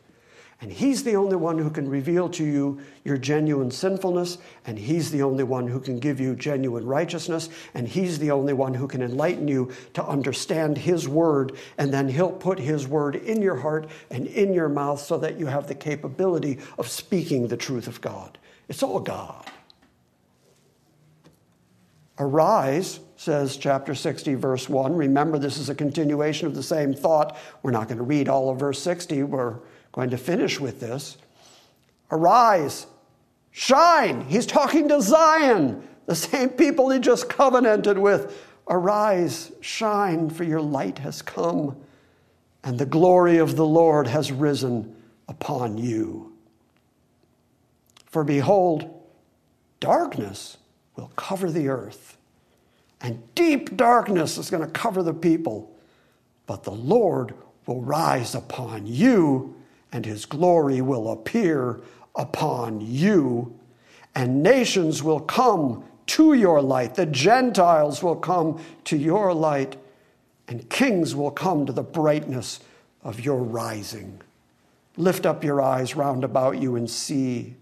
And 0.62 0.72
He's 0.72 1.03
the 1.03 1.16
only 1.16 1.36
one 1.36 1.58
who 1.58 1.70
can 1.70 1.89
reveal 1.89 2.30
to 2.30 2.43
you 2.43 2.80
your 3.03 3.18
genuine 3.18 3.70
sinfulness, 3.72 4.38
and 4.66 4.80
He's 4.80 5.12
the 5.12 5.22
only 5.22 5.43
one 5.43 5.68
who 5.68 5.80
can 5.80 5.99
give 5.99 6.20
you 6.20 6.36
genuine 6.36 6.86
righteousness, 6.86 7.49
and 7.74 7.88
He's 7.88 8.20
the 8.20 8.32
only 8.32 8.53
one 8.53 8.74
who 8.74 8.88
can 8.88 9.01
enlighten 9.01 9.47
you 9.47 9.72
to 9.93 10.06
understand 10.06 10.78
His 10.78 11.08
Word, 11.08 11.58
and 11.78 11.93
then 11.93 12.08
He'll 12.08 12.32
put 12.32 12.58
His 12.58 12.88
Word 12.88 13.18
in 13.18 13.41
your 13.41 13.58
heart 13.58 13.89
and 14.10 14.28
in 14.28 14.53
your 14.53 14.70
mouth 14.70 15.01
so 15.01 15.18
that 15.18 15.38
you 15.38 15.45
have 15.45 15.68
the 15.68 15.76
capability 15.76 16.60
of 16.78 16.88
speaking 16.88 17.47
the 17.47 17.58
truth 17.58 17.88
of 17.88 17.99
God. 17.99 18.38
It's 18.70 18.82
all 18.82 18.99
God. 18.99 19.45
Arise, 22.18 23.01
says 23.18 23.58
chapter 23.58 23.93
60, 23.93 24.36
verse 24.36 24.70
1. 24.70 24.95
Remember, 24.95 25.38
this 25.38 25.58
is 25.58 25.68
a 25.68 25.76
continuation 25.76 26.47
of 26.47 26.56
the 26.56 26.64
same 26.64 26.93
thought. 26.93 27.38
We're 27.62 27.72
not 27.72 27.89
going 27.89 27.97
to 27.97 28.03
read 28.03 28.30
all 28.30 28.49
of 28.49 28.58
verse 28.58 28.82
60. 28.82 29.24
We're 29.24 29.60
going 29.96 30.10
to 30.10 30.18
finish 30.18 30.60
with 30.60 30.82
this. 30.82 31.18
Arise, 32.12 32.86
shine. 33.52 34.26
He's 34.26 34.46
talking 34.46 34.89
to 34.89 35.02
Zion, 35.02 35.88
the 36.06 36.16
same 36.16 36.50
people 36.50 36.89
he 36.89 37.00
just 37.00 37.30
covenanted 37.30 37.98
with. 37.98 38.43
Arise, 38.68 39.54
shine, 39.62 40.30
for 40.30 40.43
your 40.43 40.60
light 40.60 41.00
has 41.00 41.22
come, 41.22 41.78
and 42.62 42.78
the 42.78 42.86
glory 42.86 43.38
of 43.38 43.56
the 43.56 43.66
Lord 43.66 44.08
has 44.08 44.34
risen 44.34 45.02
upon 45.30 45.78
you. 45.78 46.34
For 48.06 48.26
behold, 48.26 49.02
darkness 49.80 50.58
will 50.98 51.12
cover 51.16 51.50
the 51.50 51.70
earth, 51.70 52.18
and 53.00 53.24
deep 53.34 53.78
darkness 53.78 54.38
is 54.38 54.50
going 54.50 54.66
to 54.66 54.72
cover 54.72 55.02
the 55.02 55.14
people, 55.14 55.74
but 56.48 56.64
the 56.64 56.72
Lord 56.72 57.34
will 57.66 57.82
rise 57.82 58.36
upon 58.36 58.88
you 58.88 59.56
and 59.92 60.06
his 60.06 60.26
glory 60.26 60.82
will 60.82 61.12
appear 61.12 61.80
upon 62.16 62.82
you, 62.82 63.58
and 64.14 64.42
nations 64.42 65.04
will 65.04 65.20
come 65.20 65.84
to 66.08 66.34
your 66.34 66.62
light. 66.62 66.96
The 66.96 67.06
Gentiles 67.06 68.02
will 68.04 68.16
come 68.16 68.62
to 68.86 68.98
your 68.98 69.34
light, 69.34 69.78
and 70.48 70.70
kings 70.70 71.16
will 71.16 71.32
come 71.32 71.66
to 71.66 71.74
the 71.74 71.84
brightness 71.84 72.60
of 73.04 73.20
your 73.20 73.38
rising. 73.38 74.22
Lift 74.98 75.26
up 75.26 75.44
your 75.44 75.62
eyes 75.62 75.96
round 75.96 76.24
about 76.24 76.58
you 76.62 76.76
and 76.76 76.90
see. 76.90 77.56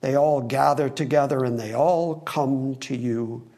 They 0.00 0.16
all 0.16 0.40
gather 0.40 0.88
together 0.88 1.44
and 1.44 1.58
they 1.58 1.74
all 1.74 2.16
come 2.20 2.76
to 2.76 2.96
you. 2.96 3.48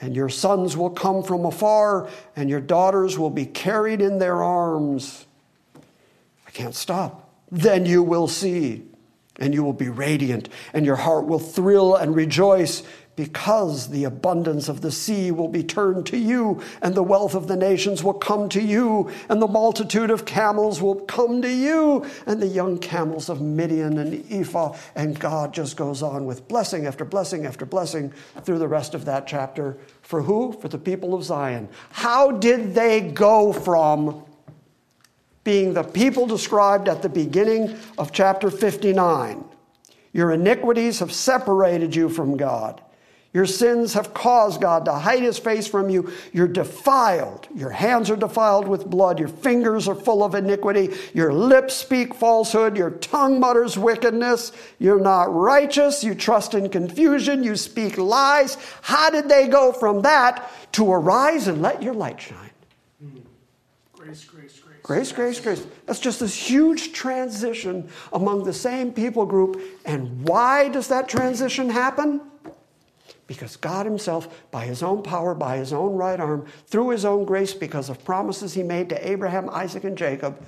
And 0.00 0.16
your 0.16 0.28
sons 0.28 0.76
will 0.76 0.90
come 0.90 1.22
from 1.22 1.44
afar, 1.44 2.08
and 2.34 2.48
your 2.48 2.60
daughters 2.60 3.18
will 3.18 3.30
be 3.30 3.44
carried 3.44 4.00
in 4.00 4.18
their 4.18 4.42
arms. 4.42 5.26
I 6.46 6.50
can't 6.50 6.74
stop 6.74 7.29
then 7.50 7.86
you 7.86 8.02
will 8.02 8.28
see, 8.28 8.82
and 9.38 9.54
you 9.54 9.64
will 9.64 9.72
be 9.72 9.88
radiant, 9.88 10.48
and 10.72 10.84
your 10.84 10.96
heart 10.96 11.26
will 11.26 11.38
thrill 11.38 11.96
and 11.96 12.14
rejoice 12.14 12.82
because 13.16 13.88
the 13.88 14.04
abundance 14.04 14.66
of 14.66 14.80
the 14.80 14.90
sea 14.90 15.30
will 15.30 15.48
be 15.48 15.62
turned 15.62 16.06
to 16.06 16.16
you, 16.16 16.58
and 16.80 16.94
the 16.94 17.02
wealth 17.02 17.34
of 17.34 17.48
the 17.48 17.56
nations 17.56 18.02
will 18.02 18.14
come 18.14 18.48
to 18.48 18.62
you, 18.62 19.10
and 19.28 19.42
the 19.42 19.46
multitude 19.46 20.10
of 20.10 20.24
camels 20.24 20.80
will 20.80 20.94
come 20.94 21.42
to 21.42 21.50
you, 21.50 22.02
and 22.24 22.40
the 22.40 22.46
young 22.46 22.78
camels 22.78 23.28
of 23.28 23.42
Midian 23.42 23.98
and 23.98 24.24
Ephah. 24.32 24.74
And 24.94 25.20
God 25.20 25.52
just 25.52 25.76
goes 25.76 26.02
on 26.02 26.24
with 26.24 26.48
blessing 26.48 26.86
after 26.86 27.04
blessing 27.04 27.44
after 27.44 27.66
blessing 27.66 28.10
through 28.42 28.58
the 28.58 28.68
rest 28.68 28.94
of 28.94 29.04
that 29.04 29.26
chapter. 29.26 29.76
For 30.00 30.22
who? 30.22 30.52
For 30.52 30.68
the 30.68 30.78
people 30.78 31.12
of 31.12 31.22
Zion. 31.22 31.68
How 31.90 32.30
did 32.30 32.74
they 32.74 33.02
go 33.02 33.52
from 33.52 34.24
being 35.44 35.74
the 35.74 35.82
people 35.82 36.26
described 36.26 36.88
at 36.88 37.02
the 37.02 37.08
beginning 37.08 37.76
of 37.98 38.12
chapter 38.12 38.50
59? 38.50 39.44
Your 40.12 40.32
iniquities 40.32 40.98
have 40.98 41.12
separated 41.12 41.94
you 41.94 42.08
from 42.08 42.36
God. 42.36 42.82
Your 43.32 43.46
sins 43.46 43.94
have 43.94 44.12
caused 44.12 44.60
God 44.60 44.84
to 44.86 44.92
hide 44.92 45.22
his 45.22 45.38
face 45.38 45.68
from 45.68 45.88
you. 45.88 46.12
You're 46.32 46.48
defiled. 46.48 47.46
Your 47.54 47.70
hands 47.70 48.10
are 48.10 48.16
defiled 48.16 48.66
with 48.66 48.90
blood. 48.90 49.20
Your 49.20 49.28
fingers 49.28 49.86
are 49.86 49.94
full 49.94 50.24
of 50.24 50.34
iniquity. 50.34 50.96
Your 51.14 51.32
lips 51.32 51.74
speak 51.74 52.12
falsehood. 52.12 52.76
Your 52.76 52.90
tongue 52.90 53.38
mutters 53.38 53.78
wickedness. 53.78 54.50
You're 54.80 54.98
not 54.98 55.32
righteous. 55.32 56.02
You 56.02 56.16
trust 56.16 56.54
in 56.54 56.70
confusion. 56.70 57.44
You 57.44 57.54
speak 57.54 57.98
lies. 57.98 58.56
How 58.82 59.10
did 59.10 59.28
they 59.28 59.46
go 59.46 59.70
from 59.70 60.02
that 60.02 60.50
to 60.72 60.90
arise 60.90 61.46
and 61.46 61.62
let 61.62 61.84
your 61.84 61.94
light 61.94 62.20
shine? 62.20 62.50
Grace, 64.00 64.24
grace, 64.24 64.58
grace. 64.60 64.78
Grace, 64.82 65.12
grace, 65.12 65.40
grace. 65.40 65.66
That's 65.84 66.00
just 66.00 66.20
this 66.20 66.34
huge 66.34 66.94
transition 66.94 67.86
among 68.14 68.44
the 68.44 68.52
same 68.52 68.92
people 68.92 69.26
group. 69.26 69.60
And 69.84 70.26
why 70.26 70.70
does 70.70 70.88
that 70.88 71.06
transition 71.06 71.68
happen? 71.68 72.22
Because 73.26 73.56
God 73.56 73.84
Himself, 73.84 74.50
by 74.50 74.64
His 74.64 74.82
own 74.82 75.02
power, 75.02 75.34
by 75.34 75.58
His 75.58 75.74
own 75.74 75.96
right 75.96 76.18
arm, 76.18 76.46
through 76.66 76.88
His 76.88 77.04
own 77.04 77.26
grace, 77.26 77.52
because 77.52 77.90
of 77.90 78.02
promises 78.02 78.54
He 78.54 78.62
made 78.62 78.88
to 78.88 79.08
Abraham, 79.08 79.50
Isaac, 79.50 79.84
and 79.84 79.98
Jacob, 79.98 80.42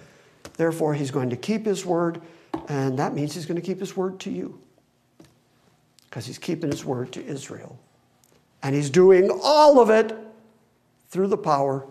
therefore 0.57 0.95
He's 0.95 1.11
going 1.11 1.29
to 1.29 1.37
keep 1.37 1.67
His 1.67 1.85
word, 1.85 2.23
and 2.69 2.99
that 2.99 3.15
means 3.15 3.35
He's 3.35 3.45
going 3.45 3.61
to 3.61 3.67
keep 3.67 3.81
His 3.81 3.95
word 3.95 4.19
to 4.21 4.31
you. 4.31 4.59
Because 6.09 6.25
He's 6.25 6.39
keeping 6.39 6.71
His 6.71 6.87
word 6.87 7.13
to 7.13 7.23
Israel. 7.23 7.79
And 8.63 8.75
He's 8.75 8.89
doing 8.89 9.31
all 9.43 9.79
of 9.79 9.91
it 9.91 10.17
through 11.11 11.27
the 11.27 11.37
power 11.37 11.87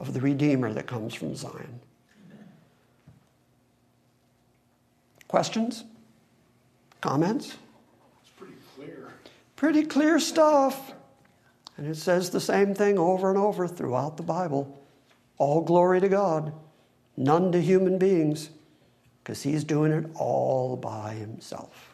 of 0.00 0.12
the 0.12 0.20
Redeemer 0.20 0.72
that 0.72 0.86
comes 0.86 1.14
from 1.14 1.34
Zion. 1.34 1.80
Questions? 5.28 5.84
Comments? 7.00 7.56
It's 8.22 8.30
pretty 8.36 8.54
clear. 8.76 9.12
Pretty 9.56 9.82
clear 9.84 10.20
stuff. 10.20 10.92
And 11.76 11.86
it 11.86 11.96
says 11.96 12.30
the 12.30 12.40
same 12.40 12.74
thing 12.74 12.98
over 12.98 13.30
and 13.30 13.38
over 13.38 13.66
throughout 13.66 14.16
the 14.16 14.22
Bible. 14.22 14.80
All 15.38 15.60
glory 15.60 16.00
to 16.00 16.08
God, 16.08 16.52
none 17.16 17.50
to 17.50 17.60
human 17.60 17.98
beings, 17.98 18.50
because 19.22 19.42
He's 19.42 19.64
doing 19.64 19.90
it 19.90 20.06
all 20.14 20.76
by 20.76 21.14
Himself. 21.14 21.93